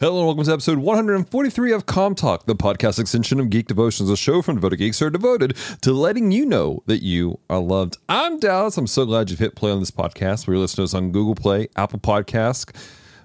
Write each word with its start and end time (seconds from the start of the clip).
Hello 0.00 0.18
and 0.18 0.26
welcome 0.26 0.42
to 0.42 0.52
episode 0.52 0.78
143 0.78 1.72
of 1.72 1.86
Com 1.86 2.16
Talk, 2.16 2.46
the 2.46 2.56
podcast 2.56 2.98
extension 2.98 3.38
of 3.38 3.48
Geek 3.48 3.68
Devotions, 3.68 4.10
a 4.10 4.16
show 4.16 4.42
from 4.42 4.56
devoted 4.56 4.78
geeks 4.78 4.98
who 4.98 5.06
are 5.06 5.10
devoted 5.10 5.56
to 5.82 5.92
letting 5.92 6.32
you 6.32 6.44
know 6.44 6.82
that 6.86 7.04
you 7.04 7.38
are 7.48 7.60
loved. 7.60 7.98
I'm 8.08 8.40
Dallas. 8.40 8.76
I'm 8.76 8.88
so 8.88 9.06
glad 9.06 9.30
you've 9.30 9.38
hit 9.38 9.54
play 9.54 9.70
on 9.70 9.78
this 9.78 9.92
podcast. 9.92 10.48
We're 10.48 10.58
listening 10.58 10.88
to 10.88 10.90
us 10.90 10.94
on 10.94 11.12
Google 11.12 11.36
Play, 11.36 11.68
Apple 11.76 12.00
Podcast, 12.00 12.74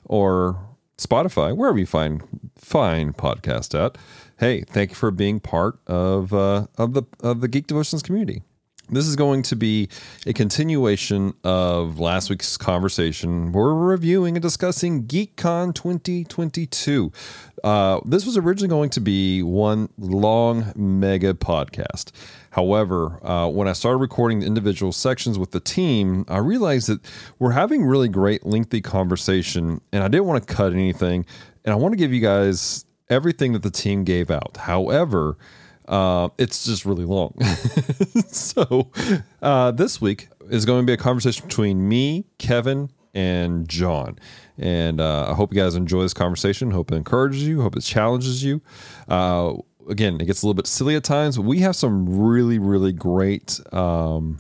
or 0.06 0.60
Spotify, 1.00 1.58
wherever 1.58 1.80
you 1.80 1.88
find 1.88 2.22
fine 2.56 3.14
podcast 3.14 3.74
at. 3.74 3.98
Hey, 4.38 4.62
thank 4.62 4.92
you 4.92 4.96
for 4.96 5.10
being 5.10 5.40
part 5.40 5.80
of 5.88 6.32
uh, 6.34 6.68
of 6.78 6.94
the 6.94 7.02
of 7.22 7.42
the 7.42 7.48
Geek 7.48 7.66
Devotions 7.66 8.04
community. 8.04 8.44
This 8.92 9.06
is 9.06 9.16
going 9.16 9.44
to 9.44 9.56
be 9.56 9.88
a 10.26 10.34
continuation 10.34 11.36
of 11.44 12.00
last 12.00 12.32
week's 12.32 12.58
conversation. 12.58 13.52
We're 13.52 13.76
reviewing 13.76 14.36
and 14.36 14.42
discussing 14.42 15.04
GeekCon 15.04 15.76
2022. 15.76 17.12
Uh, 17.64 18.00
this 18.04 18.26
was 18.26 18.36
originally 18.36 18.68
going 18.68 18.90
to 18.90 19.00
be 19.00 19.44
one 19.44 19.90
long 20.00 20.74
mega 20.76 21.36
podcast. 21.36 22.12
However, 22.50 23.24
uh, 23.24 23.48
when 23.50 23.68
I 23.68 23.74
started 23.74 23.98
recording 23.98 24.40
the 24.40 24.48
individual 24.48 24.92
sections 24.92 25.38
with 25.38 25.52
the 25.52 25.60
team, 25.60 26.26
I 26.28 26.40
realized 26.40 26.88
that 26.90 27.00
we're 27.38 27.52
having 27.52 27.86
really 27.86 28.10
great, 28.10 28.44
lengthy 28.44 28.82
conversation, 28.82 29.82
and 29.94 30.04
I 30.04 30.08
didn't 30.08 30.26
want 30.26 30.48
to 30.48 30.52
cut 30.52 30.74
anything. 30.74 31.28
And 31.64 31.74
I 31.74 31.76
want 31.76 31.92
to 31.92 31.98
give 31.98 32.12
you 32.12 32.22
guys 32.22 32.86
everything 33.08 33.54
that 33.54 33.62
the 33.62 33.70
team 33.70 34.04
gave 34.04 34.32
out. 34.32 34.58
However, 34.58 35.38
uh, 35.90 36.30
it's 36.38 36.66
just 36.66 36.86
really 36.86 37.04
long. 37.04 37.34
so 38.28 38.92
uh, 39.42 39.72
this 39.72 40.00
week 40.00 40.30
is 40.50 40.66
going 40.66 40.84
to 40.84 40.86
be 40.86 40.94
a 40.94 40.98
conversation 40.98 41.48
between 41.48 41.90
me, 41.90 42.26
Kevin, 42.38 42.92
and 43.14 43.68
John. 43.68 44.20
And 44.58 45.02
uh, 45.02 45.32
I 45.32 45.34
hope 45.34 45.52
you 45.52 45.60
guys 45.60 45.76
enjoy 45.76 46.04
this 46.04 46.14
conversation. 46.14 46.72
Hope 46.72 46.92
it 46.92 46.96
encourages 46.96 47.44
you. 47.44 47.62
Hope 47.62 47.76
it 47.76 47.82
challenges 47.82 48.44
you. 48.44 48.62
Uh, 49.08 49.56
again, 49.90 50.22
it 50.22 50.26
gets 50.26 50.44
a 50.44 50.46
little 50.46 50.54
bit 50.54 50.68
silly 50.68 50.96
at 50.96 51.04
times, 51.04 51.38
but 51.38 51.46
we 51.46 51.60
have 51.60 51.76
some 51.76 52.20
really, 52.20 52.60
really 52.60 52.94
great. 52.94 53.60
Um, 53.74 54.40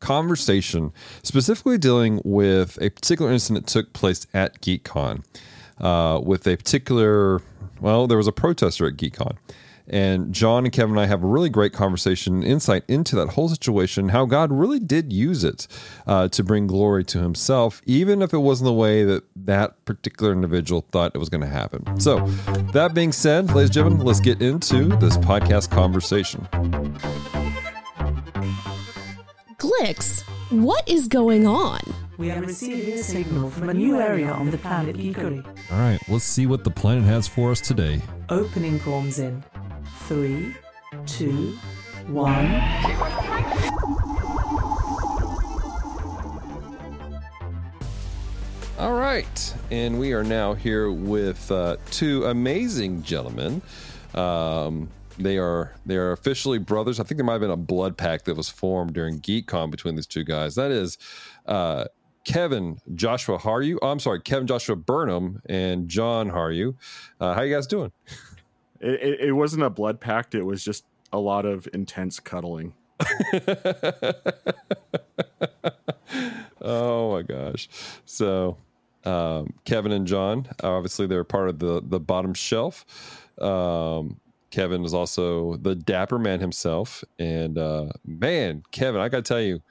conversation 0.00 0.92
specifically 1.22 1.78
dealing 1.78 2.20
with 2.24 2.76
a 2.82 2.90
particular 2.90 3.30
incident 3.30 3.66
that 3.66 3.72
took 3.72 3.92
place 3.92 4.26
at 4.34 4.60
GeekCon 4.60 5.24
uh, 5.80 6.20
with 6.20 6.44
a 6.48 6.56
particular, 6.56 7.40
well, 7.80 8.08
there 8.08 8.18
was 8.18 8.26
a 8.26 8.32
protester 8.32 8.88
at 8.88 8.94
GeekCon. 8.94 9.36
And 9.88 10.32
John 10.32 10.64
and 10.64 10.72
Kevin 10.72 10.92
and 10.92 11.00
I 11.00 11.06
have 11.06 11.22
a 11.22 11.26
really 11.26 11.50
great 11.50 11.72
conversation, 11.72 12.42
insight 12.42 12.84
into 12.88 13.16
that 13.16 13.30
whole 13.30 13.48
situation, 13.48 14.10
how 14.10 14.26
God 14.26 14.52
really 14.52 14.78
did 14.78 15.12
use 15.12 15.44
it 15.44 15.66
uh, 16.06 16.28
to 16.28 16.44
bring 16.44 16.66
glory 16.66 17.04
to 17.04 17.20
Himself, 17.20 17.82
even 17.84 18.22
if 18.22 18.32
it 18.32 18.38
wasn't 18.38 18.66
the 18.66 18.72
way 18.72 19.04
that 19.04 19.24
that 19.36 19.84
particular 19.84 20.32
individual 20.32 20.86
thought 20.92 21.12
it 21.14 21.18
was 21.18 21.28
going 21.28 21.40
to 21.40 21.46
happen. 21.46 22.00
So, 22.00 22.26
that 22.72 22.94
being 22.94 23.12
said, 23.12 23.48
ladies 23.48 23.68
and 23.68 23.72
gentlemen, 23.72 24.06
let's 24.06 24.20
get 24.20 24.40
into 24.40 24.88
this 24.96 25.16
podcast 25.18 25.70
conversation. 25.70 26.46
Glix, 29.58 30.22
what 30.50 30.88
is 30.88 31.08
going 31.08 31.46
on? 31.46 31.80
We 32.18 32.30
are 32.30 32.40
receiving 32.40 32.94
a 32.94 32.98
signal 33.02 33.50
from 33.50 33.68
a 33.68 33.74
new 33.74 34.00
area 34.00 34.30
on 34.30 34.50
the 34.50 34.58
planet 34.58 34.96
Geekery. 34.96 35.44
All 35.72 35.78
right, 35.78 35.98
let's 36.08 36.24
see 36.24 36.46
what 36.46 36.62
the 36.62 36.70
planet 36.70 37.04
has 37.04 37.26
for 37.26 37.50
us 37.50 37.60
today. 37.60 38.00
Opening 38.28 38.78
forms 38.78 39.18
in 39.18 39.42
three, 40.12 40.54
two, 41.06 41.56
one. 42.08 42.46
All 48.78 48.92
right, 48.92 49.54
and 49.70 49.98
we 49.98 50.12
are 50.12 50.22
now 50.22 50.52
here 50.52 50.92
with 50.92 51.50
uh, 51.50 51.78
two 51.90 52.26
amazing 52.26 53.02
gentlemen. 53.02 53.62
Um, 54.14 54.90
they 55.16 55.38
are 55.38 55.72
they 55.86 55.96
are 55.96 56.12
officially 56.12 56.58
brothers. 56.58 57.00
I 57.00 57.04
think 57.04 57.16
there 57.16 57.24
might 57.24 57.32
have 57.32 57.40
been 57.40 57.50
a 57.50 57.56
blood 57.56 57.96
pact 57.96 58.26
that 58.26 58.36
was 58.36 58.50
formed 58.50 58.92
during 58.92 59.18
GeekCon 59.20 59.70
between 59.70 59.94
these 59.94 60.06
two 60.06 60.24
guys. 60.24 60.56
That 60.56 60.70
is 60.70 60.98
uh, 61.46 61.86
Kevin 62.24 62.76
Joshua 62.94 63.38
Haryu. 63.38 63.78
Oh, 63.80 63.88
I'm 63.88 63.98
sorry, 63.98 64.20
Kevin 64.20 64.46
Joshua 64.46 64.76
Burnham 64.76 65.40
and 65.48 65.88
John 65.88 66.30
Haryu. 66.30 66.74
Uh, 67.18 67.32
how 67.32 67.40
you 67.40 67.54
guys 67.54 67.66
doing? 67.66 67.92
It, 68.82 69.20
it, 69.20 69.32
wasn't 69.32 69.62
a 69.62 69.70
blood 69.70 70.00
pact. 70.00 70.34
It 70.34 70.44
was 70.44 70.64
just 70.64 70.84
a 71.12 71.18
lot 71.18 71.46
of 71.46 71.68
intense 71.72 72.18
cuddling. 72.18 72.74
oh 76.60 77.12
my 77.12 77.22
gosh! 77.22 77.68
So 78.04 78.56
um, 79.04 79.54
Kevin 79.64 79.92
and 79.92 80.06
John, 80.06 80.48
obviously, 80.62 81.06
they're 81.06 81.24
part 81.24 81.48
of 81.48 81.58
the 81.58 81.82
the 81.84 82.00
bottom 82.00 82.34
shelf. 82.34 83.30
Um, 83.40 84.20
Kevin 84.50 84.84
is 84.84 84.92
also 84.94 85.56
the 85.56 85.74
dapper 85.74 86.18
man 86.18 86.40
himself, 86.40 87.04
and 87.18 87.56
uh, 87.58 87.90
man, 88.04 88.62
Kevin, 88.70 89.00
I 89.00 89.08
got 89.08 89.24
to 89.24 89.28
tell 89.28 89.40
you, 89.40 89.62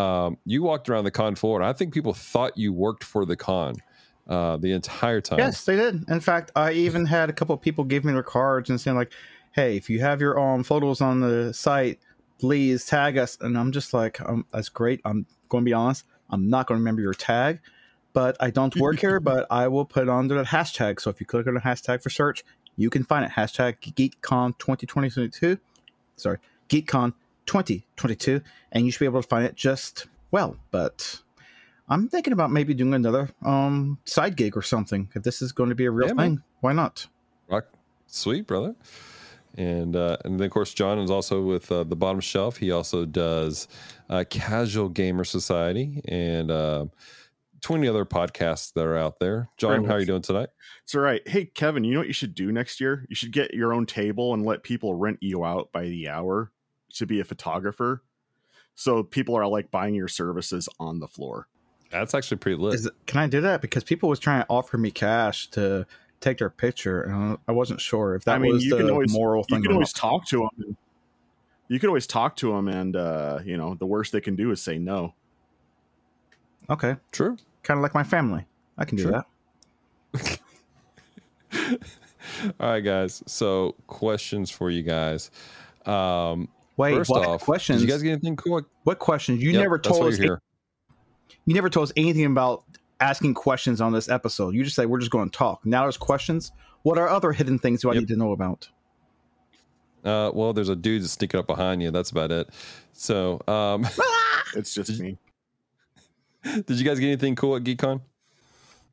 um, 0.00 0.38
you 0.46 0.62
walked 0.62 0.88
around 0.88 1.04
the 1.04 1.10
con 1.10 1.34
floor, 1.34 1.60
and 1.60 1.68
I 1.68 1.72
think 1.72 1.92
people 1.92 2.14
thought 2.14 2.56
you 2.56 2.72
worked 2.72 3.04
for 3.04 3.26
the 3.26 3.36
con 3.36 3.74
uh, 4.28 4.56
the 4.56 4.72
entire 4.72 5.20
time. 5.20 5.38
Yes, 5.38 5.64
they 5.64 5.76
did. 5.76 6.08
In 6.08 6.20
fact, 6.20 6.52
I 6.54 6.72
even 6.72 7.06
had 7.06 7.28
a 7.30 7.32
couple 7.32 7.54
of 7.54 7.60
people 7.60 7.84
give 7.84 8.04
me 8.04 8.12
their 8.12 8.22
cards 8.22 8.70
and 8.70 8.80
saying 8.80 8.96
like, 8.96 9.12
"Hey, 9.52 9.76
if 9.76 9.90
you 9.90 10.00
have 10.00 10.20
your 10.20 10.38
um 10.38 10.62
photos 10.62 11.00
on 11.00 11.20
the 11.20 11.52
site, 11.52 11.98
please 12.38 12.84
tag 12.84 13.18
us." 13.18 13.36
And 13.40 13.58
I'm 13.58 13.72
just 13.72 13.92
like, 13.92 14.20
um, 14.20 14.46
"That's 14.52 14.68
great." 14.68 15.00
I'm 15.04 15.26
going 15.48 15.64
to 15.64 15.68
be 15.68 15.72
honest. 15.72 16.04
I'm 16.30 16.48
not 16.48 16.66
going 16.66 16.76
to 16.76 16.80
remember 16.80 17.02
your 17.02 17.14
tag, 17.14 17.60
but 18.12 18.36
I 18.40 18.50
don't 18.50 18.74
work 18.76 19.00
here. 19.00 19.20
But 19.32 19.46
I 19.50 19.68
will 19.68 19.84
put 19.84 20.08
under 20.08 20.36
the 20.36 20.44
hashtag. 20.44 21.00
So 21.00 21.10
if 21.10 21.20
you 21.20 21.26
click 21.26 21.46
on 21.46 21.54
the 21.54 21.60
hashtag 21.60 22.02
for 22.02 22.10
search, 22.10 22.44
you 22.76 22.90
can 22.90 23.04
find 23.04 23.24
it. 23.24 23.32
Hashtag 23.32 23.76
GeekCon 23.80 24.58
2022. 24.58 25.58
Sorry, 26.16 26.38
GeekCon 26.68 27.14
2022, 27.46 28.40
and 28.70 28.86
you 28.86 28.92
should 28.92 29.00
be 29.00 29.06
able 29.06 29.22
to 29.22 29.28
find 29.28 29.44
it 29.44 29.54
just 29.54 30.06
well. 30.30 30.56
But 30.70 31.20
I'm 31.92 32.08
thinking 32.08 32.32
about 32.32 32.50
maybe 32.50 32.74
doing 32.74 32.94
another 32.94 33.28
um 33.44 33.98
side 34.04 34.36
gig 34.36 34.56
or 34.56 34.62
something. 34.62 35.10
If 35.14 35.22
this 35.22 35.42
is 35.42 35.52
going 35.52 35.68
to 35.68 35.74
be 35.74 35.84
a 35.84 35.90
real 35.90 36.08
yeah, 36.08 36.14
thing, 36.14 36.34
man. 36.34 36.42
why 36.60 36.72
not? 36.72 37.06
Rock, 37.48 37.66
sweet 38.06 38.46
brother. 38.46 38.74
And 39.56 39.94
uh, 39.94 40.16
and 40.24 40.40
then 40.40 40.46
of 40.46 40.50
course 40.50 40.72
John 40.72 40.98
is 40.98 41.10
also 41.10 41.42
with 41.42 41.70
uh, 41.70 41.84
the 41.84 41.96
bottom 41.96 42.20
shelf. 42.20 42.56
He 42.56 42.70
also 42.70 43.04
does 43.04 43.68
uh, 44.08 44.24
Casual 44.30 44.88
Gamer 44.88 45.24
Society 45.24 46.00
and 46.06 46.50
uh, 46.50 46.86
20 47.60 47.86
other 47.86 48.06
podcasts 48.06 48.72
that 48.72 48.84
are 48.84 48.96
out 48.96 49.18
there. 49.20 49.50
John, 49.58 49.84
how 49.84 49.94
are 49.94 50.00
you 50.00 50.06
doing 50.06 50.22
tonight? 50.22 50.48
It's 50.84 50.94
all 50.94 51.02
right. 51.02 51.26
Hey 51.28 51.44
Kevin, 51.44 51.84
you 51.84 51.92
know 51.92 52.00
what 52.00 52.08
you 52.08 52.14
should 52.14 52.34
do 52.34 52.50
next 52.50 52.80
year? 52.80 53.04
You 53.10 53.14
should 53.14 53.32
get 53.32 53.52
your 53.52 53.74
own 53.74 53.84
table 53.84 54.32
and 54.32 54.46
let 54.46 54.62
people 54.62 54.94
rent 54.94 55.18
you 55.20 55.44
out 55.44 55.70
by 55.72 55.82
the 55.82 56.08
hour 56.08 56.50
to 56.94 57.06
be 57.06 57.20
a 57.20 57.24
photographer. 57.24 58.02
So 58.74 59.02
people 59.02 59.34
are 59.36 59.46
like 59.46 59.70
buying 59.70 59.94
your 59.94 60.08
services 60.08 60.68
on 60.80 60.98
the 60.98 61.08
floor. 61.08 61.48
That's 61.92 62.14
actually 62.14 62.38
pretty 62.38 62.56
lit. 62.56 62.84
It, 62.86 62.92
can 63.06 63.20
I 63.20 63.26
do 63.26 63.42
that? 63.42 63.60
Because 63.60 63.84
people 63.84 64.08
was 64.08 64.18
trying 64.18 64.40
to 64.42 64.46
offer 64.48 64.78
me 64.78 64.90
cash 64.90 65.48
to 65.50 65.86
take 66.20 66.38
their 66.38 66.48
picture, 66.48 67.02
and 67.02 67.36
I 67.46 67.52
wasn't 67.52 67.80
sure 67.80 68.14
if 68.14 68.24
that 68.24 68.36
I 68.36 68.38
mean, 68.38 68.54
was 68.54 68.64
you 68.64 68.70
the 68.70 68.78
can 68.78 68.90
always, 68.90 69.12
moral 69.12 69.44
thing. 69.44 69.58
You 69.58 69.64
can 69.64 69.72
always 69.72 69.92
talk 69.92 70.26
to 70.28 70.48
them. 70.56 70.76
You 71.68 71.78
can 71.78 71.88
always 71.88 72.06
talk 72.06 72.36
to 72.36 72.52
them, 72.52 72.68
and 72.68 72.96
uh, 72.96 73.40
you 73.44 73.58
know 73.58 73.74
the 73.74 73.86
worst 73.86 74.12
they 74.12 74.20
can 74.22 74.36
do 74.36 74.50
is 74.50 74.62
say 74.62 74.78
no. 74.78 75.14
Okay, 76.70 76.96
true. 77.10 77.36
Kind 77.62 77.78
of 77.78 77.82
like 77.82 77.94
my 77.94 78.04
family. 78.04 78.46
I 78.78 78.86
can 78.86 78.96
do 78.96 79.04
sure. 79.04 79.24
that. 80.12 80.38
All 82.60 82.70
right, 82.70 82.80
guys. 82.80 83.22
So, 83.26 83.74
questions 83.86 84.50
for 84.50 84.70
you 84.70 84.82
guys. 84.82 85.30
Um, 85.84 86.48
Wait, 86.76 86.94
first 86.94 87.10
what 87.10 87.26
off, 87.26 87.42
questions? 87.42 87.80
Did 87.80 87.88
you 87.88 87.92
guys 87.92 88.02
get 88.02 88.12
anything 88.12 88.36
cool? 88.36 88.62
What 88.84 88.98
questions? 88.98 89.42
You 89.42 89.50
yep, 89.50 89.62
never 89.62 89.78
told 89.78 90.06
us 90.06 90.18
you 91.46 91.54
never 91.54 91.68
told 91.68 91.84
us 91.84 91.92
anything 91.96 92.24
about 92.24 92.64
asking 93.00 93.34
questions 93.34 93.80
on 93.80 93.92
this 93.92 94.08
episode. 94.08 94.54
You 94.54 94.64
just 94.64 94.76
say 94.76 94.86
we're 94.86 95.00
just 95.00 95.10
going 95.10 95.28
to 95.28 95.36
talk. 95.36 95.64
Now 95.66 95.82
there's 95.82 95.96
questions. 95.96 96.52
What 96.82 96.98
are 96.98 97.08
other 97.08 97.32
hidden 97.32 97.58
things 97.58 97.82
do 97.82 97.90
I 97.90 97.94
yep. 97.94 98.02
need 98.02 98.08
to 98.08 98.16
know 98.16 98.32
about? 98.32 98.68
Uh, 100.04 100.30
well, 100.34 100.52
there's 100.52 100.68
a 100.68 100.76
dude 100.76 101.02
that's 101.02 101.12
sneaking 101.12 101.38
up 101.38 101.46
behind 101.46 101.82
you. 101.82 101.90
That's 101.90 102.10
about 102.10 102.32
it. 102.32 102.50
So, 102.92 103.40
um, 103.46 103.86
it's 104.56 104.74
just 104.74 105.00
me. 105.00 105.18
Did 106.42 106.70
you 106.70 106.84
guys 106.84 106.98
get 106.98 107.06
anything 107.06 107.36
cool 107.36 107.54
at 107.54 107.62
GeekCon? 107.62 108.00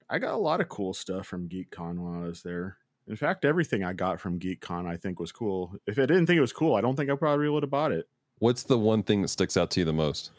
I 0.07 0.19
got 0.19 0.33
a 0.33 0.37
lot 0.37 0.61
of 0.61 0.69
cool 0.69 0.93
stuff 0.93 1.25
from 1.25 1.49
GeekCon 1.49 1.97
while 1.97 2.23
I 2.23 2.27
was 2.27 2.43
there. 2.43 2.77
In 3.07 3.15
fact, 3.15 3.43
everything 3.43 3.83
I 3.83 3.93
got 3.93 4.19
from 4.19 4.39
GeekCon 4.39 4.87
I 4.87 4.97
think 4.97 5.19
was 5.19 5.31
cool. 5.31 5.75
If 5.87 5.97
I 5.97 6.03
didn't 6.05 6.27
think 6.27 6.37
it 6.37 6.41
was 6.41 6.53
cool, 6.53 6.75
I 6.75 6.81
don't 6.81 6.95
think 6.95 7.09
I 7.09 7.15
probably 7.15 7.49
would 7.49 7.63
have 7.63 7.71
bought 7.71 7.91
it. 7.91 8.07
What's 8.37 8.63
the 8.63 8.77
one 8.77 9.01
thing 9.01 9.23
that 9.23 9.29
sticks 9.29 9.57
out 9.57 9.71
to 9.71 9.79
you 9.79 9.85
the 9.85 9.93
most? 9.93 10.31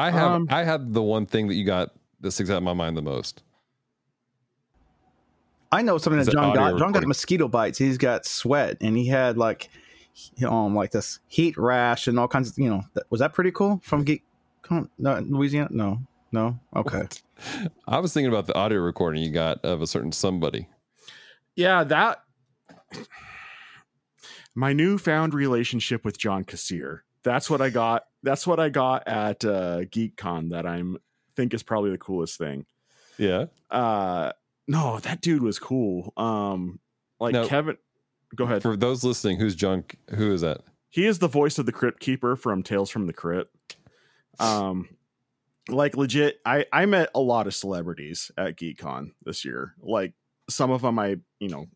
I 0.00 0.10
have 0.10 0.32
um, 0.32 0.46
I 0.50 0.64
had 0.64 0.94
the 0.94 1.02
one 1.02 1.26
thing 1.26 1.48
that 1.48 1.54
you 1.54 1.64
got 1.64 1.90
that 2.20 2.30
sticks 2.30 2.50
out 2.50 2.58
in 2.58 2.64
my 2.64 2.72
mind 2.72 2.96
the 2.96 3.02
most. 3.02 3.42
I 5.72 5.82
know 5.82 5.98
something 5.98 6.22
that 6.22 6.32
John 6.32 6.54
got. 6.54 6.78
John 6.78 6.92
got 6.92 7.06
mosquito 7.06 7.48
bites. 7.48 7.78
He's 7.78 7.98
got 7.98 8.26
sweat, 8.26 8.78
and 8.80 8.96
he 8.96 9.06
had 9.06 9.36
like, 9.36 9.68
um, 10.46 10.74
like 10.74 10.90
this 10.90 11.20
heat 11.28 11.56
rash 11.56 12.08
and 12.08 12.18
all 12.18 12.28
kinds 12.28 12.50
of. 12.50 12.58
You 12.58 12.70
know, 12.70 12.82
was 13.10 13.20
that 13.20 13.34
pretty 13.34 13.52
cool 13.52 13.80
from 13.82 14.04
Geek? 14.04 14.24
No, 14.98 15.18
Louisiana? 15.28 15.68
No. 15.70 15.98
No. 16.32 16.58
Okay. 16.76 17.02
I 17.88 17.98
was 17.98 18.12
thinking 18.12 18.32
about 18.32 18.46
the 18.46 18.54
audio 18.54 18.80
recording 18.80 19.22
you 19.22 19.30
got 19.30 19.64
of 19.64 19.82
a 19.82 19.86
certain 19.86 20.12
somebody. 20.12 20.68
Yeah, 21.56 21.84
that 21.84 22.22
my 24.54 24.72
newfound 24.72 25.34
relationship 25.34 26.04
with 26.04 26.18
John 26.18 26.44
Kassir. 26.44 27.00
That's 27.22 27.50
what 27.50 27.60
I 27.60 27.70
got. 27.70 28.04
That's 28.22 28.46
what 28.46 28.60
I 28.60 28.68
got 28.68 29.06
at 29.08 29.44
uh, 29.44 29.80
GeekCon. 29.82 30.50
That 30.50 30.66
I'm 30.66 30.96
think 31.36 31.54
is 31.54 31.62
probably 31.62 31.90
the 31.90 31.98
coolest 31.98 32.38
thing. 32.38 32.66
Yeah. 33.18 33.46
Uh, 33.70 34.32
no, 34.66 34.98
that 35.00 35.20
dude 35.20 35.42
was 35.42 35.58
cool. 35.58 36.12
Um, 36.16 36.80
like 37.18 37.32
No. 37.32 37.46
Kevin. 37.46 37.76
Go 38.34 38.44
ahead. 38.44 38.62
For 38.62 38.76
those 38.76 39.02
listening, 39.04 39.38
who's 39.38 39.54
junk? 39.54 39.96
Who 40.14 40.32
is 40.32 40.40
that? 40.42 40.60
he 40.92 41.06
is 41.06 41.20
the 41.20 41.28
voice 41.28 41.58
of 41.58 41.66
the 41.66 41.72
Crypt 41.72 42.00
Keeper 42.00 42.34
from 42.34 42.62
Tales 42.64 42.90
from 42.90 43.06
the 43.06 43.12
Crypt. 43.12 43.76
Um, 44.40 44.88
like 45.68 45.96
legit, 45.96 46.40
I 46.44 46.64
I 46.72 46.86
met 46.86 47.10
a 47.14 47.20
lot 47.20 47.46
of 47.46 47.54
celebrities 47.54 48.30
at 48.36 48.56
GeekCon 48.56 49.12
this 49.24 49.44
year. 49.44 49.74
Like 49.80 50.14
some 50.48 50.70
of 50.70 50.82
them, 50.82 50.98
I 50.98 51.16
you 51.38 51.48
know, 51.48 51.66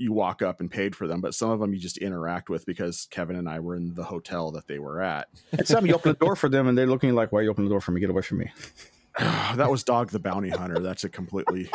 you 0.00 0.12
walk 0.12 0.40
up 0.42 0.60
and 0.60 0.70
paid 0.70 0.96
for 0.96 1.06
them, 1.06 1.20
but 1.20 1.34
some 1.34 1.50
of 1.50 1.60
them 1.60 1.72
you 1.74 1.78
just 1.78 1.98
interact 1.98 2.48
with 2.48 2.64
because 2.66 3.06
Kevin 3.10 3.36
and 3.36 3.48
I 3.48 3.60
were 3.60 3.76
in 3.76 3.94
the 3.94 4.04
hotel 4.04 4.50
that 4.52 4.66
they 4.66 4.78
were 4.78 5.00
at. 5.00 5.28
And 5.52 5.66
some 5.66 5.86
you 5.86 5.94
open 5.94 6.12
the 6.12 6.24
door 6.24 6.36
for 6.36 6.48
them, 6.48 6.66
and 6.66 6.76
they're 6.76 6.86
looking 6.86 7.14
like, 7.14 7.32
"Why 7.32 7.42
you 7.42 7.50
open 7.50 7.64
the 7.64 7.70
door 7.70 7.80
for 7.80 7.92
me? 7.92 8.00
Get 8.00 8.10
away 8.10 8.22
from 8.22 8.38
me!" 8.38 8.50
that 9.18 9.70
was 9.70 9.84
Dog 9.84 10.10
the 10.10 10.18
Bounty 10.18 10.50
Hunter. 10.50 10.80
That's 10.80 11.04
a 11.04 11.08
completely. 11.08 11.70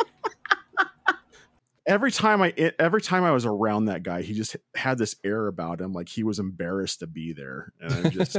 Every 1.86 2.10
time 2.10 2.42
I 2.42 2.52
every 2.80 3.00
time 3.00 3.22
I 3.22 3.30
was 3.30 3.46
around 3.46 3.84
that 3.84 4.02
guy, 4.02 4.22
he 4.22 4.34
just 4.34 4.56
had 4.74 4.98
this 4.98 5.14
air 5.22 5.46
about 5.46 5.80
him, 5.80 5.92
like 5.92 6.08
he 6.08 6.24
was 6.24 6.40
embarrassed 6.40 6.98
to 6.98 7.06
be 7.06 7.32
there, 7.32 7.72
and 7.80 7.92
I'm 7.92 8.10
just, 8.10 8.36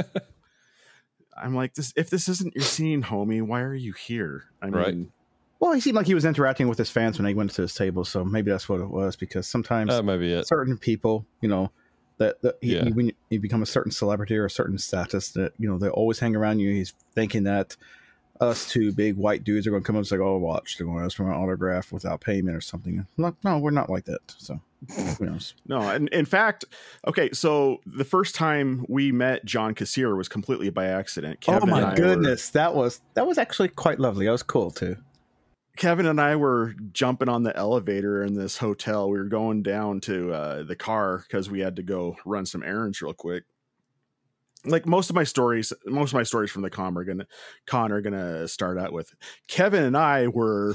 I'm 1.36 1.54
like, 1.54 1.72
this. 1.72 1.94
If 1.96 2.10
this 2.10 2.28
isn't 2.28 2.54
your 2.54 2.64
scene, 2.64 3.02
homie, 3.02 3.40
why 3.40 3.62
are 3.62 3.74
you 3.74 3.94
here? 3.94 4.44
I 4.60 4.66
mean, 4.66 4.74
Right. 4.74 4.96
Well, 5.60 5.72
he 5.72 5.80
seemed 5.80 5.96
like 5.96 6.06
he 6.06 6.14
was 6.14 6.24
interacting 6.24 6.68
with 6.68 6.78
his 6.78 6.88
fans 6.90 7.18
when 7.18 7.26
he 7.26 7.34
went 7.34 7.50
to 7.52 7.62
his 7.62 7.74
table, 7.74 8.04
so 8.04 8.24
maybe 8.24 8.50
that's 8.50 8.68
what 8.68 8.80
it 8.80 8.88
was. 8.90 9.16
Because 9.16 9.46
sometimes 9.48 9.90
That 9.90 10.04
might 10.04 10.18
be 10.18 10.32
it. 10.32 10.46
certain 10.46 10.78
people, 10.78 11.26
you 11.40 11.48
know, 11.48 11.70
that, 12.18 12.40
that 12.42 12.58
he, 12.60 12.76
Yeah. 12.76 12.88
when 12.90 13.12
you 13.30 13.40
become 13.40 13.62
a 13.62 13.66
certain 13.66 13.90
celebrity 13.92 14.36
or 14.36 14.44
a 14.44 14.50
certain 14.50 14.78
status, 14.78 15.30
that 15.32 15.52
you 15.58 15.68
know 15.68 15.78
they 15.78 15.88
always 15.88 16.18
hang 16.20 16.36
around 16.36 16.60
you. 16.60 16.72
He's 16.72 16.94
thinking 17.14 17.42
that 17.44 17.76
us 18.40 18.70
two 18.70 18.92
big 18.92 19.16
white 19.16 19.42
dudes 19.42 19.66
are 19.66 19.70
going 19.70 19.82
to 19.82 19.86
come 19.86 19.96
up 19.96 20.00
and 20.00 20.06
say, 20.06 20.16
"Oh, 20.18 20.36
watch, 20.36 20.78
they're 20.78 20.86
going 20.86 20.98
to 21.00 21.04
ask 21.04 21.16
for 21.16 21.24
my 21.24 21.34
autograph 21.34 21.90
without 21.90 22.20
payment 22.20 22.56
or 22.56 22.60
something." 22.60 23.04
Like, 23.16 23.34
no, 23.42 23.58
we're 23.58 23.70
not 23.72 23.90
like 23.90 24.04
that. 24.04 24.20
So, 24.38 24.60
who 25.18 25.26
knows? 25.26 25.54
No, 25.66 25.80
and 25.80 26.08
in 26.10 26.24
fact, 26.24 26.64
okay, 27.08 27.30
so 27.32 27.80
the 27.84 28.04
first 28.04 28.36
time 28.36 28.86
we 28.88 29.10
met 29.10 29.44
John 29.44 29.74
Kassir 29.74 30.16
was 30.16 30.28
completely 30.28 30.70
by 30.70 30.86
accident. 30.86 31.44
oh 31.48 31.54
and 31.54 31.64
I 31.64 31.66
my 31.66 31.90
were- 31.90 31.96
goodness, 31.96 32.50
that 32.50 32.76
was 32.76 33.00
that 33.14 33.26
was 33.26 33.38
actually 33.38 33.70
quite 33.70 33.98
lovely. 33.98 34.26
That 34.26 34.32
was 34.32 34.44
cool 34.44 34.70
too. 34.70 34.96
Kevin 35.78 36.06
and 36.06 36.20
I 36.20 36.34
were 36.34 36.74
jumping 36.92 37.28
on 37.28 37.44
the 37.44 37.56
elevator 37.56 38.24
in 38.24 38.34
this 38.34 38.58
hotel. 38.58 39.08
We 39.08 39.16
were 39.18 39.26
going 39.26 39.62
down 39.62 40.00
to 40.02 40.32
uh, 40.32 40.62
the 40.64 40.74
car 40.74 41.18
because 41.18 41.48
we 41.48 41.60
had 41.60 41.76
to 41.76 41.84
go 41.84 42.16
run 42.26 42.46
some 42.46 42.64
errands 42.64 43.00
real 43.00 43.14
quick. 43.14 43.44
Like 44.64 44.86
most 44.86 45.08
of 45.08 45.14
my 45.14 45.22
stories, 45.22 45.72
most 45.86 46.10
of 46.10 46.14
my 46.14 46.24
stories 46.24 46.50
from 46.50 46.62
the 46.62 46.68
con 46.70 46.98
are 46.98 47.04
gonna 47.04 47.28
con 47.64 47.92
are 47.92 48.00
gonna 48.00 48.48
start 48.48 48.76
out 48.76 48.92
with 48.92 49.14
Kevin 49.46 49.84
and 49.84 49.96
I 49.96 50.26
were 50.26 50.74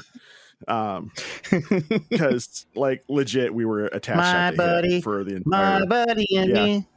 um 0.69 1.11
because 2.09 2.65
like 2.73 3.03
legit 3.09 3.53
we 3.53 3.65
were 3.65 3.87
attached 3.87 4.33
My 4.33 4.51
buddy, 4.55 5.01
for 5.01 5.25
the 5.25 5.35
entire 5.35 5.85
buddy 5.85 6.27
and 6.37 6.49
Yeah. 6.49 6.63
me. 6.63 6.87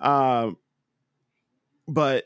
Um, 0.00 0.56
but 1.86 2.24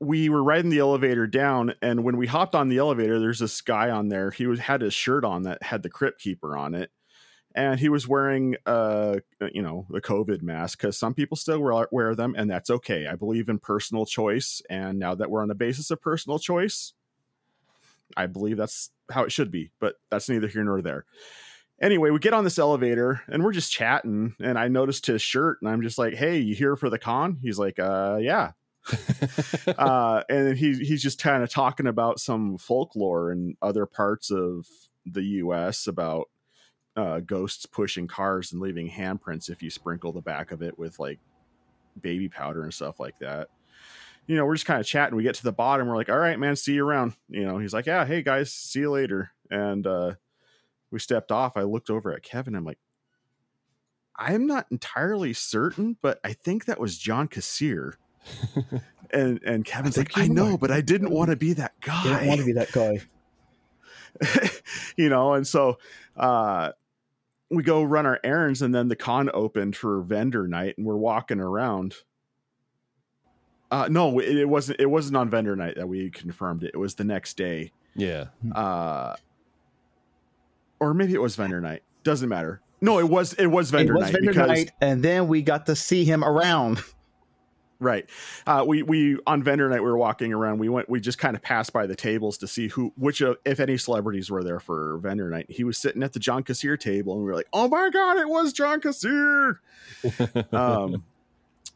we 0.00 0.28
were 0.28 0.42
riding 0.42 0.70
the 0.70 0.78
elevator 0.78 1.26
down, 1.26 1.74
and 1.80 2.04
when 2.04 2.16
we 2.16 2.26
hopped 2.26 2.54
on 2.54 2.68
the 2.68 2.78
elevator, 2.78 3.18
there's 3.18 3.38
this 3.38 3.60
guy 3.60 3.90
on 3.90 4.08
there. 4.08 4.30
He 4.30 4.46
was 4.46 4.60
had 4.60 4.82
his 4.82 4.94
shirt 4.94 5.24
on 5.24 5.42
that 5.42 5.62
had 5.62 5.82
the 5.82 5.88
Crypt 5.88 6.20
Keeper 6.20 6.56
on 6.56 6.74
it, 6.74 6.90
and 7.54 7.80
he 7.80 7.88
was 7.88 8.06
wearing, 8.06 8.56
uh, 8.66 9.16
you 9.52 9.62
know, 9.62 9.86
the 9.90 10.00
COVID 10.00 10.42
mask 10.42 10.78
because 10.78 10.98
some 10.98 11.14
people 11.14 11.36
still 11.36 11.60
wear, 11.60 11.88
wear 11.90 12.14
them, 12.14 12.34
and 12.36 12.50
that's 12.50 12.70
okay. 12.70 13.06
I 13.06 13.16
believe 13.16 13.48
in 13.48 13.58
personal 13.58 14.04
choice, 14.04 14.60
and 14.68 14.98
now 14.98 15.14
that 15.14 15.30
we're 15.30 15.42
on 15.42 15.48
the 15.48 15.54
basis 15.54 15.90
of 15.90 16.02
personal 16.02 16.38
choice, 16.38 16.92
I 18.16 18.26
believe 18.26 18.56
that's 18.58 18.90
how 19.10 19.24
it 19.24 19.32
should 19.32 19.50
be. 19.50 19.70
But 19.80 19.94
that's 20.10 20.28
neither 20.28 20.48
here 20.48 20.64
nor 20.64 20.82
there 20.82 21.06
anyway, 21.80 22.10
we 22.10 22.18
get 22.18 22.34
on 22.34 22.44
this 22.44 22.58
elevator 22.58 23.22
and 23.28 23.42
we're 23.44 23.52
just 23.52 23.72
chatting, 23.72 24.34
and 24.40 24.58
I 24.58 24.68
noticed 24.68 25.06
his 25.06 25.22
shirt, 25.22 25.58
and 25.60 25.70
I'm 25.70 25.82
just 25.82 25.98
like, 25.98 26.14
"Hey, 26.14 26.38
you 26.38 26.54
here 26.54 26.76
for 26.76 26.90
the 26.90 26.98
con?" 26.98 27.38
He's 27.42 27.58
like, 27.58 27.78
"Uh, 27.78 28.18
yeah." 28.20 28.52
uh, 29.78 30.22
and 30.28 30.56
he 30.56 30.74
he's 30.74 31.02
just 31.02 31.20
kind 31.20 31.42
of 31.42 31.50
talking 31.50 31.86
about 31.86 32.20
some 32.20 32.58
folklore 32.58 33.32
in 33.32 33.56
other 33.62 33.86
parts 33.86 34.30
of 34.30 34.66
the 35.04 35.22
U.S. 35.22 35.86
about 35.86 36.28
uh, 36.96 37.20
ghosts 37.20 37.66
pushing 37.66 38.06
cars 38.06 38.52
and 38.52 38.60
leaving 38.60 38.90
handprints 38.90 39.50
if 39.50 39.62
you 39.62 39.70
sprinkle 39.70 40.12
the 40.12 40.22
back 40.22 40.50
of 40.50 40.62
it 40.62 40.78
with 40.78 40.98
like 40.98 41.18
baby 42.00 42.28
powder 42.28 42.62
and 42.62 42.72
stuff 42.72 42.98
like 42.98 43.18
that. 43.18 43.48
You 44.26 44.36
know, 44.36 44.44
we're 44.44 44.54
just 44.54 44.66
kind 44.66 44.80
of 44.80 44.86
chatting. 44.86 45.16
We 45.16 45.22
get 45.22 45.36
to 45.36 45.44
the 45.44 45.52
bottom. 45.52 45.86
We're 45.86 45.96
like, 45.96 46.08
"All 46.08 46.18
right, 46.18 46.38
man, 46.38 46.56
see 46.56 46.74
you 46.74 46.86
around." 46.86 47.14
You 47.28 47.44
know, 47.44 47.58
he's 47.58 47.74
like, 47.74 47.86
"Yeah, 47.86 48.04
hey 48.04 48.22
guys, 48.22 48.52
see 48.52 48.80
you 48.80 48.90
later." 48.90 49.30
And 49.50 49.86
uh, 49.86 50.14
we 50.90 50.98
stepped 50.98 51.30
off. 51.30 51.56
I 51.56 51.62
looked 51.62 51.90
over 51.90 52.12
at 52.12 52.22
Kevin. 52.22 52.56
I'm 52.56 52.64
like, 52.64 52.78
I'm 54.16 54.46
not 54.46 54.66
entirely 54.70 55.32
certain, 55.32 55.96
but 56.00 56.18
I 56.24 56.32
think 56.32 56.64
that 56.64 56.80
was 56.80 56.98
John 56.98 57.28
Kassir. 57.28 57.94
And 59.10 59.40
and 59.44 59.64
Kevin's 59.64 59.96
think 59.96 60.16
like, 60.16 60.24
I 60.24 60.28
know, 60.28 60.56
but 60.56 60.70
I 60.70 60.80
didn't 60.80 61.10
want 61.10 61.30
to 61.30 61.36
be 61.36 61.52
that 61.54 61.80
guy. 61.80 62.04
You 62.04 62.10
don't 62.10 62.26
want 62.26 62.40
to 62.40 62.46
be 62.46 62.52
that 62.52 62.72
guy. 62.72 63.00
you 64.96 65.08
know, 65.08 65.34
and 65.34 65.46
so 65.46 65.78
uh 66.16 66.72
we 67.50 67.62
go 67.62 67.82
run 67.82 68.06
our 68.06 68.18
errands 68.24 68.62
and 68.62 68.74
then 68.74 68.88
the 68.88 68.96
con 68.96 69.30
opened 69.32 69.76
for 69.76 70.00
vendor 70.00 70.48
night 70.48 70.76
and 70.78 70.86
we're 70.86 70.96
walking 70.96 71.40
around. 71.40 71.94
Uh 73.70 73.88
no, 73.90 74.18
it, 74.18 74.38
it 74.38 74.48
wasn't 74.48 74.80
it 74.80 74.86
wasn't 74.86 75.16
on 75.16 75.30
vendor 75.30 75.54
night 75.56 75.76
that 75.76 75.88
we 75.88 76.10
confirmed 76.10 76.64
it. 76.64 76.70
It 76.74 76.78
was 76.78 76.94
the 76.94 77.04
next 77.04 77.36
day. 77.36 77.72
yeah. 77.94 78.26
Uh 78.54 79.16
or 80.78 80.92
maybe 80.94 81.14
it 81.14 81.22
was 81.22 81.36
vendor 81.36 81.60
night. 81.60 81.82
Doesn't 82.04 82.28
matter. 82.28 82.60
No, 82.80 82.98
it 82.98 83.08
was 83.08 83.32
it 83.34 83.46
was 83.46 83.70
vendor 83.70 83.94
it 83.94 83.96
was 83.96 84.04
night 84.04 84.12
vendor 84.12 84.32
because 84.32 84.48
night, 84.48 84.72
and 84.80 85.02
then 85.02 85.28
we 85.28 85.42
got 85.42 85.66
to 85.66 85.76
see 85.76 86.04
him 86.04 86.22
around. 86.22 86.82
Right. 87.78 88.08
Uh, 88.46 88.64
we 88.66 88.82
we 88.82 89.18
on 89.26 89.42
vendor 89.42 89.68
night 89.68 89.80
we 89.82 89.86
were 89.86 89.98
walking 89.98 90.32
around. 90.32 90.58
We 90.58 90.68
went. 90.68 90.88
We 90.88 91.00
just 91.00 91.18
kind 91.18 91.36
of 91.36 91.42
passed 91.42 91.72
by 91.72 91.86
the 91.86 91.94
tables 91.94 92.38
to 92.38 92.46
see 92.46 92.68
who, 92.68 92.92
which 92.96 93.20
of, 93.20 93.36
if 93.44 93.60
any 93.60 93.76
celebrities 93.76 94.30
were 94.30 94.42
there 94.42 94.60
for 94.60 94.98
vendor 94.98 95.28
night. 95.28 95.46
He 95.50 95.62
was 95.62 95.76
sitting 95.76 96.02
at 96.02 96.14
the 96.14 96.18
John 96.18 96.42
Kassir 96.42 96.80
table, 96.80 97.12
and 97.12 97.22
we 97.22 97.26
were 97.26 97.34
like, 97.34 97.48
"Oh 97.52 97.68
my 97.68 97.90
god, 97.90 98.16
it 98.16 98.28
was 98.28 98.54
John 98.54 98.80
Kassir!" 98.80 99.58
um, 100.52 101.04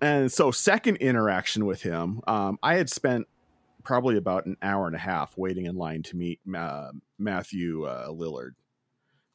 and 0.01 0.33
so 0.33 0.51
second 0.51 0.97
interaction 0.97 1.67
with 1.67 1.83
him, 1.83 2.23
um, 2.27 2.59
I 2.63 2.77
had 2.77 2.89
spent 2.89 3.29
probably 3.83 4.17
about 4.17 4.47
an 4.47 4.57
hour 4.63 4.87
and 4.87 4.97
a 4.97 5.01
half 5.01 5.37
waiting 5.37 5.67
in 5.67 5.77
line 5.77 6.03
to 6.05 6.17
meet 6.17 6.41
uh, 6.55 6.93
Matthew 7.19 7.85
uh, 7.85 8.09
Lillard 8.09 8.53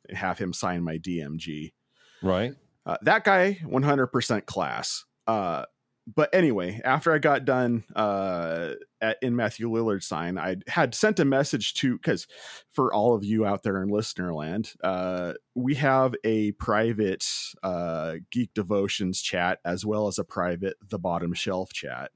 and 0.07 0.17
have 0.17 0.39
him 0.39 0.53
sign 0.53 0.83
my 0.83 0.97
DMG. 0.97 1.73
right. 2.21 2.53
Uh, 2.87 2.97
that 3.01 3.23
guy, 3.23 3.57
100% 3.65 4.45
class. 4.45 5.05
Uh, 5.25 5.65
but 6.07 6.33
anyway, 6.33 6.81
after 6.85 7.11
I 7.11 7.17
got 7.17 7.45
done 7.45 7.83
uh, 7.95 8.73
at, 9.01 9.17
in 9.23 9.35
Matthew 9.35 9.69
Lillard's 9.69 10.05
sign, 10.05 10.37
I 10.37 10.57
had 10.67 10.93
sent 10.93 11.19
a 11.19 11.25
message 11.25 11.73
to 11.75 11.97
because 11.97 12.27
for 12.69 12.93
all 12.93 13.15
of 13.15 13.23
you 13.23 13.43
out 13.45 13.63
there 13.63 13.81
in 13.81 13.89
listener 13.89 14.33
land, 14.33 14.73
uh, 14.83 15.33
we 15.55 15.75
have 15.75 16.13
a 16.23 16.51
private 16.53 17.25
uh, 17.63 18.15
Geek 18.31 18.53
Devotions 18.53 19.21
chat 19.21 19.59
as 19.65 19.83
well 19.83 20.07
as 20.07 20.19
a 20.19 20.23
private 20.23 20.75
The 20.87 20.99
Bottom 20.99 21.33
Shelf 21.33 21.73
chat. 21.73 22.11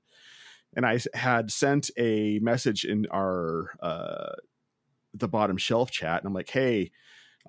And 0.75 0.85
I 0.85 0.99
had 1.15 1.49
sent 1.49 1.89
a 1.97 2.37
message 2.43 2.85
in 2.85 3.07
our 3.11 3.71
uh, 3.81 4.33
The 5.15 5.27
Bottom 5.27 5.57
Shelf 5.57 5.89
chat, 5.89 6.21
and 6.21 6.27
I'm 6.27 6.33
like, 6.35 6.51
hey, 6.51 6.91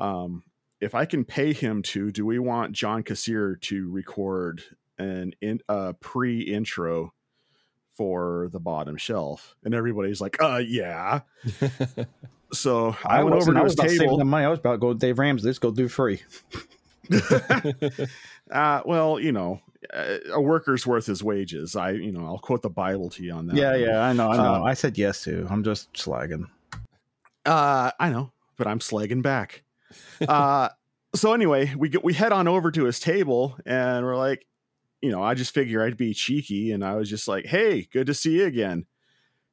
um, 0.01 0.43
if 0.81 0.95
I 0.95 1.05
can 1.05 1.27
pay 1.27 1.53
him 1.53 1.83
to, 1.83 2.11
do 2.11 2.25
we 2.25 2.39
want 2.39 2.73
John 2.73 3.03
Kassir 3.03 3.61
to 3.61 3.91
record 3.91 4.63
an 5.01 5.35
in, 5.41 5.61
uh, 5.69 5.95
pre-intro 6.01 7.13
for 7.93 8.49
the 8.53 8.61
bottom 8.61 8.97
shelf? 8.97 9.57
And 9.65 9.75
everybody's 9.75 10.21
like, 10.21 10.41
"Uh, 10.41 10.63
yeah." 10.65 11.21
So 12.53 12.97
I, 13.05 13.23
went 13.23 13.37
over 13.37 13.53
to 13.53 13.61
I 13.61 13.65
his 13.65 13.75
about 13.75 13.89
table. 13.89 14.25
money. 14.25 14.45
I 14.45 14.49
was 14.49 14.59
about 14.59 14.73
to 14.73 14.79
go 14.79 14.89
with 14.89 14.99
Dave 14.99 15.19
Ramsey. 15.19 15.47
Let's 15.47 15.59
go 15.59 15.71
do 15.71 15.89
free. 15.89 16.21
uh, 18.51 18.83
well, 18.85 19.21
you 19.21 19.33
know, 19.33 19.61
uh, 19.93 20.19
a 20.33 20.41
worker's 20.41 20.87
worth 20.87 21.07
his 21.07 21.23
wages. 21.23 21.77
I, 21.77 21.93
you 21.93 22.13
know, 22.13 22.27
I'll 22.27 22.39
quote 22.39 22.63
the 22.63 22.71
Bible 22.71 23.11
to 23.11 23.23
you 23.23 23.33
on 23.33 23.47
that. 23.49 23.57
Yeah, 23.57 23.71
one. 23.73 23.81
yeah, 23.81 24.01
I 24.01 24.13
know, 24.13 24.31
I 24.31 24.37
know. 24.37 24.55
Um, 24.55 24.63
I 24.65 24.75
said 24.75 24.99
yes 24.99 25.23
to. 25.25 25.47
I'm 25.49 25.65
just 25.65 25.93
slagging. 25.93 26.47
Uh, 27.47 27.91
I 27.99 28.11
know, 28.11 28.33
but 28.57 28.67
I'm 28.67 28.81
slagging 28.81 29.23
back. 29.23 29.63
Uh, 30.27 30.69
so 31.15 31.33
anyway, 31.33 31.73
we 31.77 31.89
get 31.89 32.05
we 32.05 32.15
head 32.15 32.33
on 32.33 32.49
over 32.49 32.71
to 32.71 32.85
his 32.85 33.01
table, 33.01 33.57
and 33.65 34.05
we're 34.05 34.17
like, 34.17 34.47
you 35.03 35.11
know, 35.11 35.23
I 35.23 35.35
just 35.35 35.55
figure 35.55 35.85
I'd 35.85 35.97
be 35.97 36.15
cheeky, 36.15 36.73
and 36.73 36.85
I 36.85 36.95
was 36.97 37.09
just 37.09 37.29
like, 37.29 37.47
"Hey, 37.47 37.89
good 37.93 38.07
to 38.07 38.15
see 38.15 38.39
you 38.39 38.47
again." 38.47 38.87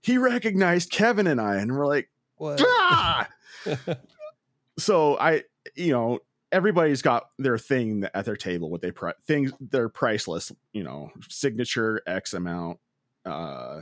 he 0.01 0.17
recognized 0.17 0.91
Kevin 0.91 1.27
and 1.27 1.41
I, 1.41 1.57
and 1.57 1.75
we're 1.75 1.85
like, 1.85 2.09
What? 2.37 2.61
ah! 2.65 3.27
so 4.79 5.17
I, 5.17 5.43
you 5.75 5.91
know, 5.91 6.19
everybody's 6.51 7.01
got 7.01 7.25
their 7.37 7.57
thing 7.57 8.05
at 8.13 8.25
their 8.25 8.37
table. 8.37 8.69
What 8.69 8.81
they 8.81 8.91
pri- 8.91 9.13
things 9.25 9.51
they're 9.59 9.89
priceless. 9.89 10.51
You 10.71 10.83
know, 10.83 11.11
signature 11.29 12.01
X 12.07 12.33
amount, 12.33 12.79
uh, 13.25 13.81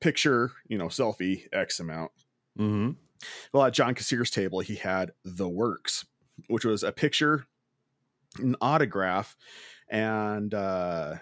picture, 0.00 0.52
you 0.68 0.78
know, 0.78 0.86
selfie 0.86 1.42
X 1.52 1.80
amount. 1.80 2.12
mm-hmm. 2.58 2.92
Well, 3.52 3.64
at 3.64 3.72
John 3.72 3.94
Kassir's 3.94 4.30
table, 4.30 4.60
he 4.60 4.76
had 4.76 5.12
the 5.24 5.48
works, 5.48 6.04
which 6.48 6.66
was 6.66 6.82
a 6.82 6.92
picture, 6.92 7.46
an 8.38 8.56
autograph, 8.60 9.36
and 9.88 10.52
uh, 10.54 11.14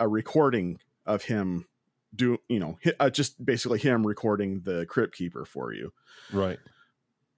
a 0.00 0.08
recording 0.08 0.78
of 1.06 1.24
him 1.24 1.66
do 2.14 2.38
you 2.48 2.58
know 2.60 2.78
uh, 3.00 3.10
just 3.10 3.44
basically 3.44 3.78
him 3.78 4.06
recording 4.06 4.60
the 4.62 4.84
crypt 4.86 5.14
keeper 5.16 5.44
for 5.44 5.72
you 5.72 5.92
Right. 6.30 6.58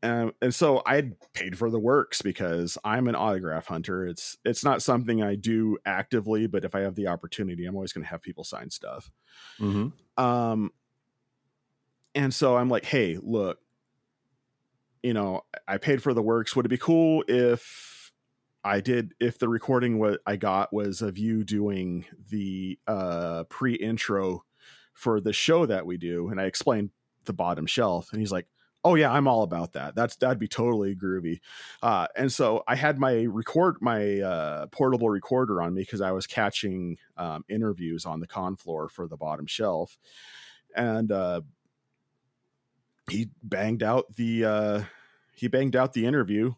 and, 0.02 0.32
and 0.42 0.54
so 0.54 0.82
i 0.84 1.12
paid 1.32 1.56
for 1.56 1.70
the 1.70 1.78
works 1.78 2.20
because 2.22 2.76
i'm 2.84 3.06
an 3.08 3.14
autograph 3.14 3.66
hunter 3.68 4.04
it's 4.06 4.36
it's 4.44 4.64
not 4.64 4.82
something 4.82 5.22
i 5.22 5.34
do 5.36 5.78
actively 5.86 6.46
but 6.46 6.64
if 6.64 6.74
i 6.74 6.80
have 6.80 6.94
the 6.96 7.06
opportunity 7.06 7.64
i'm 7.66 7.74
always 7.76 7.92
going 7.92 8.04
to 8.04 8.10
have 8.10 8.20
people 8.22 8.44
sign 8.44 8.70
stuff 8.70 9.10
Mm-hmm. 9.60 10.22
um 10.22 10.70
and 12.14 12.32
so 12.34 12.56
i'm 12.56 12.68
like 12.68 12.84
hey 12.84 13.18
look 13.22 13.58
you 15.02 15.14
know 15.14 15.42
i 15.68 15.78
paid 15.78 16.02
for 16.02 16.12
the 16.14 16.22
works 16.22 16.54
would 16.56 16.66
it 16.66 16.68
be 16.70 16.78
cool 16.78 17.24
if 17.28 18.03
i 18.64 18.80
did 18.80 19.14
if 19.21 19.38
the 19.38 19.49
recording 19.49 19.99
what 19.99 20.21
i 20.26 20.37
got 20.37 20.73
was 20.73 21.02
of 21.02 21.18
you 21.18 21.44
doing 21.44 22.04
the 22.30 22.78
uh 22.87 23.44
pre-intro 23.49 24.44
for 24.92 25.21
the 25.21 25.33
show 25.33 25.66
that 25.66 25.87
we 25.87 25.97
do 25.97 26.28
and 26.28 26.40
i 26.40 26.44
explained 26.44 26.90
the 27.25 27.33
bottom 27.33 27.66
shelf 27.66 28.09
and 28.12 28.21
he's 28.21 28.33
like 28.33 28.47
oh 28.85 28.94
yeah 28.94 29.11
i'm 29.11 29.26
all 29.26 29.42
about 29.42 29.73
that. 29.73 29.94
That's 29.94 30.16
that'd 30.16 30.38
be 30.38 30.49
totally 30.49 30.94
groovy. 30.94 31.40
Uh 31.83 32.06
and 32.16 32.33
so 32.33 32.62
i 32.68 32.75
had 32.76 32.99
my 32.99 33.23
record 33.23 33.76
my 33.80 34.21
uh 34.21 34.66
portable 34.66 35.09
recorder 35.09 35.62
on 35.62 35.75
me 35.75 35.83
because 35.83 36.00
i 36.00 36.12
was 36.12 36.26
catching 36.26 36.99
um 37.16 37.44
interviews 37.49 38.04
on 38.04 38.21
the 38.21 38.26
con 38.26 38.56
floor 38.56 38.88
for 38.88 39.09
the 39.09 39.16
bottom 39.16 39.47
shelf 39.47 39.97
and 40.76 41.11
uh 41.11 41.40
he 43.11 43.28
banged 43.42 43.83
out 43.83 44.14
the 44.16 44.44
uh 44.44 44.83
he 45.35 45.49
banged 45.49 45.76
out 45.76 45.92
the 45.92 46.06
interview 46.06 46.54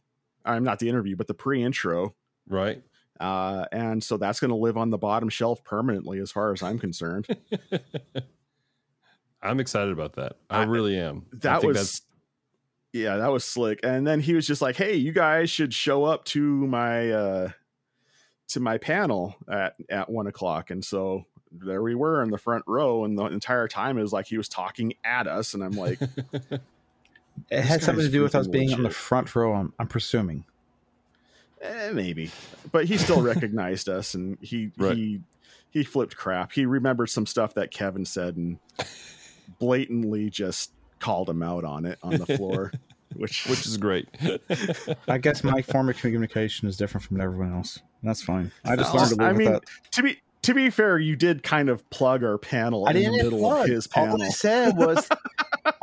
i'm 0.46 0.64
not 0.64 0.78
the 0.78 0.88
interview 0.88 1.16
but 1.16 1.26
the 1.26 1.34
pre-intro 1.34 2.14
Right. 2.48 2.82
uh 3.20 3.64
and 3.72 4.02
so 4.02 4.16
that's 4.16 4.40
going 4.40 4.50
to 4.50 4.56
live 4.56 4.76
on 4.76 4.90
the 4.90 4.98
bottom 4.98 5.28
shelf 5.28 5.62
permanently 5.64 6.18
as 6.20 6.30
far 6.32 6.52
as 6.52 6.62
i'm 6.62 6.78
concerned 6.78 7.26
I'm 9.42 9.60
excited 9.60 9.92
about 9.92 10.14
that. 10.14 10.38
I, 10.50 10.62
I- 10.62 10.64
really 10.64 10.98
am. 10.98 11.26
That 11.34 11.62
was 11.62 12.02
yeah 12.92 13.16
that 13.18 13.30
was 13.30 13.44
slick 13.44 13.80
and 13.84 14.06
then 14.06 14.20
he 14.20 14.32
was 14.34 14.46
just 14.46 14.62
like 14.62 14.74
hey 14.76 14.94
you 14.94 15.12
guys 15.12 15.50
should 15.50 15.74
show 15.74 16.04
up 16.04 16.24
to 16.24 16.40
my 16.66 17.10
uh 17.10 17.48
to 18.48 18.60
my 18.60 18.78
panel 18.78 19.36
at 19.52 19.74
at 19.90 20.08
one 20.08 20.26
o'clock 20.26 20.70
and 20.70 20.82
so 20.82 21.24
there 21.52 21.82
we 21.82 21.94
were 21.94 22.22
in 22.22 22.30
the 22.30 22.38
front 22.38 22.64
row 22.66 23.04
and 23.04 23.18
the 23.18 23.24
entire 23.26 23.68
time 23.68 23.98
it 23.98 24.02
was 24.02 24.14
like 24.14 24.26
he 24.26 24.38
was 24.38 24.48
talking 24.48 24.94
at 25.04 25.26
us 25.26 25.52
and 25.52 25.62
i'm 25.62 25.72
like 25.72 25.98
It 27.50 27.56
This 27.56 27.66
had 27.66 27.82
something 27.82 28.04
to 28.04 28.10
do 28.10 28.22
with 28.22 28.34
us 28.34 28.46
freaking 28.46 28.52
being 28.52 28.72
on 28.74 28.82
the 28.82 28.90
front 28.90 29.34
row. 29.36 29.54
I'm, 29.54 29.72
I'm 29.78 29.88
presuming. 29.88 30.44
eh, 31.60 31.90
maybe 31.92 32.30
but 32.72 32.84
he 32.86 32.96
still 32.98 33.20
recognized 33.22 33.88
us 33.88 34.14
and 34.14 34.38
he 34.40 34.70
Right. 34.78 34.96
he 34.96 35.20
he 35.70 35.84
flipped 35.84 36.16
crap 36.16 36.52
he 36.52 36.66
remembered 36.66 37.08
some 37.08 37.26
stuff 37.26 37.54
that 37.54 37.70
kevin 37.70 38.04
said 38.04 38.36
and 38.36 38.58
blatantly 39.58 40.30
just 40.30 40.72
called 41.00 41.28
him 41.28 41.42
out 41.42 41.64
on 41.64 41.84
it 41.86 41.98
on 42.02 42.16
the 42.18 42.26
floor 42.26 42.72
which 43.14 43.46
which 43.46 43.64
is 43.66 43.76
great. 43.78 44.08
I 45.08 45.16
guess 45.18 45.42
my 45.44 45.62
form 45.62 45.88
of 45.88 45.96
communication 45.96 46.68
is 46.68 46.76
different 46.76 47.04
from 47.06 47.20
everyone 47.20 47.54
else. 47.54 47.78
That's 48.02 48.22
fine. 48.22 48.50
I 48.64 48.76
just 48.76 48.92
No, 48.92 48.98
learned 49.00 49.10
to 49.10 49.16
live 49.16 49.28
I 49.28 49.32
with 49.32 49.38
mean, 49.38 49.52
that. 49.52 49.62
to 49.92 50.02
be 50.02 50.18
to 50.42 50.54
be 50.54 50.70
fair, 50.70 50.98
you 50.98 51.16
did 51.16 51.42
kind 51.42 51.70
of 51.70 51.88
plug 51.90 52.24
our 52.24 52.36
panel 52.36 52.86
I 52.86 52.90
in 52.92 53.04
the 53.04 53.22
middle 53.24 53.38
plug. 53.38 53.62
of 53.68 53.68
his 53.74 53.86
panel. 53.86 54.10
All 54.10 54.18
panel. 54.18 54.26
I 54.26 54.30
said 54.30 54.76
was 54.76 55.08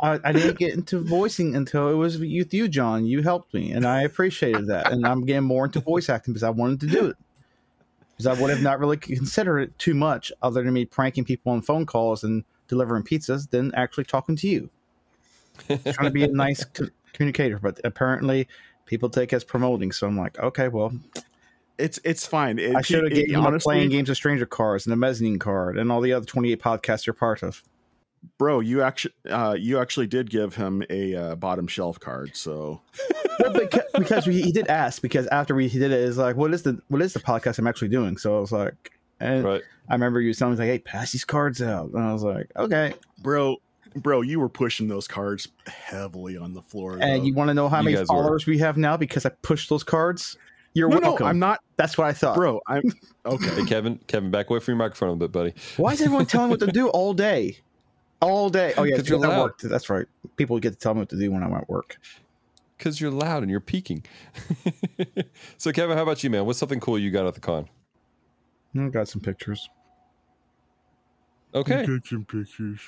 I, 0.00 0.20
I 0.24 0.32
didn't 0.32 0.58
get 0.58 0.74
into 0.74 1.00
voicing 1.00 1.56
until 1.56 1.88
it 1.88 1.94
was 1.94 2.18
with 2.18 2.52
you, 2.54 2.68
John. 2.68 3.06
You 3.06 3.22
helped 3.22 3.52
me, 3.54 3.72
and 3.72 3.84
I 3.86 4.02
appreciated 4.02 4.66
that. 4.68 4.92
And 4.92 5.06
I'm 5.06 5.24
getting 5.24 5.44
more 5.44 5.64
into 5.66 5.80
voice 5.80 6.08
acting 6.08 6.32
because 6.34 6.42
I 6.42 6.50
wanted 6.50 6.80
to 6.80 6.86
do 6.86 7.06
it. 7.06 7.16
Because 8.16 8.26
I 8.26 8.40
would 8.40 8.50
have 8.50 8.62
not 8.62 8.78
really 8.78 8.96
considered 8.96 9.58
it 9.60 9.78
too 9.78 9.94
much, 9.94 10.32
other 10.42 10.62
than 10.62 10.72
me 10.72 10.84
pranking 10.84 11.24
people 11.24 11.52
on 11.52 11.62
phone 11.62 11.84
calls 11.86 12.22
and 12.24 12.44
delivering 12.68 13.02
pizzas, 13.02 13.50
than 13.50 13.74
actually 13.74 14.04
talking 14.04 14.36
to 14.36 14.48
you. 14.48 14.70
Trying 15.68 16.06
to 16.06 16.10
be 16.10 16.24
a 16.24 16.28
nice 16.28 16.64
co- 16.64 16.88
communicator, 17.12 17.58
but 17.58 17.80
apparently 17.84 18.48
people 18.86 19.08
take 19.08 19.32
as 19.32 19.44
promoting. 19.44 19.92
So 19.92 20.06
I'm 20.06 20.16
like, 20.18 20.38
okay, 20.38 20.68
well, 20.68 20.92
It's 21.76 21.98
it's 22.04 22.24
fine. 22.26 22.58
It, 22.60 22.76
I 22.76 22.82
should 22.82 23.02
have 23.04 23.12
it- 23.12 23.16
given 23.16 23.30
you 23.32 23.38
my 23.38 23.46
honestly, 23.48 23.74
playing 23.74 23.90
games 23.90 24.08
of 24.08 24.16
stranger 24.16 24.46
cards 24.46 24.86
and 24.86 24.92
the 24.92 24.96
mezzanine 24.96 25.38
card 25.40 25.76
and 25.76 25.90
all 25.90 26.00
the 26.00 26.12
other 26.12 26.24
28 26.26 26.60
podcasts 26.62 27.06
you're 27.06 27.14
part 27.14 27.42
of. 27.42 27.62
Bro. 28.38 28.60
You 28.60 28.82
actually 28.82 29.14
uh, 29.30 29.56
you 29.58 29.78
actually 29.78 30.06
did 30.06 30.30
give 30.30 30.54
him 30.54 30.82
a 30.90 31.14
uh, 31.14 31.34
bottom 31.36 31.66
shelf 31.66 32.00
card. 32.00 32.36
So 32.36 32.80
well, 33.40 33.52
because, 33.52 33.82
because 33.98 34.24
he, 34.24 34.42
he 34.42 34.52
did 34.52 34.68
ask 34.68 35.02
because 35.02 35.26
after 35.28 35.54
we 35.54 35.68
he 35.68 35.78
did 35.78 35.92
it 35.92 36.00
is 36.00 36.18
like 36.18 36.36
what 36.36 36.52
is 36.52 36.62
the 36.62 36.80
what 36.88 37.02
is 37.02 37.12
the 37.12 37.20
podcast 37.20 37.58
I'm 37.58 37.66
actually 37.66 37.88
doing? 37.88 38.16
So 38.16 38.36
I 38.36 38.40
was 38.40 38.52
like, 38.52 38.92
and 39.20 39.44
right. 39.44 39.62
I 39.88 39.94
remember 39.94 40.20
you 40.20 40.32
telling 40.34 40.54
me 40.54 40.58
like, 40.58 40.68
hey, 40.68 40.78
pass 40.78 41.12
these 41.12 41.24
cards 41.24 41.62
out, 41.62 41.90
and 41.90 42.02
I 42.02 42.12
was 42.12 42.22
like, 42.22 42.50
okay. 42.56 42.94
bro, 43.22 43.56
bro, 43.96 44.22
you 44.22 44.40
were 44.40 44.48
pushing 44.48 44.88
those 44.88 45.06
cards 45.06 45.48
heavily 45.66 46.36
on 46.36 46.54
the 46.54 46.62
floor. 46.62 46.94
And 46.94 47.02
though. 47.02 47.26
you 47.26 47.34
want 47.34 47.48
to 47.48 47.54
know 47.54 47.68
how 47.68 47.78
You 47.78 47.84
many 47.84 47.96
guys 47.96 48.02
were. 48.08 48.16
followers 48.16 48.46
we 48.46 48.58
have 48.58 48.76
now 48.76 48.96
because 48.96 49.26
I 49.26 49.30
pushed 49.42 49.68
those 49.68 49.84
cards? 49.84 50.36
You're 50.74 50.88
no, 50.88 50.98
no, 50.98 51.08
welcome. 51.10 51.26
I'm 51.26 51.38
not, 51.38 51.60
That's 51.76 51.96
what 51.96 52.08
I 52.08 52.12
thought. 52.12 52.34
bro. 52.34 52.60
I'm 52.66 52.82
okay. 53.26 53.46
Hey 53.46 53.64
Kevin, 53.64 54.00
Kevin, 54.08 54.30
back 54.30 54.50
away 54.50 54.58
from 54.58 54.72
your 54.72 54.78
microphone 54.78 55.10
a 55.10 55.12
little 55.12 55.28
bit, 55.28 55.32
buddy. 55.32 55.54
Why 55.76 55.92
is 55.92 56.02
everyone 56.02 56.26
telling 56.26 56.48
me 56.48 56.52
what 56.54 56.60
to 56.60 56.66
do 56.66 56.88
all 56.88 57.14
day? 57.14 57.58
All 58.24 58.48
day. 58.50 58.72
Oh 58.76 58.84
yeah, 58.84 58.92
'Cause 58.92 59.00
it's 59.00 59.08
you're 59.08 59.18
because 59.18 59.36
loud. 59.36 59.42
work. 59.44 59.60
That's 59.60 59.90
right. 59.90 60.06
People 60.36 60.58
get 60.58 60.70
to 60.72 60.78
tell 60.78 60.94
me 60.94 61.00
what 61.00 61.08
to 61.10 61.18
do 61.18 61.30
when 61.30 61.42
I'm 61.42 61.52
at 61.54 61.68
work. 61.68 61.98
Because 62.78 63.00
you're 63.00 63.10
loud 63.10 63.42
and 63.42 63.50
you're 63.50 63.60
peaking. 63.60 64.04
so 65.58 65.72
Kevin, 65.72 65.96
how 65.96 66.02
about 66.02 66.24
you, 66.24 66.30
man? 66.30 66.44
What's 66.46 66.58
something 66.58 66.80
cool 66.80 66.98
you 66.98 67.10
got 67.10 67.26
at 67.26 67.34
the 67.34 67.40
con? 67.40 67.68
I 68.78 68.88
got 68.88 69.08
some 69.08 69.20
pictures. 69.20 69.68
Okay. 71.54 71.86
some 72.04 72.24
pictures. 72.24 72.80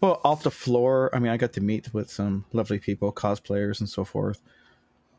Well, 0.00 0.20
off 0.24 0.42
the 0.42 0.50
floor, 0.50 1.08
I 1.14 1.20
mean, 1.20 1.30
I 1.30 1.36
got 1.36 1.52
to 1.52 1.60
meet 1.60 1.94
with 1.94 2.10
some 2.10 2.44
lovely 2.52 2.80
people, 2.80 3.12
cosplayers 3.12 3.78
and 3.78 3.88
so 3.88 4.04
forth. 4.04 4.40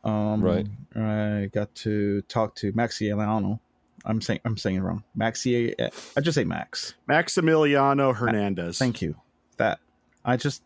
Um, 0.04 0.42
Right. 0.42 0.66
I 0.94 1.48
got 1.54 1.74
to 1.76 2.20
talk 2.22 2.54
to 2.56 2.72
Maxi 2.74 3.08
Eliano. 3.08 3.58
I'm 4.04 4.20
saying 4.20 4.40
I'm 4.44 4.58
saying 4.58 4.76
it 4.76 4.80
wrong. 4.82 5.02
Maxi, 5.18 5.74
I 6.14 6.20
just 6.20 6.34
say 6.34 6.44
Max. 6.44 6.92
Maximiliano 7.08 8.14
Hernandez. 8.14 8.76
Thank 8.78 9.00
you. 9.00 9.16
That 9.56 9.80
I 10.24 10.36
just, 10.36 10.62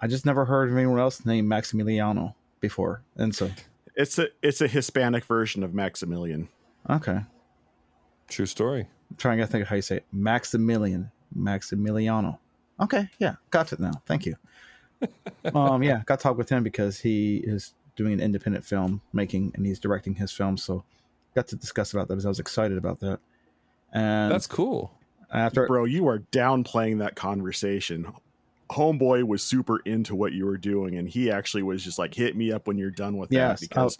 I 0.00 0.06
just 0.06 0.26
never 0.26 0.44
heard 0.44 0.70
of 0.70 0.76
anyone 0.76 0.98
else 0.98 1.24
named 1.24 1.48
Maximiliano 1.48 2.34
before, 2.60 3.02
and 3.16 3.34
so 3.34 3.50
It's 3.94 4.18
a 4.18 4.28
it's 4.42 4.60
a 4.60 4.68
Hispanic 4.68 5.24
version 5.24 5.62
of 5.62 5.74
Maximilian. 5.74 6.48
okay. 6.88 7.20
True 8.28 8.46
story. 8.46 8.88
I'm 9.10 9.16
trying 9.16 9.38
to 9.38 9.46
think 9.46 9.62
of 9.62 9.68
how 9.68 9.76
you 9.76 9.82
say 9.82 9.96
it. 9.98 10.06
Maximilian, 10.10 11.10
Maximiliano. 11.36 12.38
Okay, 12.80 13.08
yeah, 13.18 13.34
got 13.50 13.72
it 13.72 13.80
now. 13.80 13.92
Thank 14.06 14.24
you. 14.26 14.36
um, 15.54 15.82
yeah, 15.82 16.02
got 16.06 16.18
to 16.18 16.22
talk 16.22 16.38
with 16.38 16.48
him 16.48 16.62
because 16.62 16.98
he 17.00 17.36
is 17.38 17.74
doing 17.96 18.14
an 18.14 18.20
independent 18.20 18.64
film 18.64 19.02
making 19.12 19.52
and 19.54 19.66
he's 19.66 19.78
directing 19.78 20.14
his 20.14 20.32
film. 20.32 20.56
So 20.56 20.84
got 21.34 21.46
to 21.48 21.56
discuss 21.56 21.92
about 21.92 22.08
that 22.08 22.14
because 22.14 22.24
I 22.24 22.30
was 22.30 22.38
excited 22.40 22.78
about 22.78 23.00
that. 23.00 23.18
And 23.92 24.32
That's 24.32 24.46
cool. 24.46 24.92
After 25.32 25.66
Bro, 25.66 25.86
you 25.86 26.08
are 26.08 26.20
downplaying 26.30 26.98
that 26.98 27.16
conversation. 27.16 28.12
Homeboy 28.70 29.24
was 29.24 29.42
super 29.42 29.80
into 29.80 30.14
what 30.14 30.32
you 30.32 30.46
were 30.46 30.56
doing, 30.56 30.96
and 30.96 31.08
he 31.08 31.30
actually 31.30 31.62
was 31.62 31.82
just 31.82 31.98
like, 31.98 32.14
"Hit 32.14 32.36
me 32.36 32.52
up 32.52 32.66
when 32.66 32.78
you're 32.78 32.90
done 32.90 33.16
with 33.16 33.32
Yes, 33.32 33.60
that 33.60 33.68
because 33.68 33.98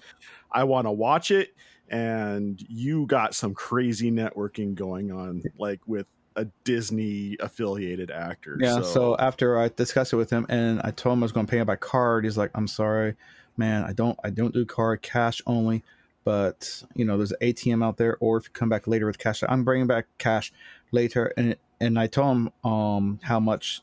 I 0.50 0.64
want 0.64 0.86
to 0.86 0.90
watch 0.90 1.30
it." 1.30 1.54
And 1.88 2.62
you 2.68 3.06
got 3.06 3.34
some 3.34 3.52
crazy 3.54 4.10
networking 4.10 4.74
going 4.74 5.12
on, 5.12 5.42
like 5.58 5.80
with 5.86 6.06
a 6.36 6.46
Disney 6.64 7.36
affiliated 7.40 8.10
actor. 8.10 8.56
Yeah. 8.58 8.80
So. 8.80 9.16
after 9.18 9.58
I 9.58 9.68
discussed 9.68 10.14
it 10.14 10.16
with 10.16 10.30
him, 10.30 10.46
and 10.48 10.80
I 10.82 10.90
told 10.90 11.14
him 11.14 11.22
I 11.22 11.24
was 11.24 11.32
going 11.32 11.46
to 11.46 11.50
pay 11.50 11.58
him 11.58 11.66
by 11.66 11.76
card, 11.76 12.24
he's 12.24 12.38
like, 12.38 12.50
"I'm 12.54 12.68
sorry, 12.68 13.14
man. 13.56 13.84
I 13.84 13.92
don't. 13.92 14.18
I 14.24 14.30
don't 14.30 14.54
do 14.54 14.64
card, 14.64 15.02
cash 15.02 15.42
only. 15.46 15.82
But 16.24 16.84
you 16.94 17.04
know, 17.04 17.16
there's 17.16 17.32
an 17.32 17.38
ATM 17.42 17.84
out 17.84 17.96
there, 17.96 18.16
or 18.20 18.36
if 18.36 18.44
you 18.44 18.50
come 18.52 18.68
back 18.68 18.86
later 18.86 19.06
with 19.06 19.18
cash, 19.18 19.42
I'm 19.48 19.64
bringing 19.64 19.86
back 19.86 20.06
cash 20.18 20.52
later." 20.92 21.32
And 21.36 21.56
and 21.80 21.98
I 21.98 22.06
told 22.06 22.36
him 22.36 22.70
um 22.70 23.20
how 23.22 23.40
much 23.40 23.82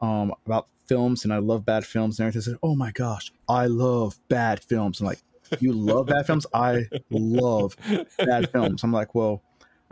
um 0.00 0.34
about 0.46 0.68
films, 0.86 1.24
and 1.24 1.32
I 1.32 1.38
love 1.38 1.64
bad 1.64 1.84
films 1.84 2.18
and 2.18 2.28
everything. 2.28 2.52
I 2.52 2.52
said, 2.52 2.60
"Oh 2.62 2.76
my 2.76 2.92
gosh, 2.92 3.32
I 3.48 3.66
love 3.66 4.18
bad 4.28 4.62
films." 4.62 5.00
I'm 5.00 5.06
like, 5.06 5.22
"You 5.60 5.72
love 5.72 6.06
bad 6.06 6.26
films? 6.26 6.46
I 6.54 6.88
love 7.10 7.76
bad 8.18 8.50
films." 8.50 8.84
I'm 8.84 8.92
like, 8.92 9.14
"Well." 9.14 9.42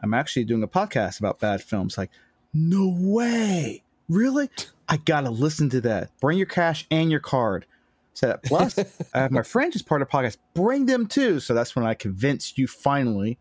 I'm 0.03 0.15
actually 0.15 0.45
doing 0.45 0.63
a 0.63 0.67
podcast 0.67 1.19
about 1.19 1.41
bad 1.41 1.63
films. 1.63 1.99
Like, 1.99 2.11
no 2.55 2.89
way. 2.97 3.83
Really? 4.09 4.49
I 4.89 4.97
gotta 4.97 5.29
listen 5.29 5.69
to 5.69 5.81
that. 5.83 6.11
Bring 6.21 6.39
your 6.39 6.47
cash 6.47 6.87
and 6.91 7.11
your 7.11 7.21
card. 7.21 7.67
So 8.15 8.29
that 8.29 8.43
plus, 8.43 8.79
I 9.13 9.19
have 9.19 9.31
my 9.31 9.43
friends 9.43 9.77
as 9.77 9.83
part 9.83 10.01
of 10.01 10.09
the 10.09 10.17
podcast. 10.17 10.39
Bring 10.55 10.87
them 10.87 11.07
too. 11.07 11.39
So 11.39 11.53
that's 11.53 11.77
when 11.77 11.85
I 11.85 11.93
convinced 11.93 12.57
you 12.57 12.67
finally 12.67 13.37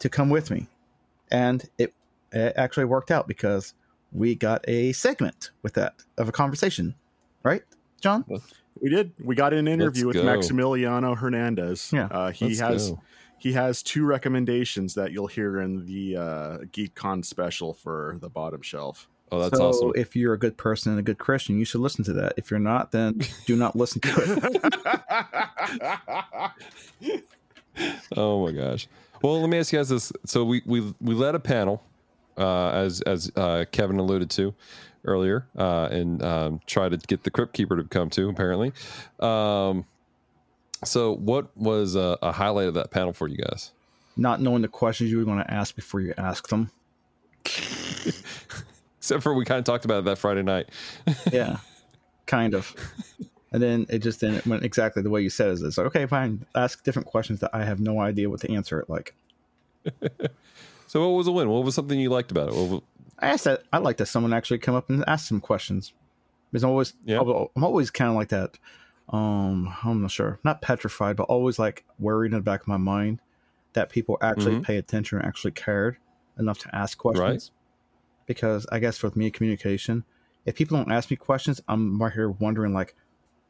to 0.00 0.10
come 0.10 0.28
with 0.28 0.50
me, 0.50 0.66
and 1.30 1.64
it, 1.78 1.94
it 2.40 2.52
actually 2.56 2.84
worked 2.84 3.10
out 3.10 3.26
because 3.28 3.74
we 4.12 4.34
got 4.34 4.64
a 4.68 4.92
segment 4.92 5.50
with 5.62 5.74
that 5.74 5.94
of 6.18 6.28
a 6.28 6.32
conversation, 6.32 6.94
right, 7.42 7.62
John? 8.00 8.24
We 8.80 8.90
did. 8.90 9.12
We 9.22 9.34
got 9.34 9.52
an 9.52 9.66
interview 9.68 10.06
Let's 10.06 10.18
with 10.18 10.26
go. 10.26 10.30
Maximiliano 10.54 11.16
Hernandez. 11.16 11.90
Yeah. 11.92 12.06
uh, 12.10 12.30
he 12.30 12.46
Let's 12.48 12.60
has 12.60 12.90
go. 12.90 13.00
he 13.38 13.52
has 13.52 13.82
two 13.82 14.04
recommendations 14.04 14.94
that 14.94 15.12
you'll 15.12 15.26
hear 15.26 15.60
in 15.60 15.86
the 15.86 16.16
uh, 16.16 16.58
GeekCon 16.72 17.24
special 17.24 17.72
for 17.74 18.18
the 18.20 18.28
bottom 18.28 18.62
shelf. 18.62 19.08
Oh, 19.32 19.40
that's 19.40 19.58
so 19.58 19.68
awesome. 19.70 19.92
if 19.96 20.14
you're 20.14 20.34
a 20.34 20.38
good 20.38 20.56
person 20.56 20.92
and 20.92 21.00
a 21.00 21.02
good 21.02 21.18
Christian, 21.18 21.58
you 21.58 21.64
should 21.64 21.80
listen 21.80 22.04
to 22.04 22.12
that. 22.12 22.34
If 22.36 22.48
you're 22.50 22.60
not, 22.60 22.92
then 22.92 23.20
do 23.46 23.56
not 23.56 23.74
listen 23.74 24.00
to 24.02 24.12
it. 27.00 27.22
Oh 28.16 28.46
my 28.46 28.52
gosh. 28.52 28.88
Well, 29.22 29.40
let 29.40 29.50
me 29.50 29.58
ask 29.58 29.72
you 29.72 29.78
guys 29.78 29.88
this. 29.88 30.12
So 30.24 30.44
we 30.44 30.62
we 30.64 30.94
we 31.00 31.14
led 31.14 31.34
a 31.34 31.38
panel, 31.40 31.82
uh, 32.36 32.70
as 32.70 33.00
as 33.02 33.30
uh, 33.36 33.64
Kevin 33.72 33.98
alluded 33.98 34.30
to 34.30 34.54
earlier, 35.04 35.46
uh, 35.56 35.88
and 35.90 36.22
um, 36.22 36.60
try 36.66 36.88
to 36.88 36.96
get 36.96 37.22
the 37.22 37.30
Crypt 37.30 37.52
Keeper 37.52 37.76
to 37.76 37.84
come 37.84 38.10
to. 38.10 38.28
Apparently, 38.28 38.72
um, 39.20 39.84
so 40.84 41.14
what 41.14 41.56
was 41.56 41.94
a, 41.94 42.18
a 42.22 42.32
highlight 42.32 42.68
of 42.68 42.74
that 42.74 42.90
panel 42.90 43.12
for 43.12 43.28
you 43.28 43.38
guys? 43.38 43.72
Not 44.16 44.40
knowing 44.40 44.62
the 44.62 44.68
questions 44.68 45.10
you 45.10 45.18
were 45.18 45.24
going 45.24 45.38
to 45.38 45.50
ask 45.50 45.74
before 45.76 46.00
you 46.00 46.14
ask 46.16 46.48
them. 46.48 46.70
Except 48.98 49.22
for 49.22 49.34
we 49.34 49.44
kind 49.44 49.58
of 49.58 49.64
talked 49.64 49.84
about 49.84 49.98
it 49.98 50.04
that 50.06 50.18
Friday 50.18 50.42
night. 50.42 50.70
Yeah, 51.32 51.58
kind 52.26 52.54
of. 52.54 52.74
And 53.52 53.62
then 53.62 53.86
it 53.88 54.00
just 54.00 54.22
it 54.22 54.46
went 54.46 54.64
exactly 54.64 55.02
the 55.02 55.10
way 55.10 55.22
you 55.22 55.30
said 55.30 55.48
it. 55.48 55.62
It's 55.62 55.78
like, 55.78 55.86
okay, 55.88 56.06
fine. 56.06 56.44
Ask 56.54 56.82
different 56.82 57.06
questions 57.06 57.40
that 57.40 57.50
I 57.52 57.64
have 57.64 57.78
no 57.78 58.00
idea 58.00 58.28
what 58.28 58.40
to 58.40 58.52
answer 58.52 58.80
it 58.80 58.90
like. 58.90 59.14
So 60.96 61.06
what 61.10 61.16
was 61.18 61.26
a 61.26 61.32
win? 61.32 61.50
What 61.50 61.62
was 61.62 61.74
something 61.74 62.00
you 62.00 62.08
liked 62.08 62.30
about 62.30 62.48
it? 62.48 62.54
What 62.54 62.68
was- 62.70 62.80
I 63.18 63.26
asked 63.28 63.44
that. 63.44 63.64
I 63.70 63.76
like 63.76 63.98
that 63.98 64.06
someone 64.06 64.32
actually 64.32 64.56
come 64.60 64.74
up 64.74 64.88
and 64.88 65.04
ask 65.06 65.28
some 65.28 65.40
questions. 65.42 65.92
Because 66.50 66.64
I'm 66.64 66.70
always, 66.70 66.94
Yeah. 67.04 67.20
I'm 67.20 67.64
always 67.64 67.90
kind 67.90 68.08
of 68.08 68.16
like 68.16 68.28
that. 68.30 68.58
Um, 69.10 69.74
I'm 69.84 70.00
not 70.00 70.10
sure, 70.10 70.40
not 70.42 70.62
petrified, 70.62 71.16
but 71.16 71.24
always 71.24 71.58
like 71.58 71.84
worried 71.98 72.32
in 72.32 72.38
the 72.38 72.42
back 72.42 72.62
of 72.62 72.68
my 72.68 72.78
mind 72.78 73.20
that 73.74 73.90
people 73.90 74.16
actually 74.22 74.54
Mhm. 74.56 74.62
pay 74.64 74.78
attention 74.78 75.18
and 75.18 75.26
actually 75.28 75.50
cared 75.50 75.98
enough 76.38 76.60
to 76.60 76.74
ask 76.74 76.96
questions. 76.96 77.50
Because 78.24 78.66
I 78.72 78.78
guess 78.78 79.02
with 79.02 79.16
me 79.16 79.30
communication, 79.30 80.04
if 80.46 80.54
people 80.54 80.78
don't 80.78 80.90
ask 80.90 81.10
me 81.10 81.16
questions, 81.18 81.60
I'm 81.68 82.00
right 82.02 82.10
here 82.14 82.30
wondering 82.30 82.72
like, 82.72 82.94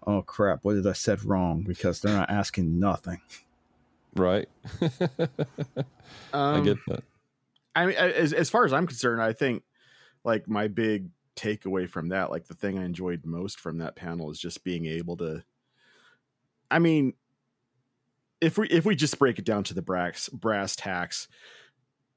oh 0.04 0.22
crap, 0.22 0.64
what 0.64 0.74
did 0.74 0.86
I 0.88 0.94
said 0.94 1.24
wrong? 1.24 1.62
Because 1.62 2.00
they're 2.00 2.12
not 2.16 2.28
asking 2.28 2.80
nothing. 2.80 3.20
right. 4.16 4.48
I 6.32 6.56
Um, 6.56 6.64
get 6.64 6.78
that. 6.88 7.04
I 7.76 7.86
mean, 7.86 7.96
as 7.96 8.32
as 8.32 8.50
far 8.50 8.64
as 8.64 8.72
I'm 8.72 8.86
concerned, 8.86 9.22
I 9.22 9.32
think 9.32 9.62
like 10.24 10.48
my 10.48 10.66
big 10.66 11.10
takeaway 11.36 11.88
from 11.88 12.08
that, 12.08 12.30
like 12.30 12.46
the 12.48 12.54
thing 12.54 12.78
I 12.78 12.84
enjoyed 12.84 13.24
most 13.24 13.60
from 13.60 13.78
that 13.78 13.94
panel, 13.94 14.30
is 14.30 14.40
just 14.40 14.64
being 14.64 14.86
able 14.86 15.16
to. 15.18 15.44
I 16.70 16.78
mean, 16.80 17.12
if 18.40 18.58
we 18.58 18.66
if 18.68 18.84
we 18.84 18.96
just 18.96 19.18
break 19.18 19.38
it 19.38 19.44
down 19.44 19.62
to 19.64 19.74
the 19.74 19.82
brass 19.82 20.28
brass 20.30 20.74
tacks, 20.74 21.28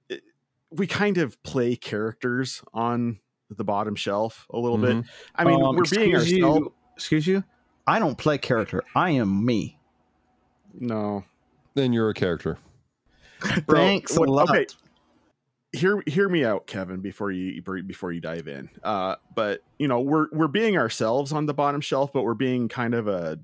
it, 0.10 0.24
we 0.72 0.88
kind 0.88 1.18
of 1.18 1.42
play 1.44 1.76
characters 1.76 2.64
on 2.74 3.20
the 3.50 3.64
bottom 3.64 3.96
shelf 3.96 4.48
a 4.52 4.58
little 4.58 4.78
bit. 4.78 5.04
I 5.36 5.44
mean, 5.44 5.56
Um, 5.62 5.76
we're 5.76 5.84
being 5.84 6.14
excuse 6.16 6.34
ourselves. 6.34 6.60
You, 6.60 6.74
excuse 6.96 7.28
you. 7.28 7.44
I 7.86 8.00
don't 8.00 8.18
play 8.18 8.38
character. 8.38 8.84
I 8.96 9.12
am 9.12 9.44
me. 9.46 9.78
No, 10.74 11.26
Then 11.74 11.92
you're 11.94 12.10
a 12.10 12.14
character. 12.14 12.60
Bro, 13.66 13.80
Thanks 13.80 14.16
a 14.16 14.20
what- 14.20 14.30
lot. 14.30 14.50
okay. 14.52 14.68
Hear 15.74 16.02
hear 16.08 16.28
me 16.30 16.44
out, 16.46 16.68
Kevin, 16.68 17.00
before 17.02 17.32
you 17.32 17.62
before 17.62 18.12
you 18.12 18.22
dive 18.22 18.48
in. 18.48 18.70
Uh, 18.84 19.16
but 19.36 19.62
you 19.78 19.88
know, 19.88 20.02
we're 20.02 20.28
we're 20.32 20.48
being 20.48 20.78
ourselves 20.78 21.32
on 21.32 21.46
the 21.46 21.54
bottom 21.54 21.82
shelf, 21.82 22.12
but 22.14 22.24
we're 22.24 22.34
being 22.34 22.68
kind 22.68 22.94
of 22.94 23.08
a 23.08 23.40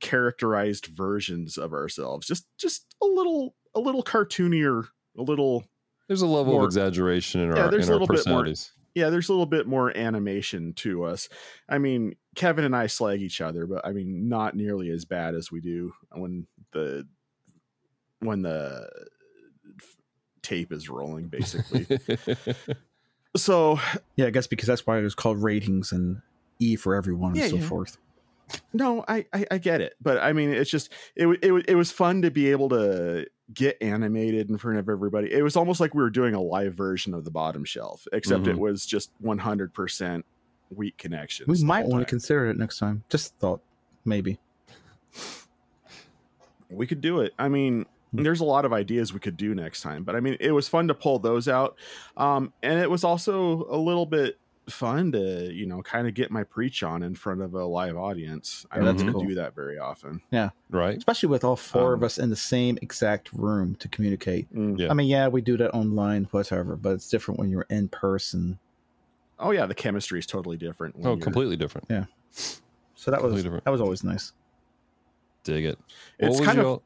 characterized 0.00 0.86
versions 0.86 1.56
of 1.56 1.72
ourselves. 1.72 2.26
Just 2.26 2.46
just 2.58 2.94
a 3.02 3.06
little 3.06 3.54
a 3.74 3.80
little 3.80 4.02
cartoonier, 4.02 4.84
a 5.16 5.22
little 5.22 5.64
There's 6.08 6.22
a 6.22 6.26
level 6.26 6.54
More- 6.54 6.62
of 6.62 6.66
exaggeration 6.66 7.40
in 7.40 7.56
Yeah, 7.56 7.64
our 7.64 7.70
there's 7.70 7.86
in 7.88 7.92
a 7.92 7.94
our 7.96 8.00
little 8.00 8.06
bit 8.14 8.26
more- 8.26 8.42
personalities. 8.42 8.72
yeah, 8.94 9.08
there's 9.10 9.28
a 9.28 9.32
little 9.32 9.46
bit 9.46 9.66
more 9.66 9.96
animation 9.96 10.72
to 10.74 11.04
us. 11.04 11.28
I 11.68 11.78
mean, 11.78 12.16
Kevin 12.34 12.64
and 12.64 12.74
I 12.76 12.86
slag 12.88 13.22
each 13.22 13.40
other, 13.40 13.66
but 13.66 13.86
I 13.86 13.92
mean, 13.92 14.28
not 14.28 14.56
nearly 14.56 14.90
as 14.90 15.04
bad 15.04 15.34
as 15.34 15.50
we 15.52 15.60
do 15.60 15.92
when 16.10 16.46
the 16.72 17.06
when 18.20 18.42
the 18.42 18.88
tape 20.42 20.72
is 20.72 20.88
rolling, 20.88 21.28
basically. 21.28 21.86
so 23.36 23.78
Yeah, 24.16 24.26
I 24.26 24.30
guess 24.30 24.46
because 24.46 24.66
that's 24.68 24.86
why 24.86 24.98
it 24.98 25.02
was 25.02 25.14
called 25.14 25.42
ratings 25.42 25.92
and 25.92 26.20
E 26.58 26.76
for 26.76 26.94
everyone 26.94 27.34
Yeah, 27.34 27.42
and 27.44 27.50
so 27.50 27.56
yeah. 27.56 27.66
forth. 27.68 27.98
no, 28.74 29.04
I, 29.08 29.24
I 29.32 29.46
I 29.52 29.58
get 29.58 29.80
it, 29.80 29.94
but 30.00 30.18
I 30.18 30.32
mean, 30.32 30.50
it's 30.50 30.70
just 30.70 30.92
it 31.16 31.26
wa- 31.26 31.36
it 31.42 31.52
it 31.68 31.74
was 31.74 31.90
fun 31.90 32.22
to 32.22 32.30
be 32.30 32.50
able 32.50 32.68
to 32.70 33.26
get 33.54 33.76
animated 33.80 34.50
in 34.50 34.58
front 34.58 34.78
of 34.78 34.88
everybody. 34.88 35.32
It 35.32 35.42
was 35.42 35.56
almost 35.56 35.80
like 35.80 35.94
we 35.94 36.02
were 36.02 36.10
doing 36.10 36.34
a 36.34 36.40
live 36.40 36.74
version 36.74 37.14
of 37.14 37.24
the 37.24 37.30
bottom 37.30 37.64
shelf, 37.64 38.06
except 38.12 38.46
it 38.46 38.56
Mhm. 38.56 38.60
was 38.60 38.84
just 38.84 39.10
100 39.20 39.72
percent 39.72 40.24
weak 40.74 40.98
connections. 40.98 41.48
We 41.48 41.64
might 41.66 41.82
whole 41.82 41.92
want 41.92 42.02
to 42.02 42.10
consider 42.10 42.46
it 42.50 42.58
next 42.58 42.78
time. 42.78 43.04
Just 43.08 43.34
thought, 43.38 43.60
maybe. 44.04 44.38
we 46.70 46.86
could 46.86 47.00
do 47.00 47.20
it. 47.20 47.32
I 47.38 47.48
mean, 47.48 47.86
There's 48.12 48.40
a 48.40 48.44
lot 48.44 48.64
of 48.64 48.72
ideas 48.72 49.12
we 49.12 49.20
could 49.20 49.36
do 49.36 49.54
next 49.54 49.80
time, 49.80 50.04
but 50.04 50.14
I 50.14 50.20
mean, 50.20 50.36
it 50.38 50.52
was 50.52 50.68
fun 50.68 50.88
to 50.88 50.94
pull 50.94 51.18
those 51.18 51.48
out. 51.48 51.76
Um, 52.16 52.52
and 52.62 52.78
it 52.78 52.90
was 52.90 53.04
also 53.04 53.66
a 53.70 53.76
little 53.78 54.04
bit 54.06 54.38
fun 54.68 55.10
to, 55.12 55.52
you 55.52 55.66
know, 55.66 55.82
kind 55.82 56.06
of 56.06 56.14
get 56.14 56.30
my 56.30 56.44
preach 56.44 56.82
on 56.82 57.02
in 57.02 57.14
front 57.14 57.40
of 57.40 57.54
a 57.54 57.64
live 57.64 57.96
audience. 57.96 58.64
I 58.70 58.76
Yeah, 58.76 58.84
don't 58.84 58.94
that's 58.96 59.02
get 59.04 59.12
cool. 59.14 59.24
do 59.24 59.34
that 59.36 59.54
very 59.54 59.78
often. 59.78 60.20
Yeah. 60.30 60.50
Right? 60.70 60.96
Especially 60.96 61.30
with 61.30 61.42
all 61.42 61.56
four 61.56 61.94
of 61.94 62.00
Um, 62.00 62.04
us 62.04 62.18
in 62.18 62.28
the 62.30 62.36
same 62.36 62.78
exact 62.82 63.32
room 63.32 63.74
to 63.76 63.88
communicate. 63.88 64.52
Mm. 64.54 64.78
Yeah. 64.78 64.90
I 64.90 64.94
mean, 64.94 65.08
yeah, 65.08 65.28
we 65.28 65.40
do 65.40 65.56
that 65.56 65.72
online, 65.72 66.28
whatever, 66.30 66.76
but 66.76 66.90
it's 66.92 67.08
different 67.08 67.40
when 67.40 67.50
you're 67.50 67.66
in 67.70 67.88
person. 67.88 68.58
Oh 69.38 69.50
yeah, 69.50 69.66
the 69.66 69.74
chemistry 69.74 70.18
is 70.20 70.26
totally 70.26 70.56
different. 70.58 70.94
Oh, 71.02 71.16
completely 71.16 71.56
different. 71.56 71.88
Yeah. 71.90 72.04
So 72.30 73.10
that 73.10 73.20
was 73.22 73.42
different. 73.42 73.64
that 73.64 73.70
was 73.70 73.80
always 73.80 74.04
nice. 74.04 74.32
Dig 75.44 75.64
it. 75.64 75.78
It's 76.20 76.28
what 76.28 76.38
was 76.38 76.40
kind 76.46 76.58
of 76.60 76.64
your, 76.64 76.74
huh? 76.76 76.80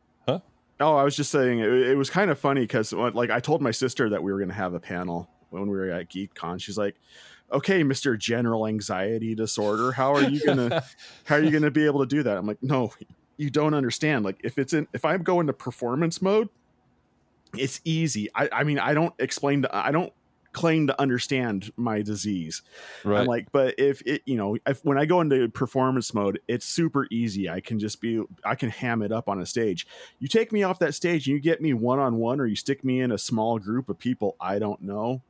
Oh, 0.79 0.97
I 0.97 1.05
was 1.05 1.17
just 1.17 1.31
saying 1.31 1.61
it, 1.61 1.69
it 1.69 1.97
was 1.97 2.11
kind 2.11 2.31
of 2.31 2.39
funny 2.39 2.63
because 2.63 2.93
like 2.93 3.31
I 3.31 3.41
told 3.41 3.63
my 3.63 3.71
sister 3.71 4.11
that 4.11 4.23
we 4.23 4.33
were 4.33 4.39
going 4.39 4.51
to 4.51 4.55
have 4.55 4.75
a 4.75 4.81
panel 4.81 5.29
when 5.51 5.63
we 5.63 5.77
were 5.77 5.91
at 5.91 6.11
GeekCon. 6.11 6.61
She's 6.61 6.77
like, 6.77 6.97
"Okay, 7.51 7.83
Mister 7.83 8.17
General 8.17 8.67
Anxiety 8.67 9.35
Disorder, 9.35 9.93
how 9.93 10.15
are 10.15 10.29
you 10.29 10.45
gonna 10.45 10.85
how 11.25 11.37
are 11.37 11.43
you 11.43 11.51
gonna 11.51 11.71
be 11.71 11.87
able 11.87 12.01
to 12.01 12.07
do 12.07 12.23
that?" 12.23 12.37
I'm 12.37 12.47
like, 12.47 12.63
"No, 12.63 12.93
you 13.37 13.51
don't 13.51 13.75
understand. 13.75 14.25
Like 14.25 14.41
if 14.45 14.59
it's 14.59 14.73
in 14.73 14.87
if 14.93 15.05
I 15.05 15.17
go 15.19 15.41
into 15.41 15.53
performance 15.53 16.21
mode, 16.21 16.49
it's 17.57 17.81
easy. 17.85 18.29
I 18.35 18.49
I 18.53 18.65
mean 18.65 18.79
I 18.79 18.95
don't 18.95 19.15
explain 19.19 19.63
to 19.63 19.75
I 19.75 19.91
don't 19.93 20.13
claim 20.57 20.87
to 20.87 20.99
understand 20.99 21.71
my 21.77 22.01
disease. 22.01 22.63
right. 23.05 23.21
I'm 23.21 23.27
like, 23.27 23.53
but 23.53 23.75
if 23.79 24.01
it, 24.07 24.23
you 24.25 24.37
know, 24.37 24.57
if, 24.67 24.83
when 24.87 24.97
I 24.97 25.05
go 25.05 25.21
into 25.21 25.51
performance 25.51 26.15
mode, 26.15 26.41
it's 26.49 26.65
super 26.65 27.07
easy. 27.11 27.51
I 27.51 27.61
can 27.61 27.79
just 27.79 28.01
be, 28.01 28.23
I 28.43 28.55
can 28.55 28.71
ham 28.71 29.03
it 29.03 29.13
up 29.13 29.29
on 29.29 29.39
a 29.39 29.45
stage. 29.45 29.87
You 30.19 30.29
take 30.29 30.53
me 30.53 30.63
off 30.63 30.79
that 30.79 30.95
stage 30.95 31.27
and 31.27 31.35
you 31.35 31.41
get 31.41 31.61
me 31.61 31.75
one 31.75 31.99
on 31.99 32.17
one, 32.17 32.41
or 32.41 32.47
you 32.47 32.57
stick 32.57 32.83
me 32.85 33.03
in 33.03 33.13
a 33.13 33.19
small 33.19 33.59
group 33.59 33.91
of 33.91 33.99
people 33.99 34.35
I 34.41 34.59
don't 34.59 34.81
know, 34.81 35.21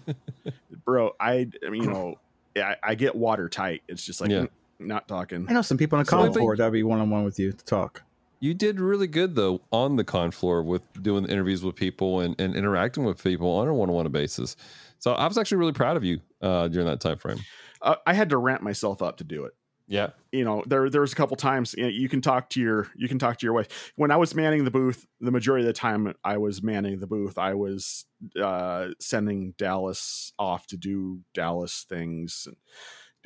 bro. 0.84 1.12
I, 1.18 1.48
I 1.66 1.70
mean, 1.70 1.84
you 1.84 1.90
know, 1.90 2.16
I, 2.54 2.76
I 2.82 2.94
get 2.94 3.16
watertight. 3.16 3.82
It's 3.88 4.04
just 4.04 4.20
like, 4.20 4.30
Yeah. 4.30 4.42
mm, 4.42 4.48
not 4.80 5.08
talking. 5.08 5.46
I 5.48 5.54
know 5.54 5.62
some 5.62 5.78
people 5.78 5.98
in 5.98 6.04
the 6.04 6.10
So 6.10 6.20
I 6.20 6.28
con 6.28 6.56
that'd 6.56 6.72
be 6.74 6.82
one 6.82 7.00
on 7.00 7.08
one 7.08 7.24
with 7.24 7.38
you 7.38 7.52
to 7.52 7.64
talk. 7.64 8.02
You 8.40 8.54
did 8.54 8.80
really 8.80 9.06
good 9.06 9.34
though 9.34 9.60
on 9.72 9.96
the 9.96 10.04
con 10.04 10.30
floor 10.30 10.62
with 10.62 11.02
doing 11.02 11.24
the 11.24 11.30
interviews 11.30 11.62
with 11.62 11.76
people 11.76 12.20
and, 12.20 12.38
and 12.40 12.54
interacting 12.54 13.04
with 13.04 13.22
people 13.22 13.48
on 13.48 13.68
a 13.68 13.74
one-on-one 13.74 14.10
basis. 14.12 14.56
So 14.98 15.12
I 15.12 15.26
was 15.26 15.38
actually 15.38 15.58
really 15.58 15.72
proud 15.72 15.96
of 15.96 16.04
you 16.04 16.20
uh, 16.42 16.68
during 16.68 16.86
that 16.86 17.00
time 17.00 17.18
frame. 17.18 17.38
Uh, 17.80 17.96
I 18.06 18.14
had 18.14 18.30
to 18.30 18.38
ramp 18.38 18.62
myself 18.62 19.02
up 19.02 19.18
to 19.18 19.24
do 19.24 19.44
it. 19.44 19.54
Yeah. 19.90 20.10
you 20.32 20.44
know 20.44 20.62
there 20.66 20.90
there 20.90 21.00
was 21.00 21.14
a 21.14 21.16
couple 21.16 21.34
times 21.38 21.74
you, 21.74 21.84
know, 21.84 21.88
you 21.88 22.10
can 22.10 22.20
talk 22.20 22.50
to 22.50 22.60
your 22.60 22.88
you 22.94 23.08
can 23.08 23.18
talk 23.18 23.38
to 23.38 23.46
your 23.46 23.54
wife 23.54 23.90
when 23.96 24.10
i 24.10 24.16
was 24.16 24.34
manning 24.34 24.64
the 24.64 24.70
booth 24.70 25.06
the 25.18 25.30
majority 25.30 25.64
of 25.64 25.66
the 25.66 25.72
time 25.72 26.12
i 26.22 26.36
was 26.36 26.62
manning 26.62 27.00
the 27.00 27.06
booth 27.06 27.38
i 27.38 27.54
was 27.54 28.04
uh 28.38 28.88
sending 29.00 29.54
dallas 29.56 30.30
off 30.38 30.66
to 30.66 30.76
do 30.76 31.20
dallas 31.32 31.86
things 31.88 32.46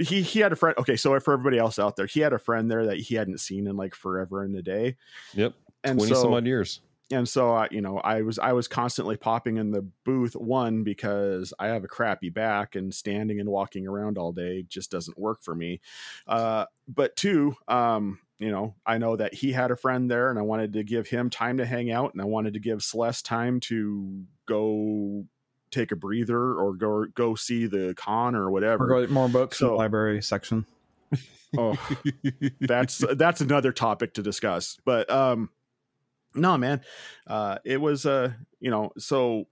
he 0.03 0.23
he 0.23 0.41
had 0.41 0.53
a 0.53 0.57
friend 0.57 0.77
okay 0.79 0.97
so 0.97 1.19
for 1.21 1.33
everybody 1.33 1.59
else 1.59 1.79
out 1.79 1.97
there 1.97 2.07
he 2.07 2.21
had 2.21 2.33
a 2.33 2.39
friend 2.39 2.71
there 2.71 2.87
that 2.87 2.99
he 2.99 3.15
hadn't 3.15 3.39
seen 3.41 3.67
in 3.67 3.77
like 3.77 3.95
forever 3.95 4.45
in 4.45 4.53
the 4.53 4.63
day 4.63 4.97
Yep. 5.35 5.55
and 5.85 5.99
Twenty 5.99 6.15
so 6.15 6.23
some 6.23 6.35
odd 6.35 6.47
years. 6.47 6.81
and 7.11 7.29
so 7.29 7.53
I, 7.53 7.69
you 7.71 7.81
know, 7.83 7.99
I 7.99 8.23
was 8.23 8.39
I 8.39 8.53
was 8.53 8.69
constantly 8.69 9.17
popping 9.17 9.57
in 9.59 9.71
the 9.71 9.83
booth 10.05 10.35
one 10.35 10.83
because 10.83 11.53
I 11.59 11.67
have 11.69 11.85
a 11.85 11.89
crappy 11.89 12.31
back 12.31 12.75
and 12.75 12.95
standing 12.95 13.39
and 13.41 13.49
walking 13.49 13.87
around 13.87 14.17
all 14.19 14.33
day 14.33 14.63
just 14.69 14.91
doesn't 14.91 15.19
work 15.19 15.43
for 15.43 15.55
me. 15.55 15.81
Uh, 16.27 16.65
but 16.89 17.15
two, 17.17 17.55
um, 17.69 18.19
you 18.39 18.51
know, 18.51 18.75
I 18.87 18.99
know 18.99 19.17
that 19.17 19.35
he 19.35 19.53
had 19.53 19.71
a 19.71 19.77
friend 19.77 20.11
there, 20.11 20.31
and 20.31 20.39
I 20.39 20.43
wanted 20.43 20.73
to 20.73 20.83
give 20.85 21.07
him 21.07 21.29
time 21.31 21.59
to 21.59 21.67
hang 21.67 21.91
out, 21.93 22.13
and 22.15 22.23
I 22.23 22.25
wanted 22.25 22.55
to 22.55 22.61
give 22.61 22.83
Celeste 22.83 23.25
time 23.27 23.61
to 23.61 24.25
go 24.47 25.25
take 25.73 25.91
a 25.91 25.97
breather 25.97 26.55
or 26.55 26.75
go 26.75 27.07
go 27.07 27.35
see 27.35 27.67
the 27.67 27.95
con 27.97 28.37
or 28.37 28.51
whatever. 28.51 28.95
Or 28.95 29.09
more 29.09 29.29
books 29.29 29.61
in 29.61 29.67
So- 29.67 29.71
the 29.71 29.77
library 29.77 30.23
section. 30.23 30.67
Oh, 31.59 31.77
that's 32.61 33.05
that's 33.17 33.43
another 33.43 33.73
topic 33.73 34.15
to 34.15 34.23
discuss. 34.23 34.79
But 34.87 35.11
um 35.11 35.51
no 36.35 36.57
man, 36.57 36.81
uh 37.27 37.59
it 37.63 37.79
was 37.79 38.07
uh 38.07 38.33
you 38.59 38.71
know, 38.71 38.91
so 38.97 39.49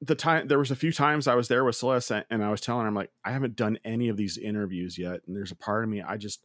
the 0.00 0.14
time 0.14 0.46
there 0.46 0.58
was 0.60 0.70
a 0.70 0.76
few 0.76 0.92
times 0.92 1.26
I 1.26 1.34
was 1.34 1.48
there 1.48 1.64
with 1.64 1.74
Celeste 1.74 2.12
and- 2.30 2.44
I 2.44 2.50
was 2.50 2.60
telling 2.60 2.82
her 2.82 2.88
I'm 2.88 2.94
like 2.94 3.10
I 3.24 3.32
haven't 3.32 3.56
done 3.56 3.78
any 3.84 4.08
of 4.08 4.16
these 4.16 4.38
interviews 4.38 4.96
yet 4.98 5.22
and 5.26 5.34
there's 5.34 5.50
a 5.50 5.56
part 5.56 5.82
of 5.82 5.90
me 5.90 6.00
I 6.02 6.16
just 6.16 6.44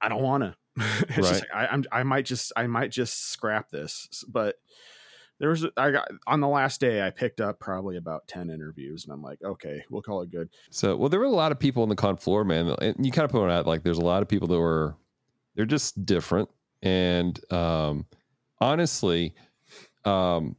I 0.00 0.08
don't 0.08 0.22
want 0.22 0.44
to. 0.44 0.54
it's 1.08 1.16
just 1.16 1.32
Right. 1.32 1.40
like, 1.40 1.50
I 1.52 1.66
I'm 1.72 1.84
I 1.90 2.02
might 2.04 2.26
just 2.26 2.52
I 2.56 2.68
might 2.68 2.92
just 2.92 3.30
scrap 3.30 3.70
this. 3.70 4.24
But 4.28 4.54
there 5.38 5.50
was 5.50 5.64
I 5.76 5.90
got 5.90 6.08
on 6.26 6.40
the 6.40 6.48
last 6.48 6.80
day 6.80 7.06
I 7.06 7.10
picked 7.10 7.40
up 7.40 7.60
probably 7.60 7.96
about 7.96 8.26
10 8.28 8.50
interviews 8.50 9.04
and 9.04 9.12
I'm 9.12 9.22
like 9.22 9.42
okay, 9.42 9.82
we'll 9.90 10.02
call 10.02 10.22
it 10.22 10.30
good. 10.30 10.48
So, 10.70 10.96
well, 10.96 11.08
there 11.08 11.20
were 11.20 11.26
a 11.26 11.30
lot 11.30 11.52
of 11.52 11.58
people 11.58 11.82
in 11.82 11.88
the 11.88 11.96
con 11.96 12.16
floor, 12.16 12.44
man. 12.44 12.74
And 12.80 13.04
you 13.04 13.12
kind 13.12 13.24
of 13.24 13.30
put 13.30 13.44
it 13.44 13.50
out 13.50 13.66
like 13.66 13.82
there's 13.82 13.98
a 13.98 14.04
lot 14.04 14.22
of 14.22 14.28
people 14.28 14.48
that 14.48 14.58
were, 14.58 14.96
they're 15.54 15.66
just 15.66 16.04
different. 16.04 16.48
And 16.82 17.40
um, 17.52 18.06
honestly, 18.60 19.34
um, 20.04 20.56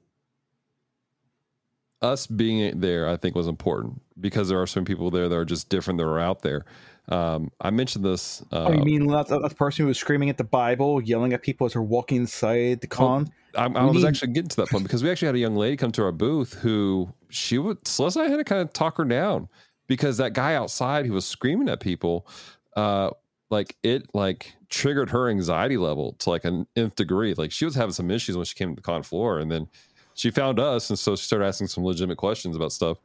us 2.02 2.28
being 2.28 2.80
there, 2.80 3.10
I 3.10 3.18
think, 3.18 3.36
was 3.36 3.48
important 3.48 4.02
because 4.20 4.50
there 4.50 4.62
are 4.62 4.68
some 4.68 4.86
people 4.86 5.12
there 5.12 5.28
that 5.28 5.36
are 5.36 5.46
just 5.46 5.70
different 5.70 5.98
that 6.00 6.06
are 6.06 6.20
out 6.20 6.42
there. 6.42 6.66
Um, 7.10 7.52
I 7.60 7.72
mentioned 7.72 8.06
this. 8.06 8.42
Uh, 8.52 8.66
oh, 8.66 8.72
you 8.74 8.84
mean 8.84 9.08
that, 9.08 9.28
that 9.28 9.42
that 9.42 9.58
person 9.58 9.84
who 9.84 9.88
was 9.88 9.98
screaming 9.98 10.30
at 10.30 10.38
the 10.38 10.44
Bible, 10.44 11.02
yelling 11.02 11.34
at 11.34 11.42
people 11.42 11.66
as 11.66 11.74
they're 11.74 11.82
walking 11.82 12.18
inside 12.18 12.82
the 12.82 12.88
con? 12.88 13.28
I, 13.56 13.66
I 13.66 13.86
was 13.86 14.04
need- 14.04 14.06
actually 14.06 14.34
getting 14.34 14.50
to 14.50 14.56
that 14.58 14.70
point 14.70 14.84
because 14.84 15.04
we 15.04 15.10
actually 15.10 15.28
had 15.28 15.36
a 15.36 15.40
young 15.40 15.56
lady 15.56 15.76
come 15.76 15.92
to 15.94 16.04
our 16.04 16.12
booth 16.12 16.54
who 16.54 17.10
she 17.30 17.58
would 17.58 17.88
Celeste 17.88 18.18
and 18.18 18.26
I 18.26 18.30
had 18.30 18.38
to 18.38 18.44
kind 18.44 18.62
of 18.62 18.72
talk 18.74 18.98
her 18.98 19.06
down 19.06 19.50
because 19.88 20.18
that 20.18 20.34
guy 20.34 20.54
outside 20.54 21.08
who 21.08 21.14
was 21.14 21.26
screaming 21.26 21.68
at 21.68 21.80
people, 21.80 22.28
uh, 22.76 23.10
like 23.50 23.76
it 23.82 24.08
like 24.14 24.54
triggered 24.70 25.10
her 25.10 25.30
anxiety 25.30 25.78
level 25.78 26.14
to 26.20 26.30
like 26.30 26.46
an 26.46 26.68
nth 26.76 26.96
degree. 26.96 27.34
Like 27.34 27.52
she 27.52 27.66
was 27.66 27.74
having 27.74 27.94
some 27.94 28.12
issues 28.12 28.38
when 28.38 28.46
she 28.46 28.56
came 28.56 28.70
to 28.70 28.76
the 28.76 28.82
con 28.82 29.02
floor, 29.02 29.40
and 29.40 29.52
then 29.52 29.68
she 30.14 30.30
found 30.30 30.60
us, 30.60 30.90
and 30.92 31.00
so 31.00 31.16
she 31.16 31.26
started 31.26 31.46
asking 31.46 31.68
some 31.68 31.84
legitimate 31.84 32.18
questions 32.18 32.56
about 32.56 32.72
stuff. 32.72 33.00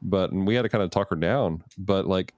But 0.00 0.30
and 0.30 0.46
we 0.46 0.54
had 0.54 0.62
to 0.62 0.68
kind 0.68 0.84
of 0.84 0.90
talk 0.90 1.10
her 1.10 1.16
down. 1.16 1.64
But 1.76 2.06
like 2.06 2.34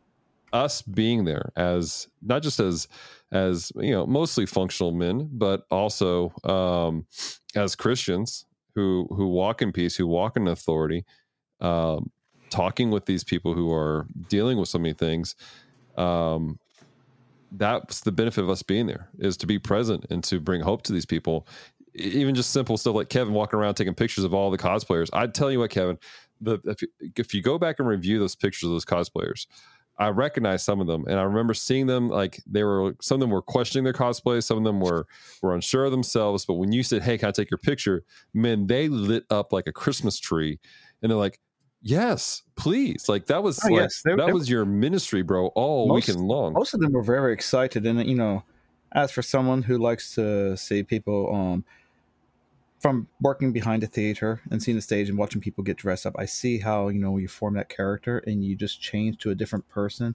us 0.52 0.82
being 0.82 1.24
there 1.24 1.52
as 1.56 2.08
not 2.22 2.42
just 2.42 2.60
as 2.60 2.88
as 3.32 3.70
you 3.76 3.92
know 3.92 4.06
mostly 4.06 4.46
functional 4.46 4.92
men, 4.92 5.28
but 5.32 5.64
also 5.70 6.32
um, 6.44 7.06
as 7.54 7.74
Christians 7.74 8.46
who 8.74 9.06
who 9.10 9.28
walk 9.28 9.62
in 9.62 9.72
peace, 9.72 9.96
who 9.96 10.06
walk 10.06 10.36
in 10.36 10.48
authority, 10.48 11.04
um, 11.60 12.10
talking 12.50 12.90
with 12.90 13.06
these 13.06 13.24
people 13.24 13.54
who 13.54 13.72
are 13.72 14.06
dealing 14.28 14.58
with 14.58 14.68
so 14.68 14.78
many 14.78 14.94
things. 14.94 15.36
Um, 15.96 16.58
that's 17.52 18.00
the 18.00 18.12
benefit 18.12 18.44
of 18.44 18.50
us 18.50 18.62
being 18.62 18.86
there 18.86 19.08
is 19.18 19.36
to 19.38 19.46
be 19.46 19.58
present 19.58 20.06
and 20.10 20.22
to 20.24 20.38
bring 20.38 20.60
hope 20.60 20.82
to 20.82 20.92
these 20.92 21.06
people. 21.06 21.46
Even 21.94 22.36
just 22.36 22.50
simple 22.50 22.76
stuff 22.76 22.94
like 22.94 23.08
Kevin 23.08 23.34
walking 23.34 23.58
around 23.58 23.74
taking 23.74 23.94
pictures 23.94 24.22
of 24.22 24.32
all 24.32 24.50
the 24.50 24.58
cosplayers. 24.58 25.10
I'd 25.12 25.34
tell 25.34 25.50
you 25.50 25.58
what, 25.58 25.70
Kevin, 25.70 25.98
the 26.40 26.60
if 26.64 26.82
you, 26.82 26.88
if 27.16 27.34
you 27.34 27.42
go 27.42 27.58
back 27.58 27.80
and 27.80 27.88
review 27.88 28.20
those 28.20 28.36
pictures 28.36 28.68
of 28.68 28.70
those 28.70 28.84
cosplayers, 28.84 29.46
I 30.00 30.08
recognize 30.08 30.64
some 30.64 30.80
of 30.80 30.86
them, 30.86 31.04
and 31.06 31.20
I 31.20 31.22
remember 31.22 31.52
seeing 31.54 31.86
them 31.86 32.08
like 32.08 32.42
they 32.46 32.64
were. 32.64 32.96
Some 33.02 33.16
of 33.16 33.20
them 33.20 33.30
were 33.30 33.42
questioning 33.42 33.84
their 33.84 33.92
cosplay. 33.92 34.42
Some 34.42 34.56
of 34.58 34.64
them 34.64 34.80
were 34.80 35.06
were 35.42 35.54
unsure 35.54 35.84
of 35.84 35.90
themselves. 35.92 36.46
But 36.46 36.54
when 36.54 36.72
you 36.72 36.82
said, 36.82 37.02
"Hey, 37.02 37.18
can 37.18 37.28
I 37.28 37.32
take 37.32 37.50
your 37.50 37.58
picture?" 37.58 38.02
Man, 38.34 38.66
they 38.66 38.88
lit 38.88 39.24
up 39.30 39.52
like 39.52 39.66
a 39.66 39.72
Christmas 39.72 40.18
tree, 40.18 40.58
and 41.02 41.10
they're 41.10 41.18
like, 41.18 41.38
"Yes, 41.82 42.42
please!" 42.56 43.10
Like 43.10 43.26
that 43.26 43.42
was 43.42 43.60
Oh, 43.62 43.68
like, 43.68 43.80
yes, 43.82 44.02
they- 44.02 44.16
that 44.16 44.26
they- 44.28 44.32
was 44.32 44.48
your 44.48 44.64
ministry, 44.64 45.20
bro, 45.22 45.48
all 45.48 45.88
Most- 45.88 46.08
weekend 46.08 46.26
long. 46.26 46.54
Most 46.54 46.72
of 46.72 46.80
them 46.80 46.92
were 46.92 47.02
very 47.02 47.32
excited, 47.34 47.84
and 47.86 48.02
you 48.06 48.14
know, 48.16 48.42
as 48.92 49.10
for 49.12 49.20
someone 49.22 49.62
who 49.62 49.76
likes 49.76 50.14
to 50.14 50.56
see 50.56 50.82
people 50.82 51.32
um 51.34 51.64
from 52.80 53.06
working 53.20 53.52
behind 53.52 53.82
a 53.82 53.86
theater 53.86 54.40
and 54.50 54.62
seeing 54.62 54.76
the 54.76 54.82
stage 54.82 55.08
and 55.10 55.18
watching 55.18 55.40
people 55.40 55.62
get 55.62 55.76
dressed 55.76 56.06
up, 56.06 56.14
I 56.18 56.24
see 56.24 56.58
how 56.58 56.88
you 56.88 56.98
know 56.98 57.18
you 57.18 57.28
form 57.28 57.54
that 57.54 57.68
character 57.68 58.18
and 58.26 58.42
you 58.44 58.56
just 58.56 58.80
change 58.80 59.18
to 59.18 59.30
a 59.30 59.34
different 59.34 59.68
person, 59.68 60.14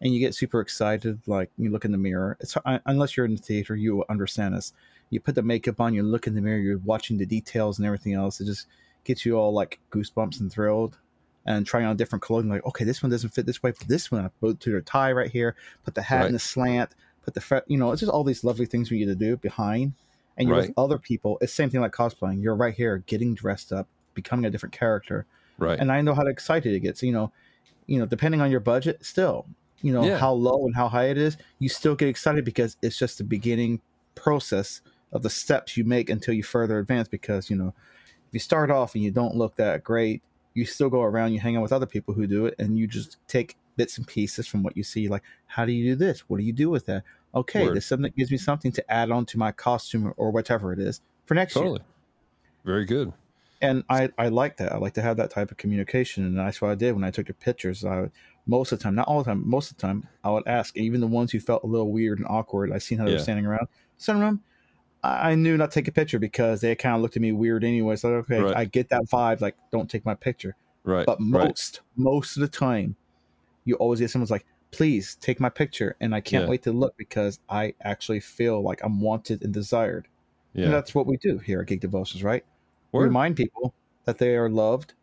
and 0.00 0.14
you 0.14 0.20
get 0.20 0.34
super 0.34 0.60
excited. 0.60 1.20
Like 1.26 1.50
you 1.58 1.70
look 1.70 1.84
in 1.84 1.92
the 1.92 1.98
mirror. 1.98 2.36
It's 2.40 2.56
un- 2.64 2.80
unless 2.86 3.16
you're 3.16 3.26
in 3.26 3.34
the 3.34 3.42
theater, 3.42 3.74
you 3.74 4.04
understand 4.08 4.54
this. 4.54 4.72
You 5.10 5.20
put 5.20 5.34
the 5.34 5.42
makeup 5.42 5.80
on, 5.80 5.92
you 5.92 6.02
look 6.02 6.26
in 6.26 6.34
the 6.34 6.40
mirror, 6.40 6.58
you're 6.58 6.78
watching 6.78 7.18
the 7.18 7.26
details 7.26 7.78
and 7.78 7.86
everything 7.86 8.14
else. 8.14 8.40
It 8.40 8.46
just 8.46 8.66
gets 9.04 9.26
you 9.26 9.36
all 9.36 9.52
like 9.52 9.80
goosebumps 9.90 10.40
and 10.40 10.50
thrilled. 10.50 10.96
And 11.46 11.66
trying 11.66 11.84
on 11.84 11.96
different 11.98 12.22
clothing, 12.22 12.48
like 12.48 12.64
okay, 12.64 12.84
this 12.84 13.02
one 13.02 13.10
doesn't 13.10 13.30
fit 13.34 13.44
this 13.44 13.62
way. 13.62 13.72
Put 13.72 13.88
this 13.88 14.10
one, 14.10 14.24
I 14.24 14.28
put 14.40 14.60
to 14.60 14.70
their 14.70 14.80
tie 14.80 15.12
right 15.12 15.30
here. 15.30 15.56
Put 15.84 15.94
the 15.94 16.00
hat 16.02 16.20
Right. 16.20 16.26
in 16.28 16.32
the 16.32 16.38
slant. 16.38 16.94
Put 17.22 17.34
the. 17.34 17.62
You 17.66 17.76
know, 17.76 17.90
it's 17.92 18.00
just 18.00 18.10
all 18.12 18.24
these 18.24 18.44
lovely 18.44 18.64
things 18.66 18.90
we 18.90 18.98
you 18.98 19.06
to 19.06 19.14
do 19.14 19.36
behind 19.36 19.92
and 20.36 20.48
you're 20.48 20.56
Right. 20.58 20.68
with 20.68 20.78
other 20.78 20.98
people. 20.98 21.38
It's 21.40 21.52
same 21.52 21.70
thing 21.70 21.80
like 21.80 21.92
cosplaying. 21.92 22.42
You're 22.42 22.56
right 22.56 22.74
here, 22.74 22.98
getting 23.06 23.34
dressed 23.34 23.72
up, 23.72 23.86
becoming 24.14 24.44
a 24.44 24.50
different 24.50 24.72
character, 24.72 25.26
Right. 25.58 25.78
and 25.78 25.90
I 25.92 26.00
know 26.00 26.14
how 26.14 26.26
excited 26.26 26.72
it 26.74 26.80
gets. 26.80 27.02
You 27.02 27.12
know, 27.12 27.32
you 27.86 27.98
know, 27.98 28.06
depending 28.06 28.40
on 28.40 28.50
your 28.50 28.60
budget, 28.60 29.04
still, 29.04 29.46
you 29.82 29.92
know, 29.92 30.04
Yeah. 30.04 30.18
how 30.18 30.32
low 30.32 30.66
and 30.66 30.74
how 30.74 30.88
high 30.88 31.06
it 31.10 31.18
is, 31.18 31.36
you 31.58 31.68
still 31.68 31.94
get 31.94 32.08
excited 32.08 32.44
because 32.44 32.76
it's 32.82 32.98
just 32.98 33.18
the 33.18 33.24
beginning 33.24 33.80
process 34.14 34.80
of 35.12 35.22
the 35.22 35.30
steps 35.30 35.76
you 35.76 35.84
make 35.84 36.10
until 36.10 36.34
you 36.34 36.42
further 36.42 36.78
advance. 36.78 37.08
Because 37.08 37.50
you 37.50 37.56
know, 37.56 37.68
if 38.28 38.32
you 38.32 38.40
start 38.40 38.70
off 38.70 38.94
and 38.94 39.04
you 39.04 39.10
don't 39.10 39.36
look 39.36 39.56
that 39.56 39.84
great, 39.84 40.22
you 40.54 40.64
still 40.64 40.88
go 40.88 41.02
around, 41.02 41.32
you 41.32 41.40
hang 41.40 41.56
out 41.56 41.62
with 41.62 41.72
other 41.72 41.86
people 41.86 42.14
who 42.14 42.26
do 42.26 42.46
it, 42.46 42.54
and 42.58 42.78
you 42.78 42.86
just 42.86 43.18
take 43.28 43.56
bits 43.76 43.98
and 43.98 44.06
pieces 44.06 44.46
from 44.46 44.62
what 44.62 44.76
you 44.76 44.84
see. 44.84 45.08
Like, 45.08 45.22
how 45.46 45.64
do 45.66 45.72
you 45.72 45.84
do 45.92 45.96
this? 45.96 46.20
What 46.28 46.38
do 46.38 46.44
you 46.44 46.52
do 46.52 46.70
with 46.70 46.86
that? 46.86 47.02
Okay, 47.34 47.64
Word. 47.64 47.74
there's 47.74 47.86
something 47.86 48.04
that 48.04 48.16
gives 48.16 48.30
me 48.30 48.36
something 48.38 48.70
to 48.72 48.92
add 48.92 49.10
on 49.10 49.26
to 49.26 49.38
my 49.38 49.50
costume 49.52 50.12
or 50.16 50.30
whatever 50.30 50.72
it 50.72 50.78
is 50.78 51.00
for 51.26 51.34
next 51.34 51.54
year. 51.56 51.64
totally. 51.64 51.82
Very 52.64 52.84
good. 52.84 53.12
And 53.60 53.82
I, 53.88 54.10
I 54.18 54.28
like 54.28 54.56
that. 54.58 54.72
I 54.72 54.76
like 54.76 54.94
to 54.94 55.02
have 55.02 55.16
that 55.16 55.30
type 55.30 55.50
of 55.50 55.56
communication, 55.56 56.24
and 56.24 56.38
that's 56.38 56.60
what 56.60 56.70
I 56.70 56.74
did 56.74 56.92
when 56.92 57.02
I 57.04 57.10
took 57.10 57.26
the 57.28 57.34
pictures. 57.34 57.84
I 57.84 58.02
would, 58.02 58.12
most 58.46 58.72
of 58.72 58.78
the 58.78 58.82
time, 58.82 58.94
not 58.94 59.08
all 59.08 59.18
the 59.18 59.24
time, 59.24 59.48
most 59.48 59.70
of 59.70 59.76
the 59.76 59.80
time, 59.80 60.06
I 60.22 60.30
would 60.30 60.46
ask. 60.46 60.76
Even 60.76 61.00
the 61.00 61.06
ones 61.06 61.32
who 61.32 61.40
felt 61.40 61.64
a 61.64 61.66
little 61.66 61.90
weird 61.90 62.18
and 62.18 62.26
awkward, 62.28 62.72
I 62.72 62.78
seen 62.78 62.98
how 62.98 63.04
they 63.04 63.12
Yeah. 63.12 63.16
were 63.18 63.22
standing 63.22 63.46
around. 63.46 63.66
Some 63.96 64.16
of 64.16 64.22
them, 64.22 64.42
I 65.02 65.34
knew 65.34 65.56
not 65.56 65.70
to 65.70 65.74
take 65.74 65.88
a 65.88 65.92
picture 65.92 66.18
because 66.18 66.60
they 66.60 66.74
kind 66.74 66.94
of 66.94 67.00
looked 67.02 67.16
at 67.16 67.22
me 67.22 67.32
weird 67.32 67.64
anyway. 67.64 67.96
So 67.96 68.08
okay, 68.16 68.40
Right. 68.40 68.56
I 68.56 68.64
get 68.66 68.88
that 68.90 69.04
vibe. 69.10 69.40
Like, 69.40 69.56
don't 69.72 69.88
take 69.90 70.04
my 70.04 70.14
picture. 70.14 70.56
Right. 70.84 71.06
But 71.06 71.18
right. 71.20 71.48
most, 71.48 71.80
most 71.96 72.36
of 72.36 72.42
the 72.42 72.48
time, 72.48 72.96
you 73.64 73.76
always 73.76 74.00
get 74.00 74.10
someone's 74.10 74.30
like, 74.30 74.44
please 74.74 75.16
take 75.20 75.40
my 75.40 75.48
picture, 75.48 75.96
and 76.00 76.14
I 76.14 76.20
can't 76.20 76.44
Yeah. 76.44 76.50
wait 76.50 76.62
to 76.64 76.72
look 76.72 76.96
because 76.96 77.38
I 77.48 77.74
actually 77.82 78.20
feel 78.20 78.60
like 78.62 78.80
I'm 78.82 79.00
wanted 79.00 79.42
and 79.42 79.52
desired. 79.54 80.08
Yeah. 80.52 80.66
And 80.66 80.74
that's 80.74 80.94
what 80.94 81.06
we 81.06 81.16
do 81.16 81.38
here 81.38 81.60
at 81.60 81.66
Geek 81.68 81.80
Devotions, 81.80 82.22
right? 82.22 82.44
We 82.92 83.00
remind 83.02 83.36
people 83.36 83.74
that 84.04 84.18
they 84.18 84.36
are 84.36 84.48
loved. 84.48 84.94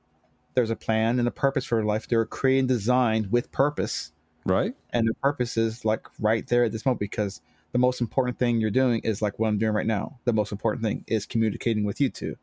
There's 0.53 0.69
a 0.69 0.75
plan 0.75 1.19
and 1.19 1.27
a 1.27 1.31
purpose 1.31 1.65
for 1.65 1.83
life. 1.83 2.07
They're 2.07 2.25
created 2.25 2.59
and 2.59 2.67
designed 2.69 3.31
with 3.31 3.51
purpose, 3.51 4.11
Right. 4.45 4.75
and 4.91 5.07
the 5.07 5.13
purpose 5.15 5.57
is 5.57 5.83
like 5.85 6.07
right 6.19 6.45
there 6.47 6.63
at 6.63 6.71
this 6.71 6.85
moment 6.85 6.99
because 6.99 7.41
the 7.71 7.79
most 7.79 8.01
important 8.01 8.37
thing 8.37 8.59
you're 8.59 8.69
doing 8.71 8.99
is 9.03 9.21
like 9.21 9.39
what 9.39 9.47
I'm 9.47 9.57
doing 9.57 9.73
right 9.73 9.87
now. 9.87 10.19
The 10.25 10.33
most 10.33 10.51
important 10.51 10.83
thing 10.83 11.03
is 11.07 11.25
communicating 11.25 11.83
with 11.85 12.01
you 12.01 12.09
two. 12.09 12.35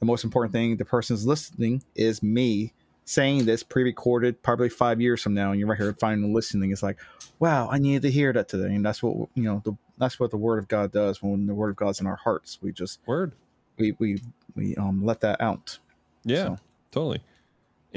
The 0.00 0.06
most 0.06 0.24
important 0.24 0.52
thing 0.52 0.76
the 0.76 0.84
person's 0.84 1.26
listening 1.26 1.82
is 1.94 2.22
me 2.22 2.72
saying 3.04 3.44
this 3.44 3.62
pre-recorded 3.62 4.42
probably 4.42 4.68
five 4.68 5.00
years 5.00 5.20
from 5.22 5.34
now 5.34 5.50
and 5.50 5.58
you're 5.60 5.68
right 5.68 5.78
here 5.78 5.94
finally 6.00 6.32
listening 6.32 6.70
it's 6.72 6.82
like 6.82 6.98
wow 7.38 7.68
i 7.70 7.78
needed 7.78 8.02
to 8.02 8.10
hear 8.10 8.32
that 8.32 8.48
today 8.48 8.74
and 8.74 8.84
that's 8.84 9.02
what 9.02 9.28
you 9.34 9.42
know 9.42 9.60
the, 9.64 9.76
that's 9.98 10.18
what 10.18 10.30
the 10.30 10.36
word 10.36 10.58
of 10.58 10.66
god 10.68 10.90
does 10.90 11.22
when 11.22 11.46
the 11.46 11.54
word 11.54 11.68
of 11.70 11.76
god's 11.76 12.00
in 12.00 12.06
our 12.06 12.16
hearts 12.16 12.58
we 12.62 12.72
just 12.72 13.00
Word. 13.06 13.32
we 13.78 13.94
we 13.98 14.20
we 14.54 14.74
um 14.76 15.04
let 15.04 15.20
that 15.20 15.40
out 15.40 15.78
Yeah, 16.24 16.44
So- 16.44 16.58
totally. 16.92 17.20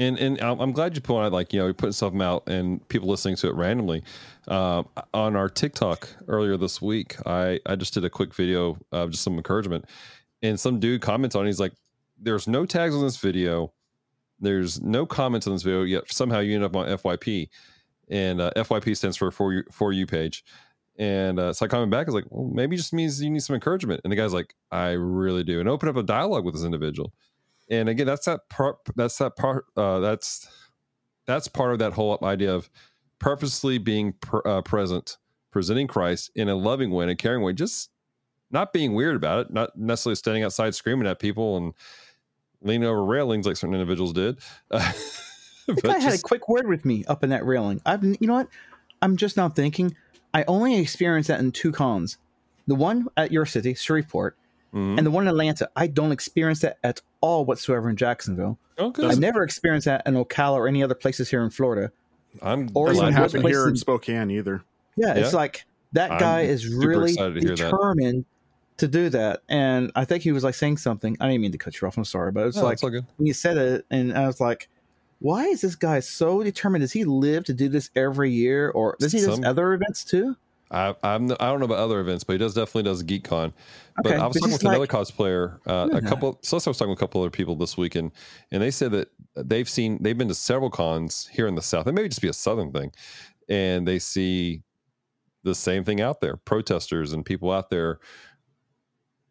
And 0.00 0.16
and 0.20 0.40
I'm 0.40 0.70
glad 0.70 0.94
you 0.94 1.00
point 1.00 1.26
out 1.26 1.32
like 1.32 1.52
you 1.52 1.58
know 1.58 1.66
we 1.66 1.72
putting 1.72 1.92
stuff 1.92 2.14
out 2.20 2.48
and 2.48 2.86
people 2.88 3.08
listening 3.08 3.34
to 3.36 3.48
it 3.48 3.54
randomly. 3.56 4.04
Um, 4.46 4.86
on 5.12 5.34
our 5.34 5.48
TikTok 5.48 6.08
earlier 6.28 6.56
this 6.56 6.80
week, 6.80 7.16
I 7.26 7.58
I 7.66 7.74
just 7.74 7.94
did 7.94 8.04
a 8.04 8.10
quick 8.10 8.32
video 8.32 8.78
of 8.92 9.10
just 9.10 9.24
some 9.24 9.34
encouragement, 9.36 9.86
and 10.40 10.60
some 10.60 10.78
dude 10.78 11.00
comments 11.02 11.34
on. 11.34 11.46
it. 11.46 11.48
He's 11.48 11.58
like, 11.58 11.72
"There's 12.16 12.46
no 12.46 12.64
tags 12.64 12.94
on 12.94 13.02
this 13.02 13.16
video. 13.16 13.72
There's 14.40 14.80
no 14.80 15.06
comments 15.06 15.46
on 15.46 15.52
this 15.52 15.62
video 15.62 15.82
yet. 15.82 16.10
Somehow 16.12 16.40
you 16.40 16.54
end 16.54 16.64
up 16.64 16.76
on 16.76 16.86
FYP, 16.86 17.48
and 18.08 18.40
uh, 18.40 18.50
FYP 18.56 18.96
stands 18.96 19.16
for 19.16 19.30
for 19.30 19.52
you 19.52 19.64
for 19.70 19.92
you 19.92 20.06
page." 20.06 20.44
And 20.98 21.38
uh, 21.38 21.52
so 21.52 21.64
I 21.64 21.68
coming 21.68 21.90
back 21.90 22.08
is 22.08 22.14
like, 22.14 22.24
well, 22.28 22.50
maybe 22.52 22.76
just 22.76 22.92
means 22.92 23.22
you 23.22 23.30
need 23.30 23.42
some 23.42 23.54
encouragement. 23.54 24.00
And 24.02 24.12
the 24.12 24.16
guy's 24.16 24.32
like, 24.32 24.56
I 24.72 24.90
really 24.90 25.44
do, 25.44 25.60
and 25.60 25.68
open 25.68 25.88
up 25.88 25.96
a 25.96 26.02
dialogue 26.02 26.44
with 26.44 26.54
this 26.54 26.64
individual. 26.64 27.12
And 27.70 27.88
again, 27.88 28.06
that's 28.06 28.26
that 28.26 28.48
part. 28.48 28.78
That's 28.96 29.16
that 29.18 29.36
part. 29.36 29.66
Uh, 29.76 30.00
that's 30.00 30.48
that's 31.26 31.46
part 31.46 31.72
of 31.72 31.78
that 31.78 31.92
whole 31.92 32.18
idea 32.22 32.52
of 32.52 32.68
purposely 33.18 33.78
being 33.78 34.14
pr- 34.14 34.46
uh, 34.46 34.62
present, 34.62 35.18
presenting 35.50 35.86
Christ 35.86 36.30
in 36.34 36.48
a 36.48 36.54
loving 36.54 36.90
way, 36.90 37.04
in 37.04 37.10
a 37.10 37.16
caring 37.16 37.42
way, 37.42 37.52
just 37.52 37.90
not 38.50 38.72
being 38.72 38.94
weird 38.94 39.14
about 39.14 39.46
it, 39.46 39.52
not 39.52 39.76
necessarily 39.76 40.16
standing 40.16 40.42
outside 40.42 40.74
screaming 40.74 41.06
at 41.06 41.18
people 41.18 41.56
and 41.56 41.74
leaning 42.62 42.88
over 42.88 43.04
railings 43.04 43.46
like 43.46 43.56
certain 43.56 43.74
individuals 43.74 44.12
did. 44.12 44.38
Uh, 44.70 44.92
The 45.66 45.74
guy 45.82 45.98
had 45.98 46.14
a 46.14 46.18
quick 46.18 46.48
word 46.48 46.66
with 46.66 46.86
me 46.86 47.04
up 47.08 47.22
in 47.22 47.28
that 47.28 47.44
railing. 47.44 47.82
I've, 47.84 48.02
you 48.02 48.16
know 48.22 48.32
what? 48.32 48.48
I'm 49.02 49.18
just 49.18 49.36
now 49.36 49.50
thinking. 49.50 49.94
I 50.32 50.44
only 50.48 50.78
experienced 50.80 51.28
that 51.28 51.40
in 51.40 51.52
two 51.52 51.72
cons. 51.72 52.16
The 52.66 52.74
one 52.74 53.06
at 53.18 53.32
your 53.32 53.44
city, 53.44 53.74
Shreveport, 53.74 54.34
Mhm. 54.72 54.96
and 54.96 55.06
the 55.06 55.10
one 55.10 55.24
in 55.24 55.28
Atlanta. 55.28 55.68
I 55.76 55.86
don't 55.86 56.10
experience 56.10 56.60
that 56.60 56.78
at 56.82 57.02
all 57.20 57.44
whatsoever 57.44 57.90
in 57.90 57.96
Jacksonville. 57.96 58.58
oh, 58.78 58.90
good. 58.90 59.10
I 59.10 59.14
never 59.16 59.42
experienced 59.42 59.84
that 59.84 60.02
in 60.06 60.14
Ocala 60.14 60.54
or 60.54 60.68
any 60.68 60.82
other 60.82 60.94
places 60.94 61.28
here 61.28 61.42
in 61.42 61.50
Florida. 61.50 61.92
I'm 62.40 62.70
or 62.74 62.86
glad 62.92 62.94
Doesn't 62.94 63.04
even 63.04 63.14
to 63.14 63.20
happen 63.20 63.42
here 63.50 63.68
in 63.68 63.76
Spokane 63.76 64.30
either. 64.30 64.62
Yeah, 64.96 65.14
it's 65.16 65.34
like 65.34 65.66
that 65.92 66.12
I'm 66.12 66.18
guy 66.18 66.40
is 66.42 66.66
really 66.74 67.12
excited 67.12 67.34
to 67.34 67.40
hear 67.40 67.56
that. 67.56 67.56
determined 67.70 68.24
to 68.78 68.88
do 68.88 69.08
that. 69.10 69.42
And 69.48 69.92
I 69.94 70.04
think 70.04 70.22
he 70.22 70.32
was 70.32 70.42
like 70.44 70.54
saying 70.54 70.78
something. 70.78 71.16
I 71.20 71.26
didn't 71.28 71.42
mean 71.42 71.52
to 71.52 71.58
cut 71.58 71.80
you 71.80 71.86
off. 71.86 71.96
I'm 71.96 72.04
sorry, 72.04 72.32
but 72.32 72.46
it's 72.46 72.56
No, 72.56 72.64
like 72.64 72.74
it's 72.74 72.84
all 72.84 72.90
good. 72.90 73.04
when 73.16 73.26
you 73.26 73.34
said 73.34 73.56
it, 73.56 73.86
and 73.90 74.16
I 74.16 74.26
was 74.26 74.40
like, 74.40 74.68
why 75.20 75.44
is 75.46 75.60
this 75.62 75.74
guy 75.74 76.00
so 76.00 76.42
determined? 76.42 76.82
Does 76.82 76.92
he 76.92 77.04
live 77.04 77.44
to 77.44 77.52
do 77.54 77.68
this 77.68 77.90
every 77.96 78.30
year, 78.30 78.70
or 78.70 78.96
does 79.00 79.12
he 79.12 79.18
do 79.18 79.26
Some- 79.26 79.44
other 79.44 79.72
events 79.74 80.04
too? 80.04 80.36
I, 80.70 80.94
I'm 81.02 81.32
I 81.32 81.46
don't 81.46 81.60
know 81.60 81.64
about 81.64 81.78
other 81.78 81.98
events, 81.98 82.24
but 82.24 82.34
he 82.34 82.38
does 82.38 82.52
definitely 82.52 82.82
does 82.82 83.02
GeekCon. 83.02 83.54
But 84.02 84.06
Okay, 84.12 84.16
I 84.16 84.26
was 84.26 84.36
talking 84.36 84.52
with 84.52 84.64
another 84.66 84.86
cosplayer, 84.86 85.58
uh, 85.66 85.88
a 85.94 86.02
couple. 86.02 86.38
So 86.42 86.56
I 86.58 86.68
was 86.68 86.76
talking 86.76 86.90
with 86.90 86.98
a 86.98 87.00
couple 87.00 87.22
other 87.22 87.30
people 87.30 87.56
this 87.56 87.78
weekend, 87.78 88.12
and 88.52 88.62
they 88.62 88.70
said 88.70 88.92
that 88.92 89.08
they've 89.34 89.68
seen 89.68 89.96
they've 90.02 90.16
been 90.18 90.28
to 90.28 90.34
several 90.34 90.68
cons 90.68 91.26
here 91.32 91.46
in 91.46 91.54
the 91.54 91.62
South. 91.62 91.86
It 91.86 91.92
may 91.92 92.06
just 92.06 92.20
be 92.20 92.28
a 92.28 92.34
Southern 92.34 92.70
thing, 92.70 92.92
and 93.48 93.88
they 93.88 93.98
see 93.98 94.62
the 95.42 95.54
same 95.54 95.84
thing 95.84 96.02
out 96.02 96.20
there: 96.20 96.36
protesters 96.36 97.14
and 97.14 97.24
people 97.24 97.50
out 97.50 97.70
there 97.70 97.98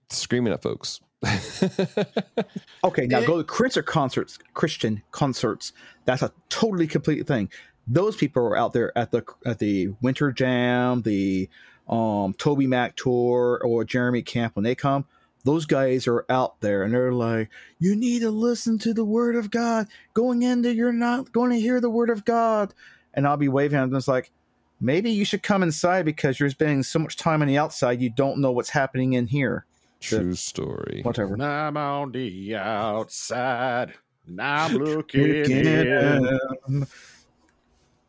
screaming 0.10 0.54
at 0.54 0.62
folks. 0.62 1.02
Okay, 2.84 3.06
now 3.08 3.22
go 3.22 3.38
to 3.38 3.43
Christian 3.43 3.84
concerts. 3.84 4.39
Christian 4.54 5.02
concerts. 5.12 5.74
That's 6.06 6.22
a 6.22 6.32
totally 6.48 6.88
complete 6.88 7.28
thing. 7.28 7.50
Those 7.86 8.15
people 8.15 8.43
are 8.43 8.56
out 8.56 8.72
there 8.72 8.98
at 8.98 9.12
the 9.12 9.26
at 9.46 9.60
the 9.60 9.89
Winter 10.02 10.32
Jam, 10.32 11.02
the 11.02 11.50
um, 11.89 12.34
Toby 12.36 12.67
Mac 12.67 12.96
tour, 12.96 13.60
or 13.65 13.84
Jeremy 13.84 14.22
Camp. 14.22 14.56
When 14.56 14.63
they 14.63 14.76
come, 14.76 15.06
those 15.43 15.65
guys 15.65 16.08
are 16.08 16.24
out 16.30 16.62
there, 16.62 16.84
and 16.84 16.93
they're 16.93 17.12
like, 17.12 17.50
"You 17.80 17.96
need 17.96 18.22
to 18.22 18.32
listen 18.32 18.78
to 18.80 18.93
the 18.93 19.06
Word 19.06 19.36
of 19.36 19.52
God. 19.52 19.88
Going 20.13 20.43
into, 20.43 20.74
you're 20.74 20.93
not 20.93 21.32
going 21.32 21.52
to 21.52 21.60
hear 21.60 21.82
the 21.82 21.89
Word 21.89 22.10
of 22.10 22.24
God." 22.24 22.74
And 23.13 23.28
I'll 23.28 23.38
be 23.38 23.50
waving 23.50 23.80
at 23.80 23.89
them. 23.89 23.98
It's 23.98 24.08
like, 24.08 24.32
maybe 24.80 25.10
you 25.10 25.26
should 25.26 25.43
come 25.43 25.63
inside 25.63 26.06
because 26.06 26.39
you're 26.39 26.50
spending 26.52 26.84
so 26.84 27.00
much 27.00 27.17
time 27.17 27.41
on 27.41 27.48
the 27.48 27.58
outside, 27.58 28.00
you 28.00 28.12
don't 28.12 28.39
know 28.39 28.52
what's 28.52 28.70
happening 28.70 29.13
in 29.13 29.28
here. 29.28 29.65
True 29.99 30.33
story. 30.36 31.01
Whatever. 31.03 31.33
And 31.33 31.43
I'm 31.43 31.75
on 31.77 32.12
the 32.12 32.55
outside, 32.55 33.93
and 34.27 34.41
I'm 34.41 34.73
looking 34.75 35.21
Looking 35.21 35.65
in. 35.65 35.88
in. 35.88 36.88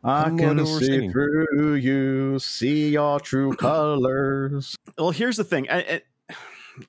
I 0.03 0.23
I'm 0.23 0.37
can 0.37 0.47
wondering 0.47 0.57
what 0.65 0.73
we're 0.73 0.79
see 0.79 0.85
singing. 0.85 1.11
through 1.11 1.73
you, 1.75 2.39
see 2.39 2.89
your 2.91 3.19
true 3.19 3.53
colors. 3.57 4.75
Well, 4.97 5.11
here's 5.11 5.37
the 5.37 5.43
thing, 5.43 5.67
I, 5.69 5.77
I- 5.79 6.01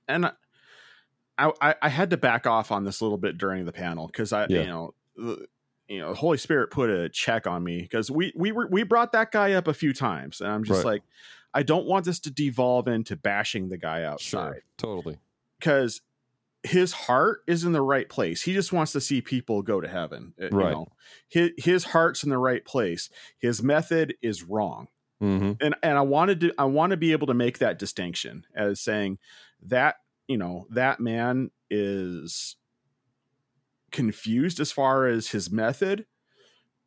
and 0.07 0.27
I, 0.27 0.33
I, 1.61 1.75
I 1.83 1.89
had 1.89 2.11
to 2.11 2.17
back 2.17 2.47
off 2.47 2.71
on 2.71 2.85
this 2.85 3.01
a 3.01 3.05
little 3.05 3.19
bit 3.19 3.39
during 3.39 3.65
the 3.65 3.73
panel 3.73 4.07
because 4.07 4.33
I, 4.33 4.47
Yeah. 4.49 4.61
you 4.61 4.67
know, 4.67 4.95
the, 5.17 5.47
you 5.89 5.99
know, 5.99 6.11
the 6.11 6.15
Holy 6.17 6.37
Spirit 6.39 6.71
put 6.71 6.89
a 6.91 7.09
check 7.09 7.47
on 7.49 7.65
me 7.65 7.81
because 7.83 8.11
we 8.13 8.33
we 8.37 8.53
were 8.53 8.69
we 8.71 8.85
brought 8.85 9.11
that 9.13 9.33
guy 9.33 9.53
up 9.55 9.67
a 9.67 9.75
few 9.75 9.93
times, 9.93 10.41
and 10.41 10.49
I'm 10.51 10.63
just 10.63 10.85
Right. 10.85 10.93
like, 10.93 11.03
I 11.53 11.63
don't 11.63 11.87
want 11.87 12.05
this 12.05 12.21
to 12.21 12.31
devolve 12.31 12.87
into 12.89 13.17
bashing 13.17 13.69
the 13.69 13.77
guy 13.79 14.05
outside. 14.05 14.23
Sure, 14.55 14.63
totally. 14.79 15.19
because 15.59 16.01
his 16.63 16.93
heart 16.93 17.41
is 17.47 17.65
in 17.65 17.73
the 17.73 17.81
right 17.81 18.09
place. 18.09 18.43
He 18.43 18.53
just 18.53 18.71
wants 18.73 18.93
to 18.93 19.01
see 19.01 19.21
people 19.23 19.63
go 19.63 19.81
to 19.81 19.89
heaven. 19.89 20.35
you 20.39 20.49
Right. 20.51 20.73
know. 20.73 20.89
His, 21.29 21.51
his 21.57 21.85
heart's 21.85 22.23
in 22.23 22.29
the 22.31 22.37
right 22.39 22.63
place. 22.65 23.09
His 23.39 23.63
method 23.63 24.15
is 24.21 24.43
wrong. 24.43 24.89
hmm 25.21 25.53
And 25.61 25.75
and 25.83 25.97
I 25.99 26.03
wanted 26.03 26.41
to 26.41 26.53
I 26.59 26.65
want 26.67 26.91
to 26.91 26.97
be 26.99 27.13
able 27.13 27.27
to 27.29 27.35
make 27.35 27.59
that 27.59 27.79
distinction 27.79 28.45
as 28.55 28.79
saying 28.81 29.19
that, 29.63 29.97
you 30.29 30.37
know, 30.37 30.67
that 30.71 31.01
man 31.01 31.51
is 31.71 32.57
confused 33.91 34.61
as 34.61 34.71
far 34.71 35.07
as 35.07 35.29
his 35.29 35.51
method, 35.51 36.07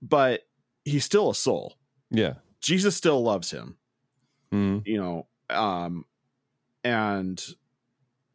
but 0.01 0.41
he's 0.85 1.03
still 1.05 1.29
a 1.29 1.35
soul. 1.35 1.75
Yeah. 2.09 2.35
Jesus 2.61 2.95
still 2.95 3.21
loves 3.23 3.51
him 3.51 3.77
hmm 4.53 4.77
you 4.85 4.97
know 4.97 5.27
um 5.49 6.05
and 6.83 7.43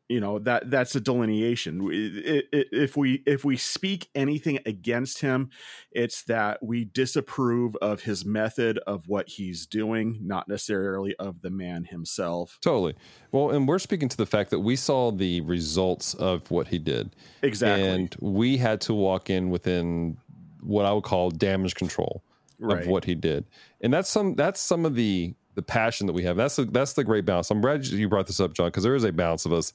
you 0.09 0.21
know 0.21 0.39
that 0.39 0.71
that's 0.71 0.95
a 0.97 1.01
delineation 1.01 1.81
if 1.93 2.97
we 2.97 3.23
if 3.27 3.45
we 3.45 3.57
speak 3.57 4.09
anything 4.15 4.59
against 4.67 5.21
him 5.21 5.51
it's 5.93 6.23
that 6.23 6.63
we 6.63 6.85
disapprove 6.85 7.77
of 7.77 8.03
his 8.03 8.25
method 8.25 8.79
of 8.87 9.07
what 9.07 9.29
he's 9.29 9.67
doing 9.67 10.19
not 10.23 10.49
necessarily 10.49 11.15
of 11.17 11.43
the 11.43 11.51
man 11.51 11.85
himself 11.85 12.59
Totally. 12.63 12.95
Well, 13.33 13.51
and 13.51 13.69
we're 13.69 13.79
speaking 13.79 14.09
to 14.09 14.17
the 14.17 14.27
fact 14.27 14.51
that 14.51 14.61
we 14.61 14.75
saw 14.77 15.13
the 15.13 15.43
results 15.43 16.15
of 16.15 16.51
what 16.51 16.69
he 16.69 16.79
did. 16.79 17.15
exactly 17.43 17.89
And 17.89 18.17
we 18.21 18.57
had 18.57 18.81
to 18.83 18.95
walk 18.95 19.31
in 19.31 19.51
within 19.51 20.17
what 20.61 20.87
I 20.87 20.93
would 20.93 21.05
call 21.05 21.31
damage 21.31 21.75
control 21.75 22.23
right 22.59 22.83
of 22.83 22.89
what 22.89 23.05
he 23.05 23.15
did. 23.15 23.45
And 23.81 23.93
that's 23.93 24.09
some 24.09 24.35
that's 24.35 24.61
some 24.61 24.85
of 24.85 24.95
the 24.95 25.35
the 25.59 25.63
passion 25.63 26.07
that 26.07 26.13
we 26.13 26.23
have. 26.23 26.37
That's 26.37 26.55
the 26.55 26.67
that's 26.67 26.93
the 26.93 27.03
great 27.03 27.25
balance. 27.25 27.51
I'm 27.51 27.61
glad 27.61 27.85
you 27.85 28.09
brought 28.09 28.29
this 28.29 28.39
up, 28.39 28.55
John, 28.55 28.69
because 28.69 28.85
there 28.85 28.95
is 28.95 29.03
a 29.03 29.13
balance 29.13 29.45
of 29.45 29.53
us 29.53 29.73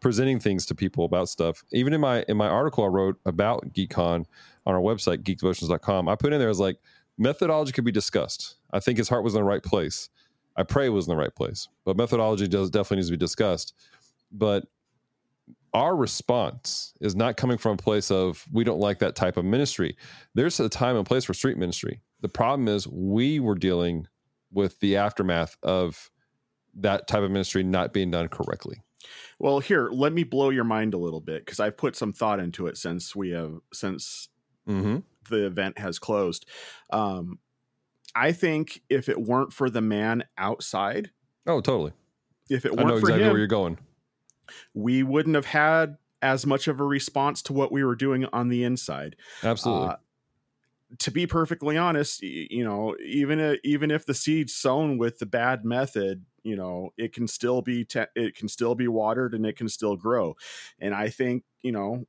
presenting 0.00 0.38
things 0.38 0.64
to 0.66 0.74
people 0.76 1.04
about 1.04 1.28
stuff. 1.28 1.64
Even 1.72 1.92
in 1.92 2.00
my 2.00 2.24
in 2.28 2.36
my 2.36 2.46
article 2.46 2.84
I 2.84 2.86
wrote 2.86 3.16
about 3.26 3.72
GeekCon 3.72 4.24
on 4.66 4.74
our 4.74 4.80
website, 4.80 5.24
geekdevotions.com, 5.24 6.08
I 6.08 6.14
put 6.14 6.32
in 6.32 6.38
there 6.38 6.48
as 6.48 6.60
like 6.60 6.76
methodology 7.18 7.72
could 7.72 7.84
be 7.84 7.90
discussed. 7.90 8.54
I 8.72 8.78
think 8.78 8.98
his 8.98 9.08
heart 9.08 9.24
was 9.24 9.34
in 9.34 9.40
the 9.40 9.44
right 9.44 9.64
place. 9.64 10.10
I 10.56 10.62
pray 10.62 10.86
it 10.86 10.90
was 10.90 11.08
in 11.08 11.10
the 11.10 11.20
right 11.20 11.34
place. 11.34 11.66
But 11.84 11.96
methodology 11.96 12.46
does 12.46 12.70
definitely 12.70 12.98
needs 12.98 13.08
to 13.08 13.14
be 13.14 13.16
discussed. 13.16 13.74
But 14.30 14.66
our 15.74 15.96
response 15.96 16.94
is 17.00 17.16
not 17.16 17.36
coming 17.36 17.58
from 17.58 17.72
a 17.72 17.76
place 17.76 18.12
of 18.12 18.46
we 18.52 18.62
don't 18.62 18.78
like 18.78 19.00
that 19.00 19.16
type 19.16 19.36
of 19.36 19.44
ministry. 19.44 19.96
There's 20.34 20.60
a 20.60 20.68
time 20.68 20.94
and 20.94 21.04
place 21.04 21.24
for 21.24 21.34
street 21.34 21.58
ministry. 21.58 22.00
The 22.20 22.28
problem 22.28 22.68
is 22.68 22.86
we 22.86 23.40
were 23.40 23.56
dealing 23.56 24.06
with 24.56 24.80
the 24.80 24.96
aftermath 24.96 25.56
of 25.62 26.10
that 26.74 27.06
type 27.06 27.22
of 27.22 27.30
ministry 27.30 27.62
not 27.62 27.92
being 27.92 28.10
done 28.10 28.26
correctly. 28.28 28.82
well 29.38 29.60
here 29.60 29.88
let 29.92 30.12
me 30.12 30.24
blow 30.24 30.50
your 30.50 30.64
mind 30.64 30.92
a 30.94 30.98
little 30.98 31.20
bit 31.20 31.44
because 31.44 31.60
i've 31.60 31.76
put 31.76 31.94
some 31.94 32.12
thought 32.12 32.40
into 32.40 32.66
it 32.66 32.76
since 32.76 33.14
we 33.14 33.30
have 33.30 33.54
since 33.72 34.28
Mm-hmm. 34.68 34.96
the 35.30 35.46
event 35.46 35.78
has 35.78 36.00
closed 36.00 36.44
um 36.90 37.38
i 38.16 38.32
think 38.32 38.82
if 38.90 39.08
it 39.08 39.20
weren't 39.20 39.52
for 39.52 39.70
the 39.70 39.80
man 39.80 40.24
outside 40.36 41.12
Oh, 41.46 41.60
totally. 41.60 41.92
if 42.50 42.64
it 42.66 42.72
I 42.72 42.82
know 42.82 42.84
weren't 42.94 43.00
for 43.00 43.06
exactly 43.06 43.22
him 43.22 43.28
where 43.30 43.38
you're 43.38 43.46
going. 43.46 43.78
we 44.74 45.04
wouldn't 45.04 45.36
have 45.36 45.46
had 45.46 45.98
as 46.22 46.44
much 46.46 46.66
of 46.66 46.80
a 46.80 46.84
response 46.84 47.42
to 47.42 47.52
what 47.52 47.70
we 47.70 47.84
were 47.84 47.94
doing 47.94 48.24
on 48.32 48.48
the 48.48 48.64
inside. 48.64 49.14
Absolutely. 49.44 49.88
Uh, 49.90 49.96
to 50.98 51.10
be 51.10 51.26
perfectly 51.26 51.76
honest, 51.76 52.22
you 52.22 52.64
know, 52.64 52.96
even 53.04 53.40
i- 53.40 53.58
even 53.64 53.90
if 53.90 54.06
the 54.06 54.14
seed's 54.14 54.54
sown 54.54 54.98
with 54.98 55.18
the 55.18 55.26
bad 55.26 55.64
method, 55.64 56.24
you 56.44 56.56
know, 56.56 56.90
it 56.96 57.12
can 57.12 57.26
still 57.28 57.62
be 57.62 57.84
te- 57.84 58.06
it 58.14 58.36
can 58.36 58.48
still 58.48 58.74
be 58.74 58.88
watered 58.88 59.34
and 59.34 59.44
it 59.46 59.56
can 59.56 59.68
still 59.68 59.96
grow. 59.96 60.36
And 60.78 60.94
I 60.94 61.08
think 61.08 61.44
you 61.62 61.72
know, 61.72 62.06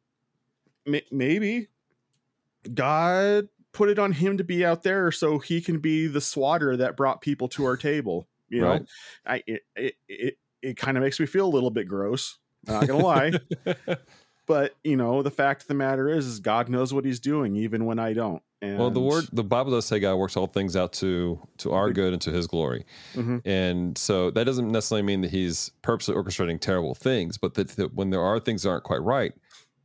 m- 0.87 1.01
maybe 1.11 1.69
God 2.73 3.49
put 3.71 3.89
it 3.89 3.99
on 3.99 4.11
him 4.11 4.37
to 4.37 4.43
be 4.43 4.65
out 4.65 4.83
there 4.83 5.11
so 5.11 5.39
he 5.39 5.61
can 5.61 5.79
be 5.79 6.07
the 6.07 6.21
swatter 6.21 6.75
that 6.77 6.97
brought 6.97 7.21
people 7.21 7.47
to 7.49 7.65
our 7.65 7.77
table. 7.77 8.27
You 8.49 8.61
know, 8.61 8.85
I 9.25 9.43
it 9.47 9.61
it 9.75 9.95
it, 10.07 10.37
it 10.61 10.77
kind 10.77 10.97
of 10.97 11.03
makes 11.03 11.19
me 11.19 11.25
feel 11.25 11.45
a 11.45 11.49
little 11.49 11.69
bit 11.71 11.87
gross. 11.87 12.39
Not 12.65 12.87
gonna 12.87 12.99
lie. 12.99 13.37
but 14.47 14.75
you 14.83 14.95
know 14.97 15.21
the 15.21 15.29
fact 15.31 15.61
of 15.61 15.67
the 15.67 15.73
matter 15.75 16.09
is 16.09 16.25
is 16.25 16.39
god 16.39 16.69
knows 16.69 16.93
what 16.93 17.05
he's 17.05 17.19
doing 17.19 17.55
even 17.55 17.85
when 17.85 17.99
i 17.99 18.13
don't 18.13 18.41
and 18.59 18.79
well, 18.79 18.89
the 18.89 18.99
word, 18.99 19.25
the 19.31 19.43
Bible 19.43 19.69
does 19.69 19.85
say 19.85 19.99
God 19.99 20.15
works 20.15 20.35
all 20.35 20.47
things 20.47 20.75
out 20.75 20.91
to 20.93 21.39
to 21.59 21.73
our 21.73 21.91
good 21.93 22.11
and 22.13 22.19
to 22.23 22.31
His 22.31 22.47
glory, 22.47 22.85
Mhm. 23.13 23.43
and 23.45 23.95
so 23.95 24.31
that 24.31 24.45
doesn't 24.45 24.71
necessarily 24.71 25.03
mean 25.05 25.21
that 25.21 25.29
He's 25.29 25.69
purposely 25.83 26.15
orchestrating 26.15 26.59
terrible 26.59 26.95
things, 26.95 27.37
but 27.37 27.53
that, 27.53 27.67
that 27.75 27.93
when 27.93 28.09
there 28.09 28.23
are 28.23 28.39
things 28.39 28.63
that 28.63 28.69
aren't 28.69 28.83
quite 28.83 29.03
right, 29.03 29.31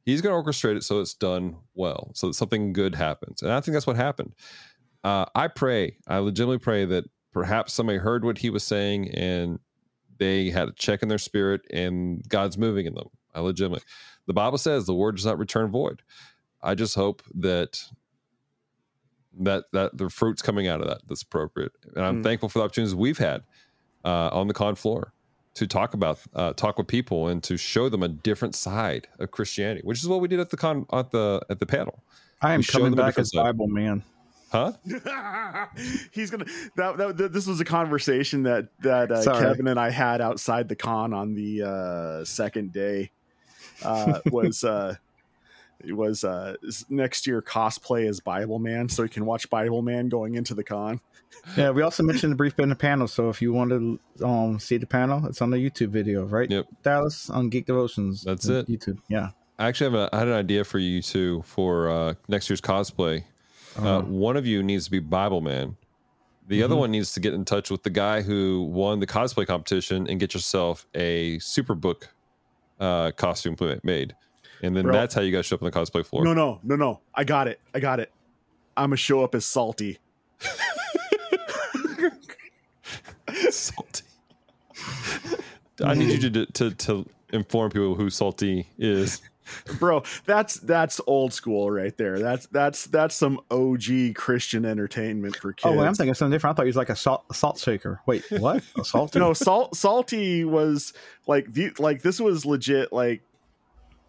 He's 0.07 0.23
going 0.23 0.33
to 0.35 0.51
orchestrate 0.51 0.77
it 0.79 0.85
so 0.85 1.01
it's 1.03 1.13
done 1.13 1.57
well, 1.75 2.13
so 2.15 2.29
that 2.29 2.33
something 2.33 2.73
good 2.73 2.95
happens, 2.95 3.43
and 3.43 3.53
I 3.53 3.61
think 3.61 3.75
that's 3.75 3.87
what 3.87 3.97
happened. 3.97 4.33
Uh, 5.05 5.27
I 5.35 5.49
pray, 5.49 5.99
I 6.09 6.17
legitimately 6.21 6.61
pray 6.61 6.87
that 6.87 7.05
perhaps 7.31 7.75
somebody 7.75 7.99
heard 7.99 8.25
what 8.25 8.39
he 8.39 8.49
was 8.49 8.65
saying 8.65 9.11
and 9.11 9.59
they 10.17 10.49
had 10.49 10.69
a 10.71 10.73
check 10.73 11.03
in 11.03 11.11
their 11.11 11.19
spirit 11.19 11.61
and 11.71 12.27
God's 12.27 12.57
moving 12.57 12.87
in 12.87 12.95
them. 12.95 13.09
I 13.35 13.41
legitimately, 13.41 13.85
the 14.27 14.33
Bible 14.33 14.59
says 14.59 14.87
the 14.87 14.95
word 14.95 15.17
does 15.17 15.27
not 15.27 15.39
return 15.39 15.71
void. 15.71 16.03
I 16.63 16.75
just 16.75 16.95
hope 16.95 17.23
that 17.35 17.81
that 19.41 19.65
that 19.73 19.97
the 19.97 20.11
fruit's 20.11 20.43
coming 20.43 20.69
out 20.69 20.81
of 20.81 20.87
that 20.89 21.01
that's 21.09 21.23
appropriate, 21.23 21.73
and 21.97 22.05
I'm 22.05 22.21
Mm. 22.21 22.23
thankful 22.25 22.49
for 22.49 22.59
the 22.61 22.65
opportunities 22.65 22.95
we've 22.95 23.19
had 23.19 23.43
uh, 24.05 24.29
on 24.33 24.47
the 24.49 24.55
con 24.55 24.75
floor 24.75 25.13
to 25.55 25.67
talk 25.67 25.95
about 25.95 26.19
uh, 26.35 26.53
talk 26.53 26.79
with 26.79 26.87
people 26.87 27.29
and 27.29 27.43
to 27.45 27.57
show 27.57 27.89
them 27.89 28.03
a 28.03 28.09
different 28.09 28.55
side 28.55 29.09
of 29.19 29.31
Christianity, 29.31 29.81
which 29.85 29.99
is 30.01 30.09
what 30.09 30.21
we 30.21 30.29
did 30.29 30.41
at 30.41 30.51
the 30.51 30.57
con 30.57 30.87
at 30.93 31.11
the 31.11 31.41
at 31.51 31.59
the 31.61 31.67
panel, 31.67 32.03
I 32.43 32.53
am 32.55 32.61
You 32.61 32.65
show 32.65 32.79
coming 32.79 32.95
back 32.95 33.07
different 33.17 33.27
as 33.27 33.33
side. 33.33 33.43
Bible 33.45 33.69
man. 33.69 34.03
huh? 34.53 34.73
He's 36.13 36.31
gonna. 36.31 36.45
That, 36.77 36.97
that, 36.99 37.17
that- 37.17 37.33
this 37.33 37.47
was 37.47 37.59
a 37.61 37.65
conversation 37.65 38.43
that 38.43 38.69
that 38.81 39.11
uh, 39.11 39.25
Kevin 39.41 39.67
and 39.67 39.81
I 39.81 39.91
had 39.91 40.21
outside 40.21 40.69
the 40.69 40.77
con 40.77 41.13
on 41.15 41.35
the 41.35 41.63
uh, 41.63 42.25
second 42.25 42.73
day. 42.73 43.11
Uh, 43.85 44.21
was 44.31 44.65
uh, 44.65 44.95
it 45.85 45.93
was 45.93 46.25
uh, 46.25 46.55
next 46.89 47.27
year 47.27 47.43
cosplay 47.43 48.09
as 48.09 48.21
Bible 48.21 48.59
Man, 48.59 48.89
so 48.89 49.03
you 49.03 49.09
can 49.09 49.27
watch 49.27 49.49
Bible 49.51 49.83
Man 49.83 50.09
going 50.09 50.35
into 50.37 50.55
the 50.55 50.65
con. 50.65 51.01
Yeah, 51.57 51.71
we 51.71 51.83
also 51.83 52.03
mentioned 52.03 52.31
the 52.33 52.37
brief 52.37 52.55
bit 52.57 52.65
in 52.65 52.69
the 52.69 52.77
panel. 52.77 53.09
So 53.09 53.29
if 53.31 53.41
you 53.43 53.53
want 53.53 53.71
to 53.71 53.99
um, 54.25 54.61
see 54.61 54.77
the 54.77 54.87
panel, 54.87 55.27
it's 55.27 55.41
on 55.43 55.51
the 55.51 55.57
YouTube 55.57 55.89
video, 55.89 56.25
right? 56.25 56.49
Yep. 56.51 56.67
Dallas 56.83 57.31
on 57.31 57.49
Geek 57.49 57.67
Devotions. 57.67 58.23
That's 58.23 58.47
it. 58.49 58.69
YouTube. 58.69 58.99
Yeah. 59.09 59.31
I 59.59 59.69
actually 59.69 59.93
have 59.97 60.01
a, 60.13 60.15
I 60.15 60.19
had 60.21 60.29
an 60.29 60.35
idea 60.35 60.63
for 60.65 60.79
you 60.79 61.01
too 61.03 61.43
for 61.47 61.89
uh, 61.91 62.15
next 62.29 62.49
year's 62.51 62.61
cosplay. 62.61 63.25
Uh, 63.81 63.99
Uh, 63.99 64.03
one 64.03 64.37
of 64.37 64.47
you 64.47 64.63
needs 64.63 64.85
to 64.85 64.91
be 64.91 64.99
Bible 64.99 65.41
Man. 65.41 65.77
The 66.49 66.63
other 66.63 66.75
Mhm. 66.75 66.79
one 66.81 66.91
needs 66.91 67.13
to 67.15 67.21
get 67.21 67.33
in 67.33 67.45
touch 67.45 67.71
with 67.71 67.83
the 67.83 67.91
guy 67.91 68.21
who 68.23 68.63
won 68.71 69.01
the 69.01 69.07
cosplay 69.07 69.47
competition 69.47 70.07
and 70.09 70.21
get 70.21 70.35
yourself 70.35 70.87
a 70.95 71.39
Superbook 71.39 72.09
uh, 72.81 73.11
costume 73.13 73.57
made. 73.83 74.15
And 74.63 74.77
then 74.77 74.85
Bro. 74.85 74.93
that's 74.93 75.15
how 75.15 75.23
you 75.23 75.33
guys 75.33 75.47
show 75.47 75.57
up 75.57 75.63
on 75.63 75.71
the 75.71 75.77
cosplay 75.77 76.07
floor. 76.07 76.25
No, 76.25 76.33
no, 76.35 76.61
no, 76.63 76.77
no. 76.77 77.01
I 77.15 77.25
got 77.25 77.49
it. 77.49 77.61
I 77.75 77.81
got 77.81 77.99
it. 78.01 78.13
I'm 78.77 78.91
gonna 78.91 78.97
show 78.97 79.25
up 79.25 79.35
as 79.35 79.45
Salty. 79.45 79.99
Salty. 83.51 84.05
I 85.85 85.95
need 85.95 86.23
you 86.23 86.31
to, 86.31 86.47
to 86.47 86.71
to 86.71 87.09
inform 87.33 87.71
people 87.71 87.95
who 87.95 88.09
Salty 88.09 88.69
is. 88.79 89.21
bro 89.79 90.03
that's 90.25 90.55
that's 90.61 91.01
old 91.07 91.33
school 91.33 91.71
right 91.71 91.97
there 91.97 92.19
that's 92.19 92.47
that's 92.47 92.87
that's 92.87 93.15
some 93.15 93.41
og 93.51 93.83
christian 94.15 94.65
entertainment 94.65 95.37
for 95.37 95.53
kids 95.53 95.73
oh, 95.73 95.79
wait, 95.79 95.87
I'm 95.87 95.95
thinking 95.95 96.15
something 96.15 96.33
different. 96.33 96.55
I 96.55 96.57
thought 96.57 96.63
he 96.65 96.69
was 96.69 96.77
like 96.77 96.91
a 96.91 96.97
salt, 96.97 97.25
a 97.31 97.35
salt 97.35 97.59
shaker. 97.59 98.01
Wait, 98.07 98.25
what? 98.31 98.63
A 98.79 98.85
salt? 98.85 99.15
no 99.15 99.33
salt 99.33 99.77
salty 99.77 100.45
was 100.45 100.93
like 101.27 101.53
the 101.53 101.73
like 101.79 102.03
this 102.03 102.21
was 102.21 102.45
legit 102.45 102.93
like 102.93 103.23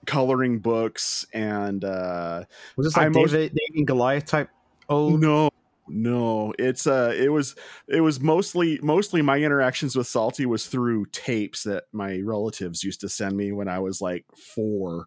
coloring 0.06 0.60
books 0.60 1.26
and 1.34 1.84
uh 1.84 2.44
Was 2.76 2.88
this 2.88 2.98
like 2.98 3.12
most- 3.12 3.32
David, 3.32 3.56
David 3.56 3.78
and 3.78 3.88
Goliath 3.88 4.26
type? 4.26 4.50
Oh, 4.90 5.16
no 5.16 5.50
no 5.88 6.54
it's 6.58 6.88
uh 6.88 7.14
it 7.16 7.30
was 7.30 7.56
it 7.88 8.02
was 8.02 8.20
mostly 8.20 8.80
mostly 8.82 9.22
my 9.22 9.38
interactions 9.38 9.96
with 9.96 10.08
salty 10.08 10.46
was 10.46 10.68
through 10.68 11.06
tapes 11.08 11.64
that 11.64 11.84
my 11.92 12.22
relatives 12.24 12.84
used 12.84 13.02
to 13.02 13.10
send 13.10 13.36
me 13.36 13.52
when 13.52 13.68
i 13.68 13.80
was 13.80 14.02
like 14.02 14.26
four 14.36 15.06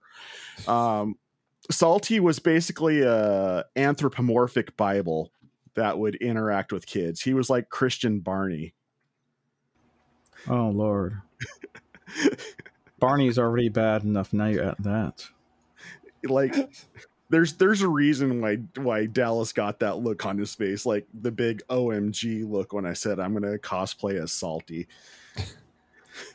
um 0.68 1.14
salty 1.70 2.20
was 2.20 2.38
basically 2.38 3.02
a 3.02 3.64
anthropomorphic 3.74 4.76
bible 4.76 5.32
that 5.74 5.98
would 5.98 6.14
interact 6.16 6.72
with 6.72 6.86
kids 6.86 7.22
he 7.22 7.32
was 7.32 7.48
like 7.48 7.70
christian 7.70 8.20
barney 8.20 8.74
oh 10.48 10.68
Lord. 10.68 11.20
Barney's 12.98 13.38
already 13.38 13.68
bad 13.68 14.04
enough. 14.04 14.32
Now 14.32 14.46
you're 14.46 14.64
at 14.64 14.82
that. 14.82 15.26
like 16.24 16.54
there's 17.28 17.54
there's 17.54 17.82
a 17.82 17.88
reason 17.88 18.40
why 18.40 18.56
why 18.76 19.06
Dallas 19.06 19.52
got 19.52 19.80
that 19.80 19.96
look 19.98 20.24
on 20.26 20.38
his 20.38 20.54
face, 20.54 20.86
like 20.86 21.06
the 21.20 21.30
big 21.30 21.62
OMG 21.68 22.48
look 22.48 22.72
when 22.72 22.86
I 22.86 22.92
said 22.92 23.18
I'm 23.18 23.32
gonna 23.32 23.58
cosplay 23.58 24.22
as 24.22 24.32
Salty. 24.32 24.86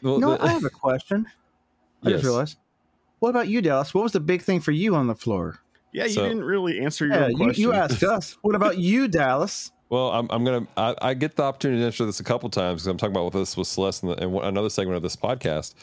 Well, 0.03 0.19
no, 0.19 0.37
the- 0.37 0.43
I 0.43 0.47
have 0.49 0.63
a 0.63 0.69
question. 0.69 1.25
I 2.03 2.09
Yes. 2.09 2.17
just 2.17 2.25
realized. 2.25 2.57
What 3.19 3.29
about 3.29 3.47
you, 3.47 3.61
Dallas? 3.61 3.93
What 3.95 4.03
was 4.03 4.11
the 4.11 4.19
big 4.19 4.41
thing 4.43 4.59
for 4.59 4.71
you 4.71 4.95
on 4.95 5.07
the 5.07 5.15
floor? 5.15 5.59
Yeah, 5.91 6.03
you 6.05 6.11
So- 6.11 6.23
didn't 6.27 6.43
really 6.43 6.79
answer 6.79 7.05
your 7.07 7.15
Yeah, 7.15 7.23
own 7.25 7.31
you, 7.31 7.37
question. 7.37 7.61
you 7.63 7.73
asked 7.73 8.03
us. 8.03 8.37
What 8.41 8.53
about 8.55 8.77
you, 8.77 9.07
Dallas? 9.07 9.71
Well, 9.91 10.09
I'm, 10.11 10.27
I'm 10.29 10.45
gonna 10.45 10.67
I, 10.77 10.95
I 11.01 11.13
get 11.13 11.35
the 11.35 11.43
opportunity 11.43 11.81
to 11.81 11.85
answer 11.87 12.05
this 12.05 12.21
a 12.21 12.23
couple 12.23 12.49
times 12.49 12.75
because 12.83 12.87
I'm 12.87 12.95
talking 12.97 13.11
about 13.11 13.25
what 13.25 13.33
this 13.33 13.57
with 13.57 13.67
Celeste 13.67 14.03
and, 14.03 14.13
the, 14.13 14.23
and 14.23 14.33
another 14.37 14.69
segment 14.69 14.95
of 14.95 15.03
this 15.03 15.17
podcast. 15.17 15.73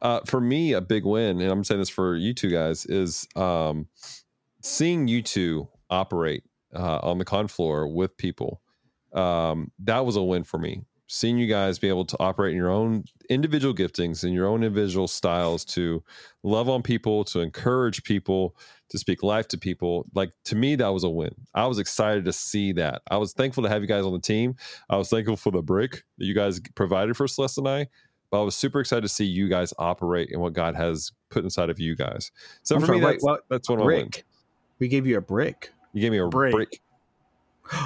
Uh, 0.00 0.20
for 0.26 0.40
me, 0.40 0.74
a 0.74 0.80
big 0.80 1.04
win, 1.04 1.40
and 1.40 1.50
I'm 1.50 1.64
saying 1.64 1.80
this 1.80 1.88
for 1.88 2.14
you 2.14 2.32
two 2.34 2.50
guys, 2.50 2.86
is 2.86 3.26
um, 3.34 3.88
seeing 4.62 5.08
you 5.08 5.22
two 5.22 5.68
operate 5.90 6.44
uh, 6.74 6.98
on 7.02 7.18
the 7.18 7.24
con 7.24 7.48
floor 7.48 7.86
with 7.88 8.16
people. 8.16 8.60
Um, 9.12 9.70
that 9.84 10.04
was 10.04 10.16
a 10.16 10.22
win 10.22 10.44
for 10.44 10.58
me. 10.58 10.82
Seeing 11.10 11.38
you 11.38 11.46
guys 11.46 11.78
be 11.78 11.88
able 11.88 12.04
to 12.04 12.16
operate 12.20 12.50
in 12.50 12.58
your 12.58 12.68
own 12.68 13.04
individual 13.30 13.74
giftings 13.74 14.24
and 14.24 14.34
your 14.34 14.46
own 14.46 14.62
individual 14.62 15.08
styles 15.08 15.64
to 15.64 16.04
love 16.42 16.68
on 16.68 16.82
people, 16.82 17.24
to 17.24 17.40
encourage 17.40 18.02
people, 18.02 18.54
to 18.90 18.98
speak 18.98 19.22
life 19.22 19.48
to 19.48 19.56
people. 19.56 20.04
Like 20.14 20.32
to 20.44 20.54
me, 20.54 20.76
that 20.76 20.88
was 20.88 21.04
a 21.04 21.08
win. 21.08 21.34
I 21.54 21.66
was 21.66 21.78
excited 21.78 22.26
to 22.26 22.32
see 22.34 22.72
that. 22.72 23.00
I 23.10 23.16
was 23.16 23.32
thankful 23.32 23.62
to 23.62 23.70
have 23.70 23.80
you 23.80 23.88
guys 23.88 24.04
on 24.04 24.12
the 24.12 24.18
team. 24.18 24.56
I 24.90 24.96
was 24.98 25.08
thankful 25.08 25.36
for 25.36 25.50
the 25.50 25.62
break 25.62 26.02
that 26.18 26.26
you 26.26 26.34
guys 26.34 26.60
provided 26.74 27.16
for 27.16 27.26
Celeste 27.26 27.58
and 27.58 27.68
I. 27.68 27.86
But 28.30 28.42
I 28.42 28.44
was 28.44 28.54
super 28.54 28.78
excited 28.78 29.00
to 29.00 29.08
see 29.08 29.24
you 29.24 29.48
guys 29.48 29.72
operate 29.78 30.30
and 30.30 30.42
what 30.42 30.52
God 30.52 30.76
has 30.76 31.12
put 31.30 31.42
inside 31.42 31.70
of 31.70 31.80
you 31.80 31.96
guys. 31.96 32.30
So 32.62 32.74
I'm 32.74 32.82
for 32.82 32.88
sorry, 32.88 32.98
me, 32.98 33.06
wait, 33.06 33.12
that's, 33.12 33.24
what? 33.24 33.40
that's 33.48 33.70
one 33.70 33.78
of 33.78 33.86
my 33.86 33.94
wins. 33.94 34.08
Brick. 34.08 34.26
We 34.78 34.88
gave 34.88 35.06
you 35.06 35.16
a 35.18 35.20
brick. 35.20 35.72
You 35.92 36.00
gave 36.00 36.12
me 36.12 36.18
a 36.18 36.28
Break. 36.28 36.52
break. 36.54 36.80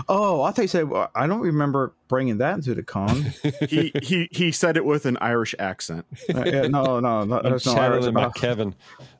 Oh, 0.09 0.43
I 0.43 0.53
thought 0.53 0.63
you 0.63 0.69
said. 0.69 0.89
well, 0.89 1.11
I 1.15 1.27
don't 1.27 1.41
remember 1.41 1.93
bringing 2.07 2.39
that 2.39 2.55
into 2.55 2.73
the 2.75 2.85
con. 2.85 3.33
he 3.69 3.91
he 4.03 4.29
he 4.31 4.53
said 4.53 4.77
it 4.77 4.85
with 4.85 5.07
an 5.07 5.17
Irish 5.21 5.55
accent. 5.59 6.05
Uh, 6.33 6.45
yeah, 6.47 6.63
no, 6.69 7.01
no, 7.01 7.25
no. 7.25 7.39
I'm 7.39 7.43
There's 7.43 7.67
no 7.67 7.73
Irish 7.73 8.05
channeling 8.05 8.09
about- 8.11 8.35
Kevin. 8.37 8.75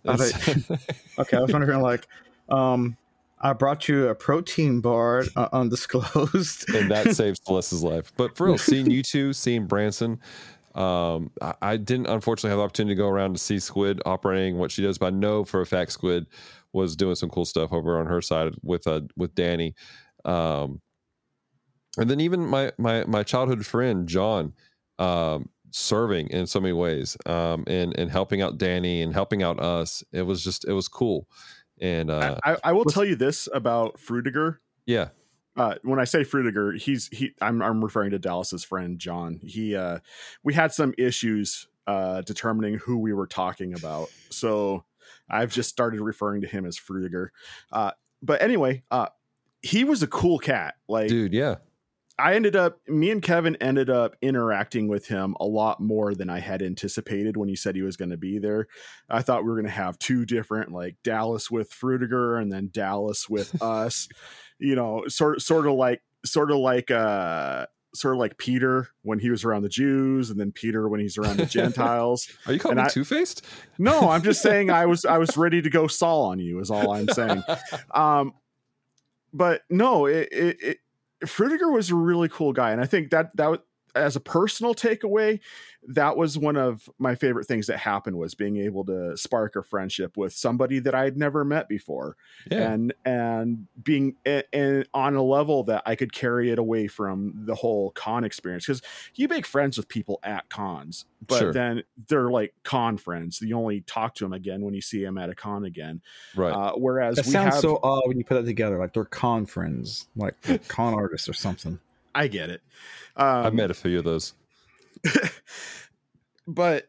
I 0.07 0.13
Okay, 1.19 1.37
I 1.37 1.41
was 1.41 1.53
wondering, 1.53 1.81
like, 1.81 2.07
um, 2.49 2.97
I 3.41 3.53
brought 3.55 3.89
you 3.89 4.07
a 4.09 4.15
protein 4.15 4.81
bar 4.81 5.25
uh, 5.35 5.49
undisclosed. 5.53 6.69
and 6.73 6.89
that 6.93 7.17
saved 7.17 7.41
Celeste's 7.45 7.83
life. 7.83 8.13
But 8.17 8.37
for 8.37 8.47
real, 8.47 8.59
seeing 8.59 8.89
you 8.89 9.03
two, 9.03 9.33
seeing 9.33 9.67
Branson, 9.67 10.21
um, 10.75 11.31
I, 11.41 11.55
I 11.63 11.77
didn't 11.77 12.07
unfortunately 12.07 12.51
have 12.51 12.59
the 12.59 12.65
opportunity 12.65 12.95
to 12.95 13.03
go 13.03 13.09
around 13.09 13.35
to 13.35 13.39
see 13.39 13.59
Squid 13.59 14.01
operating 14.07 14.59
what 14.59 14.71
she 14.71 14.83
does, 14.83 14.99
but 14.99 15.07
I 15.07 15.11
know 15.17 15.45
for 15.45 15.61
a 15.61 15.67
fact 15.67 15.93
Squid 15.93 16.27
was 16.73 16.97
doing 16.97 17.15
some 17.15 17.29
cool 17.29 17.45
stuff 17.45 17.73
over 17.73 17.99
on 17.99 18.07
her 18.07 18.23
side 18.23 18.55
with 18.63 18.87
uh 18.87 19.03
with 19.17 19.35
Danny. 19.35 19.75
Um, 20.25 20.81
and 21.99 22.09
then 22.09 22.21
even 22.21 22.47
my 22.47 22.73
my 22.79 23.05
my 23.05 23.23
childhood 23.23 23.67
friend 23.67 24.09
John, 24.09 24.55
um, 24.99 25.51
serving 25.71 26.29
in 26.29 26.47
so 26.47 26.61
many 26.61 26.73
ways, 26.73 27.17
um, 27.27 27.65
and 27.67 27.97
and 27.99 28.11
helping 28.11 28.41
out 28.41 28.59
Danny 28.59 29.03
and 29.03 29.13
helping 29.13 29.43
out 29.43 29.61
us. 29.61 30.03
It 30.13 30.23
was 30.23 30.43
just 30.43 30.67
it 30.67 30.73
was 30.73 30.89
cool, 30.89 31.29
and 31.81 32.11
uh, 32.11 32.39
I, 32.45 32.53
I, 32.53 32.57
I 32.65 32.73
will 32.73 32.85
tell 32.85 33.05
you 33.05 33.17
this 33.17 33.49
about 33.53 33.99
Frudiger. 33.99 34.61
yeah, 34.87 35.09
uh, 35.57 35.75
when 35.83 35.99
I 35.99 36.05
say 36.05 36.25
Frudiger, 36.25 36.73
he's 36.73 37.09
he. 37.09 37.35
I'm 37.41 37.63
I'm 37.63 37.83
referring 37.83 38.11
to 38.13 38.19
Dallas's 38.19 38.65
friend 38.65 38.99
John. 38.99 39.41
He 39.43 39.77
uh, 39.77 39.99
we 40.43 40.55
had 40.55 40.73
some 40.73 40.95
issues 40.97 41.67
uh, 41.87 42.23
determining 42.23 42.79
who 42.79 42.99
we 42.99 43.13
were 43.13 43.27
talking 43.27 43.75
about, 43.75 44.09
so 44.31 44.85
I've 45.29 45.53
just 45.53 45.69
started 45.69 46.01
referring 46.01 46.41
to 46.43 46.47
him 46.47 46.65
as 46.65 46.79
Frudiger. 46.79 47.33
Uh, 47.71 47.93
but 48.23 48.41
anyway, 48.41 48.83
uh, 48.91 49.09
he 49.61 49.85
was 49.85 50.03
a 50.03 50.07
cool 50.07 50.39
cat. 50.39 50.75
Like 50.89 51.09
dude, 51.09 51.35
yeah, 51.35 51.57
I 52.19 52.35
ended 52.35 52.57
up, 52.57 52.79
me 52.87 53.11
and 53.11 53.23
Kevin 53.23 53.57
ended 53.57 53.91
up 53.91 54.17
interacting 54.23 54.89
with 54.89 55.07
him 55.09 55.35
a 55.41 55.47
lot 55.47 55.81
more 55.81 56.15
than 56.15 56.29
I 56.31 56.41
had 56.41 56.63
anticipated 56.63 57.37
when 57.37 57.49
he 57.49 57.57
said 57.57 57.75
he 57.75 57.83
was 57.83 57.97
going 57.97 58.11
to 58.11 58.17
be 58.17 58.39
there. 58.39 58.69
I 59.09 59.23
thought 59.23 59.43
we 59.43 59.49
were 59.49 59.57
going 59.57 59.67
to 59.67 59.71
have 59.71 59.99
two 59.99 60.25
different, 60.27 60.73
like 60.73 60.97
Dallas 61.03 61.51
with 61.51 61.71
Frutiger 61.71 62.41
and 62.41 62.53
then 62.53 62.71
Dallas 62.73 63.29
with 63.29 63.61
us, 63.63 64.09
you 64.59 64.75
know, 64.75 65.05
sort 65.09 65.41
sort 65.43 65.67
of 65.67 65.75
like 65.75 66.03
sort 66.25 66.51
of 66.51 66.59
like 66.59 66.91
uh 66.91 67.67
sort 67.95 68.15
of 68.15 68.21
like 68.21 68.39
Peter 68.39 68.89
when 69.03 69.19
he 69.19 69.31
was 69.31 69.45
around 69.45 69.63
the 69.63 69.69
Jews 69.69 70.31
and 70.31 70.41
then 70.41 70.53
Peter 70.53 70.89
when 70.89 71.01
he's 71.01 71.19
around 71.19 71.37
the 71.37 71.47
Gentiles. 71.61 72.29
are 72.47 72.53
you 72.53 72.59
calling 72.59 72.79
And 72.79 72.87
me 72.87 72.91
Two 72.91 73.05
Faced? 73.05 73.45
No, 73.79 74.09
I'm 74.09 74.23
just 74.23 74.43
saying 74.43 74.71
I 74.71 74.87
was 74.87 75.05
I 75.05 75.19
was 75.19 75.37
ready 75.37 75.61
to 75.63 75.71
go 75.71 75.87
Saul 75.87 76.27
on 76.27 76.39
you 76.39 76.61
is 76.61 76.71
all 76.71 76.93
I'm 76.93 77.09
saying. 77.09 77.43
Um, 77.95 78.33
but 79.33 79.63
no, 79.71 80.07
it, 80.07 80.29
it, 80.31 80.63
it 80.63 80.79
Frudiger 81.27 81.71
was 81.71 81.91
a 81.91 81.95
really 81.95 82.29
cool 82.29 82.53
guy, 82.53 82.73
and 82.73 82.81
I 82.81 82.87
think 82.87 83.11
that 83.11 83.37
that 83.37 83.61
as 83.95 84.17
a 84.17 84.21
personal 84.21 84.75
takeaway, 84.75 85.39
that 85.89 86.17
was 86.17 86.39
one 86.39 86.57
of 86.57 86.89
my 86.99 87.15
favorite 87.15 87.45
things 87.47 87.67
that 87.67 87.79
happened 87.79 88.17
was 88.17 88.35
being 88.35 88.57
able 88.57 88.85
to 88.85 89.17
spark 89.17 89.57
a 89.57 89.63
friendship 89.63 90.17
with 90.17 90.33
somebody 90.33 90.79
that 90.79 90.95
I 90.95 91.03
had 91.05 91.17
never 91.17 91.45
met 91.45 91.69
before, 91.69 92.17
Yeah. 92.51 92.73
and 92.73 92.95
and 93.05 93.67
being 93.83 94.17
a- 94.25 94.45
and 94.55 94.89
on 94.95 95.17
a 95.17 95.23
level 95.23 95.65
that 95.65 95.83
I 95.85 95.97
could 95.97 96.13
carry 96.13 96.51
it 96.51 96.59
away 96.59 96.87
from 96.87 97.33
the 97.47 97.55
whole 97.57 97.91
con 97.91 98.23
experience 98.25 98.65
because 98.67 98.81
you 99.17 99.27
make 99.29 99.45
friends 99.45 99.77
with 99.77 99.89
people 99.89 100.21
at 100.23 100.49
cons, 100.49 101.05
but 101.27 101.39
Sure. 101.39 101.53
then 101.53 101.83
they're 102.09 102.31
like 102.31 102.55
con 102.63 102.97
friends. 102.97 103.41
You 103.41 103.57
only 103.59 103.81
talk 103.83 104.15
to 104.17 104.25
them 104.25 104.33
again 104.33 104.63
when 104.63 104.75
you 104.75 104.81
see 104.81 105.03
them 105.05 105.19
at 105.19 105.31
a 105.31 105.35
con 105.35 105.65
again. 105.65 106.01
right. 106.37 106.53
Uh, 106.53 106.73
whereas 106.77 107.17
That 107.17 107.27
we 107.27 107.33
sounds 107.33 107.55
have, 107.55 107.61
so 107.63 107.81
odd 107.83 108.05
when 108.07 108.19
you 108.19 108.25
put 108.25 108.35
that 108.37 108.47
together. 108.47 108.79
Like 108.79 108.93
they're 108.95 109.05
con 109.05 109.47
friends, 109.47 110.07
like 110.15 110.35
con 110.69 110.95
artists 110.95 111.29
or 111.29 111.33
something. 111.35 111.81
I 112.15 112.29
get 112.29 112.51
it. 112.51 112.63
Um, 113.17 113.47
I 113.47 113.51
met 113.51 113.71
a 113.71 113.75
few 113.75 113.99
of 113.99 114.05
those. 114.05 114.35
but 116.47 116.87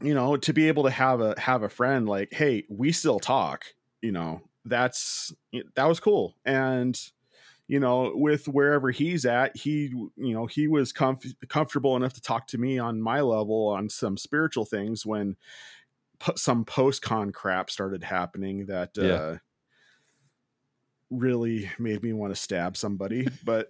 you 0.00 0.14
know 0.14 0.36
to 0.36 0.52
be 0.52 0.68
able 0.68 0.82
to 0.84 0.90
have 0.90 1.20
a 1.20 1.38
have 1.38 1.62
a 1.62 1.68
friend 1.68 2.08
like 2.08 2.32
hey 2.32 2.64
we 2.68 2.92
still 2.92 3.20
talk 3.20 3.64
you 4.00 4.12
know 4.12 4.40
that's 4.64 5.32
that 5.76 5.84
was 5.88 6.00
cool 6.00 6.34
and 6.44 7.00
you 7.68 7.78
know 7.80 8.12
with 8.14 8.46
wherever 8.48 8.90
he's 8.90 9.24
at 9.24 9.56
he 9.56 9.92
you 10.16 10.34
know 10.34 10.46
he 10.46 10.66
was 10.68 10.92
comf- 10.92 11.34
comfortable 11.48 11.96
enough 11.96 12.12
to 12.14 12.20
talk 12.20 12.46
to 12.48 12.58
me 12.58 12.78
on 12.78 13.00
my 13.00 13.20
level 13.20 13.68
on 13.68 13.88
some 13.88 14.16
spiritual 14.16 14.64
things 14.64 15.06
when 15.06 15.36
po- 16.18 16.34
some 16.36 16.64
post-con 16.64 17.30
crap 17.30 17.70
started 17.70 18.02
happening 18.04 18.66
that 18.66 18.90
Yeah. 18.96 19.04
uh 19.04 19.36
really 21.12 21.70
made 21.78 22.02
me 22.02 22.12
want 22.12 22.34
to 22.34 22.40
stab 22.40 22.76
somebody 22.76 23.28
but 23.44 23.68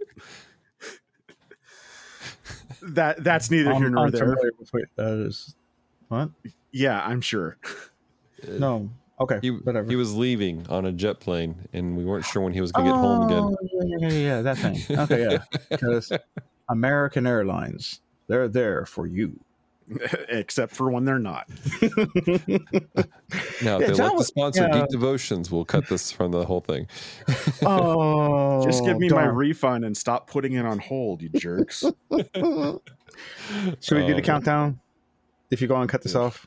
that 2.82 3.22
that's 3.22 3.50
neither 3.50 3.74
here 3.74 3.86
I'm 3.86 3.92
nor 3.92 4.10
there 4.10 4.22
unfamiliar 4.22 4.52
with 4.58 4.70
what 4.72 4.84
that 4.96 5.26
is. 5.26 5.54
What? 6.08 6.30
yeah 6.72 7.02
i'm 7.04 7.20
sure 7.20 7.56
uh, 8.46 8.52
No. 8.58 8.90
Okay. 9.20 9.38
He, 9.40 9.50
whatever. 9.50 9.88
he 9.88 9.94
was 9.94 10.14
leaving 10.14 10.66
on 10.68 10.84
a 10.84 10.90
jet 10.90 11.20
plane, 11.20 11.68
and 11.72 11.96
we 11.96 12.04
weren't 12.04 12.24
sure 12.24 12.42
when 12.42 12.52
he 12.52 12.60
was 12.60 12.72
going 12.72 12.86
to 12.86 12.92
get 12.92 12.98
home 12.98 13.26
again. 13.26 13.42
Oh, 13.44 13.56
Yeah, 13.62 13.82
yeah, 13.84 14.08
yeah, 14.08 14.18
yeah, 14.18 14.42
that 14.42 14.58
thing. 14.58 14.98
Okay, 14.98 15.22
yeah. 15.30 15.58
Because 15.70 16.10
American 16.68 17.26
Airlines, 17.26 18.00
they're 18.26 18.48
there 18.48 18.84
for 18.84 19.06
you. 19.06 19.38
except 20.28 20.74
for 20.74 20.90
when 20.90 21.04
they're 21.04 21.18
not 21.18 21.48
Now, 21.80 23.78
Yeah, 23.78 23.78
if 23.78 23.86
they 23.88 23.94
John 23.94 23.98
like 23.98 24.10
to 24.10 24.14
was- 24.16 24.26
sponsor 24.26 24.62
yeah. 24.62 24.80
Geek 24.80 24.88
Devotions, 24.88 25.50
we'll 25.50 25.64
cut 25.64 25.88
this 25.88 26.10
from 26.10 26.32
the 26.32 26.44
whole 26.44 26.60
thing. 26.60 26.86
Oh, 27.64 28.62
just 28.66 28.84
give 28.84 28.96
oh, 28.96 28.98
me 28.98 29.08
my 29.08 29.24
refund 29.24 29.84
and 29.84 29.96
stop 29.96 30.28
putting 30.28 30.54
it 30.54 30.64
on 30.66 30.78
hold 30.78 31.22
you 31.22 31.28
jerks 31.30 31.80
Should 31.80 31.92
we 32.14 32.22
do 32.36 32.80
Oh, 33.92 34.06
the 34.08 34.14
um, 34.16 34.22
countdown? 34.22 34.80
If 35.50 35.60
you 35.60 35.68
go 35.68 35.76
and 35.76 35.88
cut 35.88 36.02
this 36.02 36.14
Yeah. 36.14 36.20
off. 36.20 36.46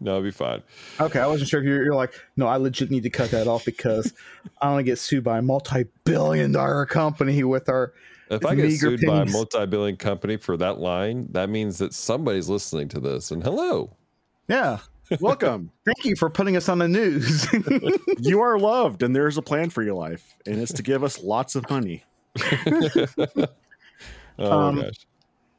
no, 0.00 0.12
it'll 0.12 0.22
be 0.22 0.30
fine. 0.30 0.62
Okay, 0.98 1.20
I 1.20 1.26
wasn't 1.26 1.50
sure 1.50 1.60
if 1.60 1.66
you're, 1.66 1.84
you're 1.84 1.94
like, 1.94 2.14
no, 2.38 2.46
I 2.46 2.56
legit 2.56 2.90
need 2.90 3.02
to 3.02 3.10
cut 3.10 3.30
that 3.32 3.46
off 3.46 3.66
because 3.66 4.14
I 4.62 4.70
want 4.70 4.78
to 4.80 4.84
get 4.84 4.98
sued 4.98 5.22
by 5.24 5.38
a 5.38 5.42
multi-billion-dollar 5.42 6.86
company 6.86 7.44
with 7.44 7.68
our. 7.68 7.92
If 8.32 8.46
I 8.46 8.54
get 8.54 8.64
Meager 8.64 8.76
sued 8.96 9.00
by 9.06 9.22
a 9.22 9.26
multi-billion 9.26 9.96
company 9.96 10.36
for 10.36 10.56
that 10.56 10.78
line, 10.78 11.28
that 11.32 11.50
means 11.50 11.78
that 11.78 11.92
somebody's 11.92 12.48
listening 12.48 12.88
to 12.88 13.00
this. 13.00 13.30
And 13.30 13.42
hello, 13.42 13.94
Yeah, 14.48 14.78
welcome 15.20 15.70
thank 15.84 16.04
you 16.06 16.16
for 16.16 16.30
putting 16.30 16.56
us 16.56 16.68
on 16.70 16.78
the 16.78 16.88
news. 16.88 17.46
you 18.20 18.40
are 18.40 18.58
loved 18.58 19.02
and 19.02 19.14
there's 19.14 19.36
a 19.36 19.42
plan 19.42 19.68
for 19.68 19.82
your 19.82 19.94
life 19.94 20.38
and 20.46 20.58
it's 20.58 20.72
to 20.72 20.82
give 20.82 21.04
us 21.04 21.22
lots 21.22 21.54
of 21.54 21.68
money 21.68 22.02
oh 22.56 23.46
Um, 24.38 24.76
my 24.76 24.82
gosh, 24.84 25.06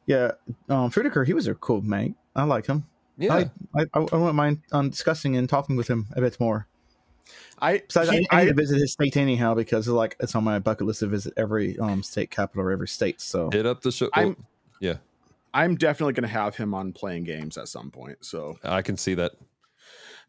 yeah, 0.08 0.32
um, 0.70 0.90
Fruitiker, 0.92 1.26
he 1.26 1.34
was 1.34 1.48
a 1.48 1.54
cool 1.56 1.82
mate. 1.82 2.16
I 2.36 2.44
like 2.44 2.66
him. 2.66 2.86
yeah, 3.18 3.36
I, 3.76 3.82
I, 3.82 3.86
I 3.94 4.00
wouldn't 4.00 4.36
mind 4.36 4.62
um, 4.72 4.90
discussing 4.90 5.38
and 5.38 5.48
talking 5.48 5.76
with 5.76 5.88
him 5.88 6.08
a 6.16 6.22
bit 6.22 6.40
more. 6.40 6.68
I 7.62 7.78
Besides, 7.88 8.10
he- 8.12 8.28
I, 8.32 8.36
I 8.36 8.40
I- 8.42 8.44
need 8.44 8.50
to 8.50 8.56
visit 8.56 8.80
his 8.80 8.94
state 8.94 9.18
anyhow 9.18 9.54
because 9.54 9.88
it's 9.88 9.94
like 9.94 10.16
it's 10.20 10.36
on 10.36 10.44
my 10.44 10.60
bucket 10.60 10.88
list 10.88 11.00
to 11.02 11.08
visit 11.08 11.34
every 11.38 11.78
um 11.80 12.04
state 12.04 12.30
capital 12.32 12.64
or 12.64 12.72
every 12.72 12.88
state. 12.88 13.22
So 13.22 13.50
hit 13.52 13.66
up 13.66 13.82
the 13.82 13.92
show. 13.92 14.10
I'm- 14.14 14.36
well, 14.82 14.96
i'm 15.56 15.76
definitely 15.76 16.14
going 16.14 16.24
to 16.24 16.28
have 16.34 16.56
him 16.56 16.74
on 16.74 16.92
playing 16.92 17.24
games 17.26 17.60
at 17.60 17.68
some 17.68 17.92
point 17.92 18.18
so 18.26 18.58
I 18.64 18.82
can 18.82 18.98
see 18.98 19.14
that. 19.14 19.34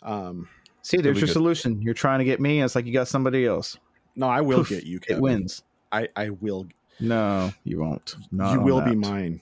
um 0.03 0.49
see, 0.83 0.99
there's 0.99 1.19
your 1.21 1.27
good. 1.27 1.33
solution. 1.33 1.81
You're 1.81 1.95
trying 1.95 2.19
to 2.19 2.25
get 2.27 2.41
me, 2.41 2.59
and 2.59 2.67
it's 2.67 2.75
like 2.75 2.85
you 2.85 2.93
got 2.93 3.09
somebody 3.09 3.47
else. 3.47 3.77
no 4.17 4.29
i 4.29 4.41
will 4.43 4.59
Poof, 4.59 4.69
get 4.69 4.85
you 4.85 5.01
It 5.09 5.21
wins. 5.21 5.63
i 5.93 6.09
i 6.17 6.29
will 6.31 6.67
No, 7.01 7.53
you 7.65 7.81
won't. 7.81 8.17
Not 8.31 8.53
you 8.53 8.59
on 8.59 8.65
will 8.65 8.81
be 8.83 8.95
mine 8.95 9.41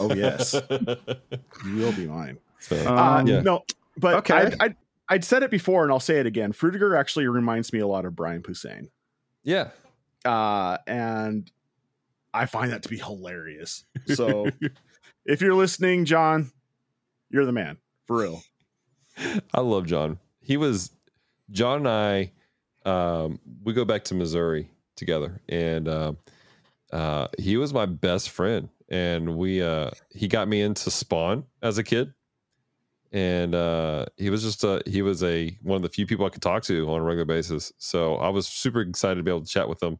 oh 0.00 0.12
yes 0.14 0.54
you 1.64 1.76
will 1.76 1.92
be 1.92 2.06
mine 2.06 2.38
So, 2.60 2.76
Um, 2.86 2.98
uh, 2.98 3.22
yeah. 3.24 3.40
no 3.42 3.62
but 3.96 4.16
okay. 4.16 4.34
I, 4.60 4.66
I 4.66 4.74
I'd 5.10 5.24
said 5.24 5.42
it 5.42 5.50
before 5.50 5.82
and 5.82 5.92
I'll 5.92 6.00
say 6.00 6.20
it 6.20 6.26
again. 6.26 6.52
Fruitiger 6.52 6.98
actually 6.98 7.26
reminds 7.26 7.72
me 7.72 7.80
a 7.80 7.86
lot 7.86 8.04
of 8.06 8.14
Brian 8.16 8.42
Posehn. 8.42 8.88
yeah, 9.42 9.70
uh, 10.24 10.78
and 10.86 11.50
I 12.32 12.46
find 12.46 12.70
that 12.72 12.82
to 12.84 12.88
be 12.88 12.98
hilarious. 12.98 13.84
So 14.14 14.48
if 15.26 15.40
you're 15.40 15.54
listening, 15.54 16.04
John, 16.04 16.50
you're 17.28 17.44
the 17.44 17.52
man 17.52 17.78
for 18.06 18.18
real. 18.22 18.42
I 19.52 19.60
love 19.60 19.86
John. 19.86 20.18
He 20.40 20.56
was 20.56 20.90
John 21.50 21.86
and 21.86 21.88
I. 21.88 22.32
Um, 22.88 23.40
we 23.62 23.72
go 23.72 23.84
back 23.84 24.04
to 24.04 24.14
Missouri 24.14 24.70
together, 24.96 25.40
and 25.48 25.86
uh, 25.86 26.12
uh, 26.92 27.28
he 27.38 27.56
was 27.56 27.74
my 27.74 27.86
best 27.86 28.30
friend. 28.30 28.68
And 28.88 29.36
we 29.36 29.62
uh, 29.62 29.90
he 30.10 30.26
got 30.26 30.48
me 30.48 30.62
into 30.62 30.90
Spawn 30.90 31.44
as 31.62 31.78
a 31.78 31.84
kid, 31.84 32.12
and 33.12 33.54
uh, 33.54 34.06
he 34.16 34.30
was 34.30 34.42
just 34.42 34.62
a 34.64 34.82
he 34.86 35.02
was 35.02 35.22
a 35.22 35.56
one 35.62 35.76
of 35.76 35.82
the 35.82 35.88
few 35.88 36.06
people 36.06 36.26
I 36.26 36.28
could 36.28 36.42
talk 36.42 36.62
to 36.64 36.88
on 36.90 37.00
a 37.00 37.04
regular 37.04 37.24
basis. 37.24 37.72
So 37.78 38.16
I 38.16 38.28
was 38.28 38.46
super 38.46 38.80
excited 38.80 39.16
to 39.16 39.22
be 39.22 39.30
able 39.30 39.42
to 39.42 39.48
chat 39.48 39.68
with 39.68 39.82
him 39.82 39.98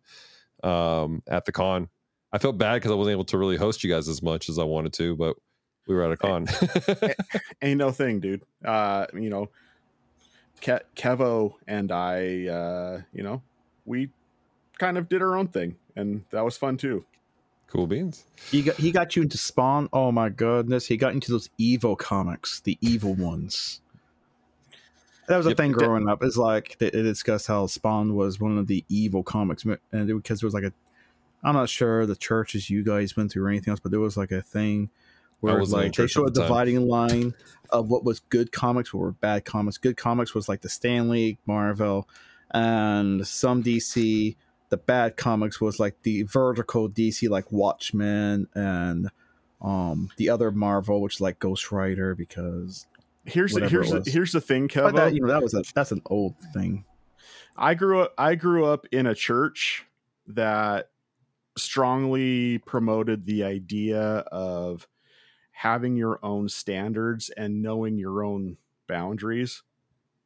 um, 0.63 1.23
at 1.27 1.45
the 1.45 1.53
con. 1.53 1.89
I 2.33 2.39
felt 2.39 2.59
bad 2.59 2.75
because 2.75 2.93
I 2.93 2.95
wasn't 2.95 3.13
able 3.13 3.25
to 3.25 3.39
really 3.39 3.57
host 3.57 3.83
you 3.83 3.91
guys 3.93 4.09
as 4.09 4.23
much 4.23 4.49
as 4.49 4.59
I 4.59 4.65
wanted 4.65 4.93
to, 4.95 5.17
but 5.17 5.37
we 5.89 5.95
were 5.95 6.05
at 6.05 6.13
a 6.13 6.17
con. 6.17 6.47
Ain't 7.63 7.79
no 7.79 7.91
thing, 7.91 8.21
dude. 8.21 8.43
Uh, 8.65 9.07
you 9.15 9.31
know, 9.31 9.51
Ke- 10.61 10.87
Kevo 10.95 11.55
and 11.67 11.91
I, 11.91 12.47
uh, 12.47 13.01
you 13.13 13.25
know, 13.25 13.43
we 13.85 14.11
kind 14.79 14.97
of 14.97 15.09
did 15.09 15.23
our 15.23 15.37
own 15.37 15.49
thing, 15.49 15.77
and 15.97 16.25
that 16.31 16.45
was 16.45 16.57
fun 16.57 16.77
too. 16.77 17.05
Cool 17.71 17.87
beans. 17.87 18.25
He 18.51 18.63
got 18.63 18.77
he 18.77 18.91
got 18.91 19.15
you 19.15 19.23
into 19.23 19.39
Spawn. 19.39 19.89
Oh 19.93 20.11
my 20.11 20.29
goodness, 20.29 20.87
he 20.87 20.97
got 20.97 21.13
into 21.13 21.31
those 21.31 21.49
evil 21.57 21.95
comics, 21.97 22.61
the 22.61 22.77
evil 22.81 23.15
ones. 23.15 23.81
That 25.29 25.37
was 25.37 25.47
a 25.47 25.51
Yep. 25.51 25.57
thing 25.59 25.73
growing 25.73 26.09
up. 26.09 26.23
It's 26.23 26.37
like 26.37 26.77
they, 26.79 26.91
they 26.91 27.03
discussed 27.03 27.47
how 27.47 27.67
Spawn 27.67 28.17
was 28.17 28.41
one 28.41 28.59
of 28.59 28.67
the 28.67 28.85
evil 28.89 29.23
comics, 29.23 29.65
and 29.65 29.79
it, 29.93 30.15
because 30.15 30.41
there 30.41 30.49
was 30.49 30.55
like 30.55 30.65
a, 30.65 30.73
I'm 31.45 31.55
not 31.55 31.69
sure 31.69 32.05
the 32.07 32.17
churches 32.17 32.69
you 32.69 32.83
guys 32.83 33.17
went 33.17 33.31
through 33.31 33.45
or 33.45 33.49
anything 33.49 33.71
else, 33.71 33.81
but 33.81 33.93
there 33.93 34.01
was 34.01 34.17
like 34.17 34.33
a 34.33 34.43
thing 34.43 34.91
where 35.39 35.63
like 35.65 35.95
they 35.95 36.09
showed 36.09 36.27
a 36.27 36.31
the 36.31 36.43
dividing 36.43 36.89
line 36.89 37.35
of 37.71 37.89
what 37.89 38.05
was 38.05 38.19
good 38.31 38.51
comics, 38.51 38.93
what 38.93 39.01
were 39.01 39.13
bad 39.13 39.45
comics. 39.45 39.79
Good 39.79 39.97
comics 39.97 40.35
was 40.35 40.49
like 40.49 40.63
the 40.63 40.69
Stan 40.69 41.09
Lee, 41.09 41.39
Marvel, 41.47 42.09
and 42.51 43.25
some 43.25 43.63
DC. 43.63 44.35
The 44.71 44.77
bad 44.77 45.17
comics 45.17 45.61
was 45.61 45.79
like 45.79 46.03
the 46.03 46.23
Vertigo 46.23 46.89
DC, 46.89 47.29
like 47.29 47.53
Watchmen, 47.53 48.49
and 48.55 49.11
um 49.61 50.11
the 50.17 50.31
other 50.31 50.51
Marvel, 50.51 51.03
which 51.03 51.21
like 51.21 51.39
Ghost 51.39 51.71
Rider, 51.71 52.15
because 52.15 52.87
Here's 53.27 53.53
the, 53.53 53.69
here's 53.69 53.91
the, 53.91 54.03
here's 54.07 54.33
the 54.33 54.41
thing, 54.41 54.69
Kevo. 54.69 54.95
that 54.97 55.15
you 55.15 55.21
know 55.21 55.29
that 55.29 55.43
was 55.43 55.55
a 55.55 55.63
that's 55.75 55.93
an 55.93 56.03
old 56.07 56.35
thing. 56.55 56.85
I 57.57 57.75
grew 57.75 58.01
up 58.01 58.15
I 58.17 58.35
grew 58.35 58.65
up 58.65 58.87
in 58.91 59.07
a 59.07 59.15
church 59.15 59.85
that 60.29 60.91
strongly 61.57 62.59
promoted 62.59 63.27
the 63.27 63.45
idea 63.45 64.01
of 64.01 64.89
having 65.53 65.97
your 65.97 66.19
own 66.23 66.49
standards 66.49 67.31
and 67.37 67.61
knowing 67.63 67.99
your 67.99 68.25
own 68.25 68.57
boundaries 68.89 69.63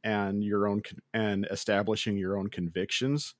and 0.04 0.44
your 0.44 0.68
own 0.68 0.82
and 1.12 1.46
establishing 1.50 2.16
your 2.16 2.38
own 2.38 2.48
convictions 2.48 3.34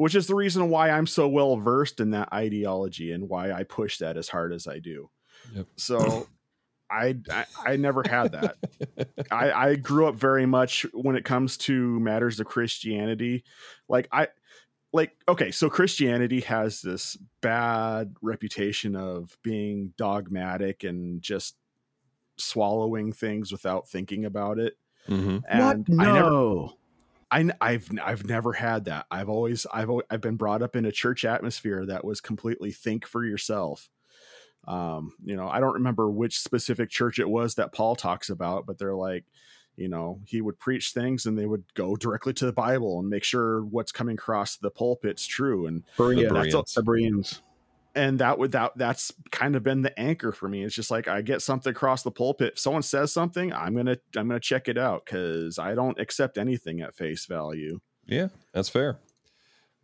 which 0.00 0.14
is 0.14 0.26
the 0.26 0.34
reason 0.34 0.70
why 0.70 0.88
I'm 0.88 1.06
so 1.06 1.28
well 1.28 1.58
versed 1.58 2.00
in 2.00 2.12
that 2.12 2.32
ideology 2.32 3.12
and 3.12 3.28
why 3.28 3.52
I 3.52 3.64
push 3.64 3.98
that 3.98 4.16
as 4.16 4.30
hard 4.30 4.50
as 4.50 4.66
I 4.66 4.78
do. 4.78 5.10
Yep. 5.54 5.66
So 5.76 6.26
I, 6.90 7.16
I 7.30 7.44
I 7.66 7.76
never 7.76 8.02
had 8.08 8.32
that. 8.32 8.56
I, 9.30 9.52
I 9.52 9.74
grew 9.74 10.06
up 10.06 10.14
very 10.14 10.46
much 10.46 10.86
when 10.94 11.16
it 11.16 11.26
comes 11.26 11.58
to 11.58 12.00
matters 12.00 12.40
of 12.40 12.46
Christianity. 12.46 13.44
Like 13.90 14.08
I 14.10 14.28
like 14.94 15.18
okay, 15.28 15.50
so 15.50 15.68
Christianity 15.68 16.40
has 16.40 16.80
this 16.80 17.18
bad 17.42 18.16
reputation 18.22 18.96
of 18.96 19.36
being 19.42 19.92
dogmatic 19.98 20.82
and 20.82 21.20
just 21.20 21.56
swallowing 22.38 23.12
things 23.12 23.52
without 23.52 23.86
thinking 23.86 24.24
about 24.24 24.58
it. 24.58 24.78
hmm 25.06 25.40
And 25.46 25.86
what? 25.86 26.06
I 26.06 26.10
never 26.10 26.30
No. 26.30 26.76
I, 27.30 27.48
I've 27.60 27.88
I've 28.02 28.24
never 28.26 28.52
had 28.52 28.86
that. 28.86 29.06
I've 29.10 29.28
always 29.28 29.66
I've 29.72 29.88
al- 29.88 30.02
I've 30.10 30.20
been 30.20 30.36
brought 30.36 30.62
up 30.62 30.76
in 30.76 30.84
a 30.84 30.92
church 30.92 31.24
atmosphere 31.24 31.86
that 31.86 32.04
was 32.04 32.20
completely 32.20 32.72
think 32.72 33.06
for 33.06 33.24
yourself. 33.24 33.88
Um, 34.66 35.12
you 35.24 35.36
know, 35.36 35.48
I 35.48 35.60
don't 35.60 35.74
remember 35.74 36.10
which 36.10 36.38
specific 36.38 36.90
church 36.90 37.18
it 37.18 37.28
was 37.28 37.54
that 37.54 37.72
Paul 37.72 37.96
talks 37.96 38.30
about, 38.30 38.66
but 38.66 38.78
they're 38.78 38.94
like, 38.94 39.24
you 39.76 39.88
know, 39.88 40.20
he 40.26 40.40
would 40.40 40.58
preach 40.58 40.92
things 40.92 41.24
and 41.24 41.38
they 41.38 41.46
would 41.46 41.64
go 41.74 41.96
directly 41.96 42.34
to 42.34 42.46
the 42.46 42.52
Bible 42.52 42.98
and 42.98 43.08
make 43.08 43.24
sure 43.24 43.64
what's 43.64 43.92
coming 43.92 44.14
across 44.14 44.56
the 44.56 44.70
pulpit's 44.70 45.26
true. 45.26 45.66
And 45.66 45.84
Bereans. 45.96 46.52
That's 46.52 46.74
The 46.74 46.82
Bereans. 46.82 47.42
And 47.94 48.18
that 48.20 48.38
would 48.38 48.52
that 48.52 48.72
that's 48.76 49.12
kind 49.30 49.56
of 49.56 49.62
been 49.62 49.82
the 49.82 49.98
anchor 49.98 50.30
for 50.32 50.48
me 50.48 50.62
it's 50.62 50.74
just 50.74 50.90
like 50.90 51.08
i 51.08 51.20
get 51.20 51.42
something 51.42 51.70
across 51.72 52.02
the 52.02 52.10
pulpit 52.10 52.52
if 52.54 52.58
someone 52.58 52.82
says 52.82 53.12
something 53.12 53.52
i'm 53.52 53.74
gonna 53.74 53.96
i'm 54.16 54.28
gonna 54.28 54.38
check 54.40 54.68
it 54.68 54.78
out 54.78 55.04
because 55.04 55.58
i 55.58 55.74
don't 55.74 55.98
accept 55.98 56.38
anything 56.38 56.80
at 56.80 56.94
face 56.94 57.26
value 57.26 57.80
Yeah, 58.06 58.28
that's 58.52 58.68
fair. 58.68 58.98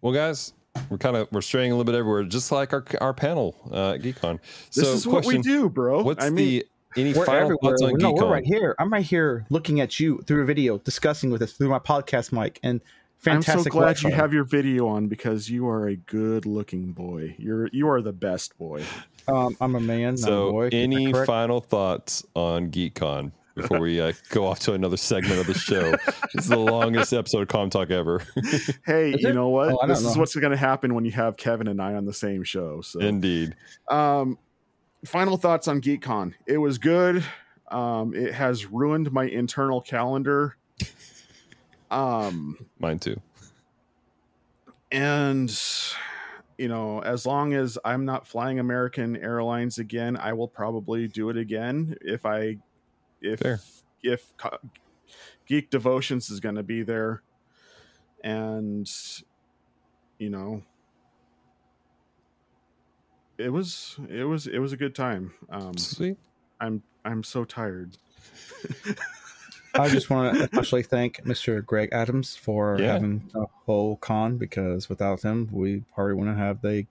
Well, 0.02 0.12
guys, 0.12 0.52
we're 0.90 0.98
kind 0.98 1.16
of 1.16 1.26
we're 1.32 1.40
straying 1.40 1.72
a 1.72 1.74
little 1.74 1.90
bit 1.90 1.98
everywhere, 1.98 2.22
just 2.24 2.52
like 2.52 2.72
our 2.72 2.84
our 3.00 3.14
panel 3.14 3.56
uh, 3.72 3.92
at 3.94 4.02
GeekCon. 4.02 4.38
So, 4.70 4.80
this 4.82 4.88
is 4.90 5.06
what 5.06 5.24
we 5.24 5.38
do 5.38 5.68
bro 5.68 6.02
What's 6.02 6.24
i 6.24 6.28
mean 6.28 6.60
the 6.60 6.66
any 7.00 7.12
We're 7.12 7.24
final 7.26 7.42
everywhere. 7.42 7.72
thoughts 7.76 7.82
on 7.82 7.92
no, 7.98 8.12
GeekCon? 8.14 8.20
we're 8.22 8.30
right 8.32 8.44
here. 8.44 8.74
I'm 8.78 8.90
right 8.92 9.04
here 9.04 9.46
looking 9.50 9.80
at 9.80 9.98
you 10.00 10.22
through 10.26 10.42
a 10.42 10.46
video, 10.46 10.78
discussing 10.78 11.30
with 11.30 11.42
us 11.42 11.52
through 11.52 11.68
my 11.70 11.78
podcast 11.78 12.32
mic, 12.32 12.58
and 12.62 12.80
i'm 13.26 13.42
so 13.42 13.52
fantastic. 13.52 13.72
glad 13.72 14.02
you 14.02 14.10
have 14.10 14.32
your 14.32 14.44
video 14.44 14.86
on 14.88 15.08
because 15.08 15.48
you 15.50 15.66
are 15.68 15.88
a 15.88 15.96
good 15.96 16.46
looking 16.46 16.92
boy 16.92 17.34
you're 17.38 17.68
you 17.72 17.88
are 17.88 18.00
the 18.02 18.12
best 18.12 18.56
boy 18.58 18.82
Um, 19.28 19.56
I'm 19.60 19.74
a 19.74 19.80
man. 19.80 20.14
not 20.14 20.14
a 20.14 20.18
So, 20.18 20.50
boy. 20.52 20.68
Any 20.72 21.12
final 21.12 21.60
thoughts 21.60 22.24
on 22.36 22.70
GeekCon 22.70 23.32
before 23.56 23.80
we 23.80 24.00
uh, 24.00 24.12
go 24.30 24.46
off 24.46 24.60
to 24.60 24.74
another 24.74 24.96
segment 24.96 25.40
of 25.40 25.46
the 25.48 25.54
show? 25.54 25.90
this 26.34 26.44
is 26.44 26.46
the 26.48 26.56
longest 26.58 27.12
episode 27.12 27.42
of 27.42 27.48
Com 27.48 27.68
Talk 27.68 27.90
ever. 27.90 28.22
hey 28.86 29.10
Is 29.12 29.22
you 29.22 29.30
it? 29.30 29.34
know 29.34 29.48
what 29.48 29.70
Oh, 29.72 29.86
this 29.88 30.00
don't 30.02 30.10
is 30.12 30.16
what's 30.16 30.36
gonna 30.36 30.56
happen 30.56 30.94
when 30.94 31.04
you 31.04 31.10
have 31.12 31.36
kevin 31.36 31.66
and 31.66 31.82
i 31.82 31.94
on 31.94 32.04
the 32.04 32.12
same 32.12 32.44
show 32.44 32.80
so 32.82 33.00
Indeed. 33.00 33.56
Um, 33.90 34.38
final 35.04 35.36
thoughts 35.36 35.66
on 35.66 35.80
GeekCon. 35.80 36.34
It 36.46 36.58
was 36.58 36.78
good. 36.78 37.24
Um, 37.68 38.14
it 38.14 38.32
has 38.32 38.66
ruined 38.66 39.10
my 39.10 39.24
internal 39.24 39.80
calendar. 39.80 40.56
Um, 41.90 42.58
Mine 42.78 42.98
too. 42.98 43.20
and 44.90 45.50
you 46.58 46.68
know, 46.68 47.00
as 47.00 47.26
long 47.26 47.52
as 47.52 47.78
I'm 47.84 48.04
not 48.04 48.26
flying 48.26 48.58
American 48.58 49.16
Airlines 49.16 49.78
again, 49.78 50.16
I 50.16 50.32
will 50.32 50.48
probably 50.48 51.06
do 51.06 51.28
it 51.28 51.36
again 51.36 51.96
if 52.00 52.24
I, 52.24 52.58
if 53.20 53.40
Fair. 53.40 53.60
if 54.02 54.32
Geek 55.46 55.70
Devotions 55.70 56.30
is 56.30 56.40
going 56.40 56.54
to 56.54 56.62
be 56.62 56.82
there, 56.82 57.22
and 58.24 58.90
you 60.18 60.30
know, 60.30 60.62
it 63.38 63.50
was 63.50 63.98
it 64.08 64.24
was 64.24 64.46
it 64.46 64.58
was 64.58 64.72
a 64.72 64.76
good 64.76 64.94
time. 64.94 65.34
Um, 65.50 65.76
Sweet. 65.76 66.16
I'm 66.60 66.82
I'm 67.04 67.22
so 67.22 67.44
tired. 67.44 67.98
I 69.78 69.88
just 69.88 70.10
want 70.10 70.36
to 70.36 70.44
especially 70.44 70.82
thank 70.82 71.22
Mr. 71.24 71.64
Greg 71.64 71.90
Adams 71.92 72.36
for 72.36 72.78
Yeah. 72.80 72.92
having 72.92 73.22
the 73.32 73.46
whole 73.66 73.96
con 73.96 74.36
because 74.38 74.88
without 74.88 75.22
him, 75.22 75.48
we 75.52 75.82
probably 75.94 76.14
wouldn't 76.14 76.38
have 76.38 76.60
the 76.62 76.86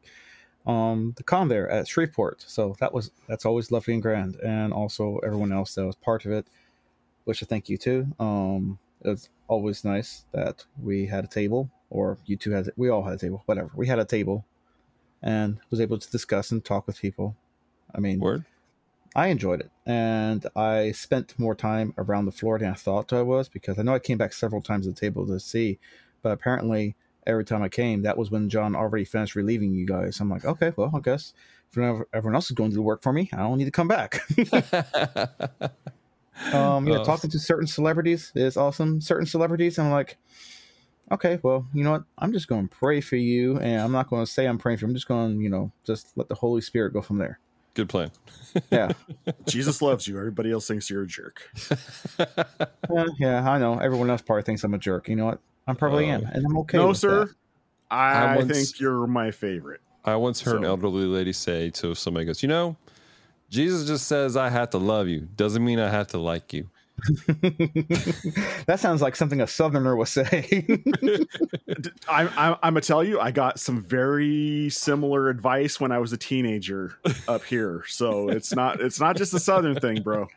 um 0.66 1.14
the 1.18 1.24
con 1.24 1.48
there 1.48 1.70
at 1.70 1.88
Shreveport. 1.88 2.44
So 2.48 2.76
that 2.80 2.94
was 2.94 3.12
that's 3.28 3.46
always 3.46 3.72
lovely 3.72 3.94
and 3.94 4.02
grand, 4.04 4.36
and 4.38 4.74
also 4.74 5.20
everyone 5.20 5.52
else 5.52 5.76
that 5.76 5.86
was 5.86 5.96
part 5.96 6.26
of 6.26 6.32
it. 6.32 6.48
Which 7.26 7.42
I 7.42 7.46
thank 7.48 7.70
you 7.70 7.78
too. 7.78 8.08
Um, 8.20 8.78
it's 9.04 9.30
always 9.48 9.84
nice 9.84 10.26
that 10.32 10.66
we 10.82 11.06
had 11.08 11.24
a 11.24 11.28
table, 11.28 11.70
or 11.90 12.18
you 12.26 12.36
two 12.38 12.52
had 12.52 12.70
we 12.78 12.90
all 12.90 13.04
had 13.04 13.14
a 13.14 13.18
table, 13.18 13.42
whatever. 13.46 13.72
We 13.76 13.88
had 13.88 14.00
a 14.00 14.06
table, 14.06 14.46
and 15.24 15.60
was 15.70 15.82
able 15.82 15.98
to 15.98 16.10
discuss 16.12 16.52
and 16.52 16.64
talk 16.64 16.86
with 16.88 17.00
people. 17.00 17.36
I 17.94 18.00
mean, 18.00 18.20
Word. 18.20 18.46
I 19.16 19.28
enjoyed 19.28 19.62
it, 19.62 19.72
and 19.86 20.46
I 20.56 20.92
spent 20.92 21.40
more 21.40 21.56
time 21.56 21.94
around 21.98 22.26
the 22.26 22.34
floor 22.34 22.60
than 22.60 22.70
I 22.70 22.74
thought 22.74 23.14
I 23.14 23.22
was 23.22 23.48
because 23.48 23.80
I 23.80 23.82
know 23.84 23.94
I 23.94 24.00
came 24.00 24.18
back 24.18 24.34
several 24.34 24.62
times 24.62 24.86
to 24.86 24.92
the 24.92 25.00
table 25.00 25.26
to 25.28 25.40
see, 25.40 25.80
but 26.22 26.32
apparently 26.34 26.96
every 27.26 27.46
time 27.46 27.64
I 27.64 27.70
came, 27.70 28.02
that 28.02 28.18
was 28.18 28.30
when 28.30 28.50
John 28.50 28.76
already 28.76 29.06
finished 29.06 29.36
relieving 29.36 29.74
you 29.74 29.86
guys. 29.86 30.20
I'm 30.20 30.30
like, 30.30 30.46
okay, 30.46 30.74
well, 30.76 30.92
I 30.94 31.00
guess 31.00 31.34
if 31.72 31.78
everyone 32.14 32.36
else 32.36 32.46
is 32.46 32.56
going 32.56 32.72
to 32.72 32.74
do 32.74 32.80
the 32.80 32.84
work 32.84 33.02
for 33.02 33.14
me, 33.14 33.30
I 33.34 33.38
don't 33.38 33.58
need 33.58 33.66
to 33.66 33.72
come 33.72 33.88
back. 33.88 34.20
um, 36.54 36.86
yeah, 36.88 37.00
Oh. 37.00 37.04
talking 37.04 37.30
to 37.30 37.40
certain 37.40 37.68
celebrities 37.68 38.32
is 38.36 38.58
awesome. 38.58 39.02
Certain 39.02 39.26
celebrities, 39.26 39.80
I'm 39.80 39.92
like, 39.92 40.18
okay, 41.12 41.40
well, 41.42 41.66
you 41.74 41.84
know 41.84 41.92
what? 41.92 42.04
I'm 42.18 42.34
just 42.34 42.48
going 42.48 42.68
to 42.68 42.76
pray 42.76 43.02
for 43.02 43.16
you, 43.16 43.58
and 43.60 43.82
I'm 43.82 43.92
not 43.92 44.10
going 44.10 44.26
to 44.26 44.32
say 44.32 44.46
I'm 44.46 44.58
praying 44.58 44.80
for 44.80 44.86
you. 44.86 44.90
I'm 44.90 44.96
just 44.96 45.08
going, 45.08 45.38
to, 45.38 45.44
you 45.44 45.50
know, 45.50 45.72
just 45.86 46.18
let 46.18 46.28
the 46.30 46.36
Holy 46.36 46.62
Spirit 46.62 46.94
go 46.94 47.02
from 47.02 47.18
there. 47.18 47.40
Good 47.76 47.88
plan. 47.90 48.10
Yeah. 48.72 48.92
Jesus 49.48 49.82
loves 49.82 50.08
you. 50.08 50.18
Everybody 50.18 50.52
else 50.52 50.68
thinks 50.68 50.90
you're 50.90 51.04
a 51.04 51.08
jerk. 51.08 51.42
Yeah, 52.90 53.06
yeah, 53.20 53.50
I 53.52 53.58
know. 53.58 53.78
Everyone 53.80 54.10
else 54.10 54.22
probably 54.22 54.44
thinks 54.44 54.64
I'm 54.64 54.74
a 54.74 54.78
jerk. 54.78 55.10
You 55.10 55.16
know 55.18 55.26
what? 55.26 55.40
I 55.68 55.74
probably 55.74 56.10
Uh, 56.10 56.16
am, 56.20 56.26
and 56.26 56.46
I'm 56.46 56.58
okay. 56.60 56.78
no, 56.78 56.90
with 56.90 56.98
sir. 56.98 57.26
that. 57.26 57.36
I, 57.92 58.14
I 58.14 58.36
once- 58.38 58.52
think 58.52 58.80
you're 58.80 59.06
my 59.08 59.32
favorite. 59.32 59.82
I 60.06 60.16
once 60.16 60.42
heard 60.42 60.58
an 60.58 60.66
elderly 60.66 61.06
lady 61.06 61.34
say 61.34 61.72
to 61.72 61.96
somebody, 61.96 62.26
goes, 62.28 62.44
You 62.44 62.50
know, 62.50 62.78
Jesus 63.50 63.88
just 63.88 64.08
says 64.08 64.38
I 64.38 64.50
have 64.50 64.70
to 64.72 64.78
love 64.78 65.08
you. 65.08 65.22
Doesn't 65.36 65.66
mean 65.66 65.80
I 65.80 65.90
have 65.90 66.08
to 66.10 66.20
like 66.20 66.54
you. 66.54 66.70
that 68.66 68.78
sounds 68.78 69.02
like 69.02 69.16
something 69.16 69.42
a 69.42 69.48
Southerner 69.48 69.96
would 69.96 70.08
say. 70.08 70.66
I, 72.08 72.24
I, 72.28 72.58
I'm 72.64 72.74
gonna 72.74 72.82
tell 72.82 73.04
you, 73.04 73.20
I 73.20 73.32
got 73.32 73.60
some 73.60 73.82
very 73.82 74.70
similar 74.70 75.30
advice 75.30 75.80
when 75.80 75.92
I 75.92 76.00
was 76.00 76.14
a 76.14 76.18
teenager 76.18 76.98
up 77.28 77.44
here. 77.44 77.84
So 77.88 78.30
it's 78.30 78.56
not 78.56 78.80
it's 78.82 79.00
not 79.00 79.18
just 79.18 79.34
a 79.34 79.40
southern 79.40 79.76
thing, 79.76 80.02
bro. 80.02 80.28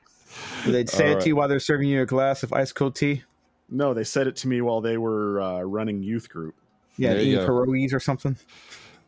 They'd 0.67 0.89
say 0.89 1.05
All 1.05 1.11
it 1.11 1.15
right. 1.15 1.23
to 1.23 1.29
you 1.29 1.37
while 1.37 1.49
they're 1.49 1.61
serving 1.61 1.89
you 1.89 2.03
a 2.03 2.07
glass 2.07 2.43
of 2.43 2.53
ice 2.53 2.73
cold 2.73 2.95
tea. 2.97 3.23
No, 3.71 3.95
they 3.95 4.05
said 4.05 4.27
it 4.27 4.37
to 4.37 4.49
me 4.49 4.61
while 4.61 4.81
they 4.81 4.97
were 4.97 5.41
uh, 5.41 5.61
running 5.61 6.03
youth 6.03 6.29
group. 6.29 6.55
Yeah, 6.97 7.15
There 7.15 7.23
you 7.23 7.35
eating 7.35 7.47
pierogies 7.47 7.93
or 7.93 8.01
something. 8.01 8.37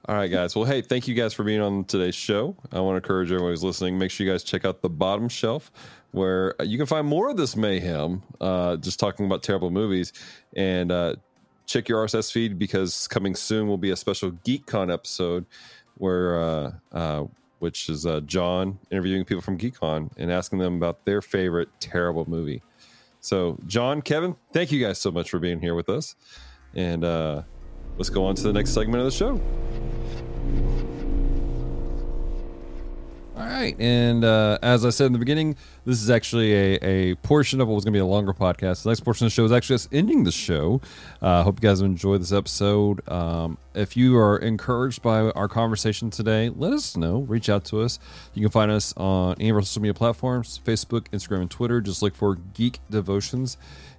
All 0.06 0.16
right, 0.16 0.30
guys. 0.30 0.56
Well, 0.56 0.64
hey, 0.64 0.80
thank 0.80 1.06
you 1.06 1.14
guys 1.14 1.34
for 1.34 1.44
being 1.44 1.60
on 1.60 1.84
today's 1.84 2.14
show. 2.14 2.56
I 2.72 2.80
want 2.80 2.94
to 2.94 2.96
encourage 2.96 3.30
everyone 3.30 3.52
who's 3.52 3.62
listening. 3.62 3.98
Make 3.98 4.10
sure 4.10 4.26
you 4.26 4.32
guys 4.32 4.42
check 4.42 4.64
out 4.64 4.80
the 4.80 4.88
bottom 4.88 5.28
shelf, 5.28 5.70
where 6.12 6.54
you 6.62 6.78
can 6.78 6.86
find 6.86 7.06
more 7.06 7.28
of 7.28 7.36
this 7.36 7.54
mayhem. 7.54 8.22
Uh, 8.40 8.76
just 8.76 8.98
talking 8.98 9.26
about 9.26 9.42
terrible 9.42 9.70
movies, 9.70 10.14
and 10.56 10.90
uh, 10.90 11.16
check 11.66 11.86
your 11.86 12.04
RSS 12.06 12.32
feed 12.32 12.58
because 12.58 13.08
coming 13.08 13.34
soon 13.34 13.68
will 13.68 13.76
be 13.76 13.90
a 13.90 13.96
special 13.96 14.30
GeekCon 14.30 14.90
episode, 14.90 15.44
where 15.98 16.40
uh, 16.40 16.72
uh, 16.92 17.24
which 17.58 17.90
is 17.90 18.06
uh, 18.06 18.20
John 18.20 18.78
interviewing 18.90 19.26
people 19.26 19.42
from 19.42 19.58
GeekCon 19.58 20.12
and 20.16 20.32
asking 20.32 20.60
them 20.60 20.76
about 20.76 21.04
their 21.04 21.20
favorite 21.20 21.68
terrible 21.78 22.24
movie. 22.28 22.62
So, 23.20 23.58
John, 23.66 24.00
Kevin, 24.00 24.34
thank 24.54 24.72
you 24.72 24.82
guys 24.82 24.98
so 24.98 25.10
much 25.10 25.28
for 25.28 25.38
being 25.38 25.60
here 25.60 25.74
with 25.74 25.90
us, 25.90 26.16
and 26.74 27.04
uh, 27.04 27.42
let's 27.98 28.08
go 28.08 28.24
on 28.24 28.34
to 28.36 28.42
the 28.42 28.52
next 28.54 28.70
segment 28.70 29.00
of 29.00 29.04
the 29.04 29.10
show. 29.10 29.38
All 33.40 33.46
right, 33.46 33.74
and 33.80 34.22
uh, 34.22 34.58
as 34.60 34.84
I 34.84 34.90
said 34.90 35.06
in 35.06 35.14
the 35.14 35.18
beginning, 35.18 35.56
this 35.86 36.02
is 36.02 36.10
actually 36.10 36.52
a, 36.52 36.78
a 36.82 37.14
portion 37.14 37.62
of 37.62 37.68
what 37.68 37.74
was 37.74 37.84
going 37.84 37.94
to 37.94 37.96
be 37.96 38.02
a 38.02 38.04
longer 38.04 38.34
podcast. 38.34 38.82
The 38.82 38.90
next 38.90 39.00
portion 39.00 39.24
of 39.24 39.32
the 39.32 39.34
show 39.34 39.46
is 39.46 39.52
actually 39.52 39.76
us 39.76 39.88
ending 39.90 40.24
the 40.24 40.30
show. 40.30 40.82
I 41.22 41.38
uh, 41.38 41.44
hope 41.44 41.56
you 41.56 41.66
guys 41.66 41.80
enjoyed 41.80 42.20
this 42.20 42.32
episode. 42.32 43.00
Um, 43.08 43.56
if 43.72 43.96
you 43.96 44.18
are 44.18 44.36
encouraged 44.36 45.00
by 45.00 45.30
our 45.30 45.48
conversation 45.48 46.10
today, 46.10 46.50
let 46.50 46.74
us 46.74 46.98
know. 46.98 47.20
Reach 47.20 47.48
out 47.48 47.64
to 47.66 47.80
us. 47.80 47.98
You 48.34 48.42
can 48.42 48.50
find 48.50 48.70
us 48.70 48.92
on 48.98 49.36
any 49.40 49.48
of 49.48 49.56
our 49.56 49.62
social 49.62 49.80
media 49.80 49.94
platforms: 49.94 50.60
Facebook, 50.62 51.08
Instagram, 51.08 51.40
and 51.40 51.50
Twitter. 51.50 51.80
Just 51.80 52.02
look 52.02 52.14
for 52.14 52.34
Geek 52.34 52.78
Devotions. 52.90 53.56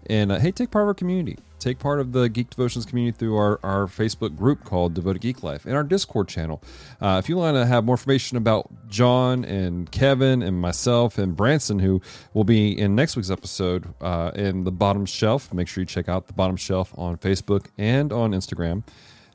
And 0.08 0.32
uh, 0.32 0.40
hey, 0.40 0.52
take 0.52 0.72
part 0.72 0.84
of 0.84 0.88
our 0.88 0.94
community. 0.94 1.38
Take 1.60 1.78
part 1.78 2.00
of 2.00 2.12
the 2.12 2.28
Geek 2.28 2.50
Devotions 2.50 2.88
community 2.88 3.16
through 3.16 3.38
our, 3.38 3.60
our 3.62 3.86
Facebook 3.86 4.36
group 4.36 4.64
called 4.64 4.96
Devoted 4.96 5.22
Geek 5.22 5.44
Life 5.44 5.66
and 5.66 5.76
our 5.76 5.84
Discord 5.84 6.28
channel. 6.28 6.60
Uh, 7.00 7.22
if 7.24 7.30
you 7.30 7.38
want 7.38 7.56
to 7.56 7.68
have 7.68 7.86
more 7.86 7.94
information 7.94 8.36
about 8.36 8.68
John 8.88 9.46
and 9.46 9.92
Kevin 9.92 10.42
and 10.42 10.60
myself 10.60 11.20
and 11.20 11.36
Branson, 11.36 11.78
who 11.78 12.02
will 12.34 12.44
be 12.44 12.76
in 12.76 12.96
next 12.96 13.16
week's 13.16 13.30
episode 13.30 13.94
uh, 14.02 14.32
in 14.34 14.64
the 14.64 14.72
bottom 14.72 15.06
shelf, 15.06 15.54
make 15.54 15.68
sure 15.68 15.84
you 15.84 15.86
check 15.86 16.10
out 16.10 16.26
the 16.26 16.34
bottom 16.34 16.58
shelf 16.58 16.94
on 16.98 17.18
Facebook 17.18 17.68
and 17.78 18.12
on 18.12 18.32
Instagram. 18.32 18.84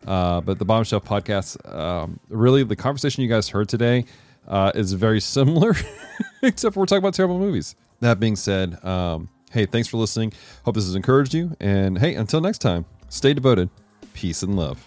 Uh, 0.04 0.40
but 0.40 0.58
the 0.58 0.64
bottom 0.64 0.82
shelf 0.82 1.04
podcast, 1.04 1.64
um, 1.72 2.18
really, 2.28 2.64
the 2.64 2.76
conversation 2.76 3.22
you 3.22 3.28
guys 3.28 3.48
heard 3.48 3.68
today 3.68 4.04
uh, 4.48 4.72
is 4.74 4.92
very 4.94 5.20
similar, 5.20 5.74
except 6.42 6.74
we're 6.74 6.86
talking 6.86 6.98
about 6.98 7.14
terrible 7.14 7.38
movies. 7.38 7.76
That 8.00 8.18
being 8.18 8.36
said, 8.36 8.84
um, 8.84 9.28
hey, 9.50 9.66
thanks 9.66 9.88
for 9.88 9.96
listening. 9.96 10.32
Hope 10.64 10.74
this 10.74 10.84
has 10.84 10.94
encouraged 10.94 11.34
you. 11.34 11.56
And 11.60 11.98
hey, 11.98 12.14
until 12.14 12.40
next 12.40 12.58
time, 12.58 12.84
stay 13.08 13.34
devoted. 13.34 13.70
Peace 14.12 14.42
and 14.42 14.56
love. 14.56 14.86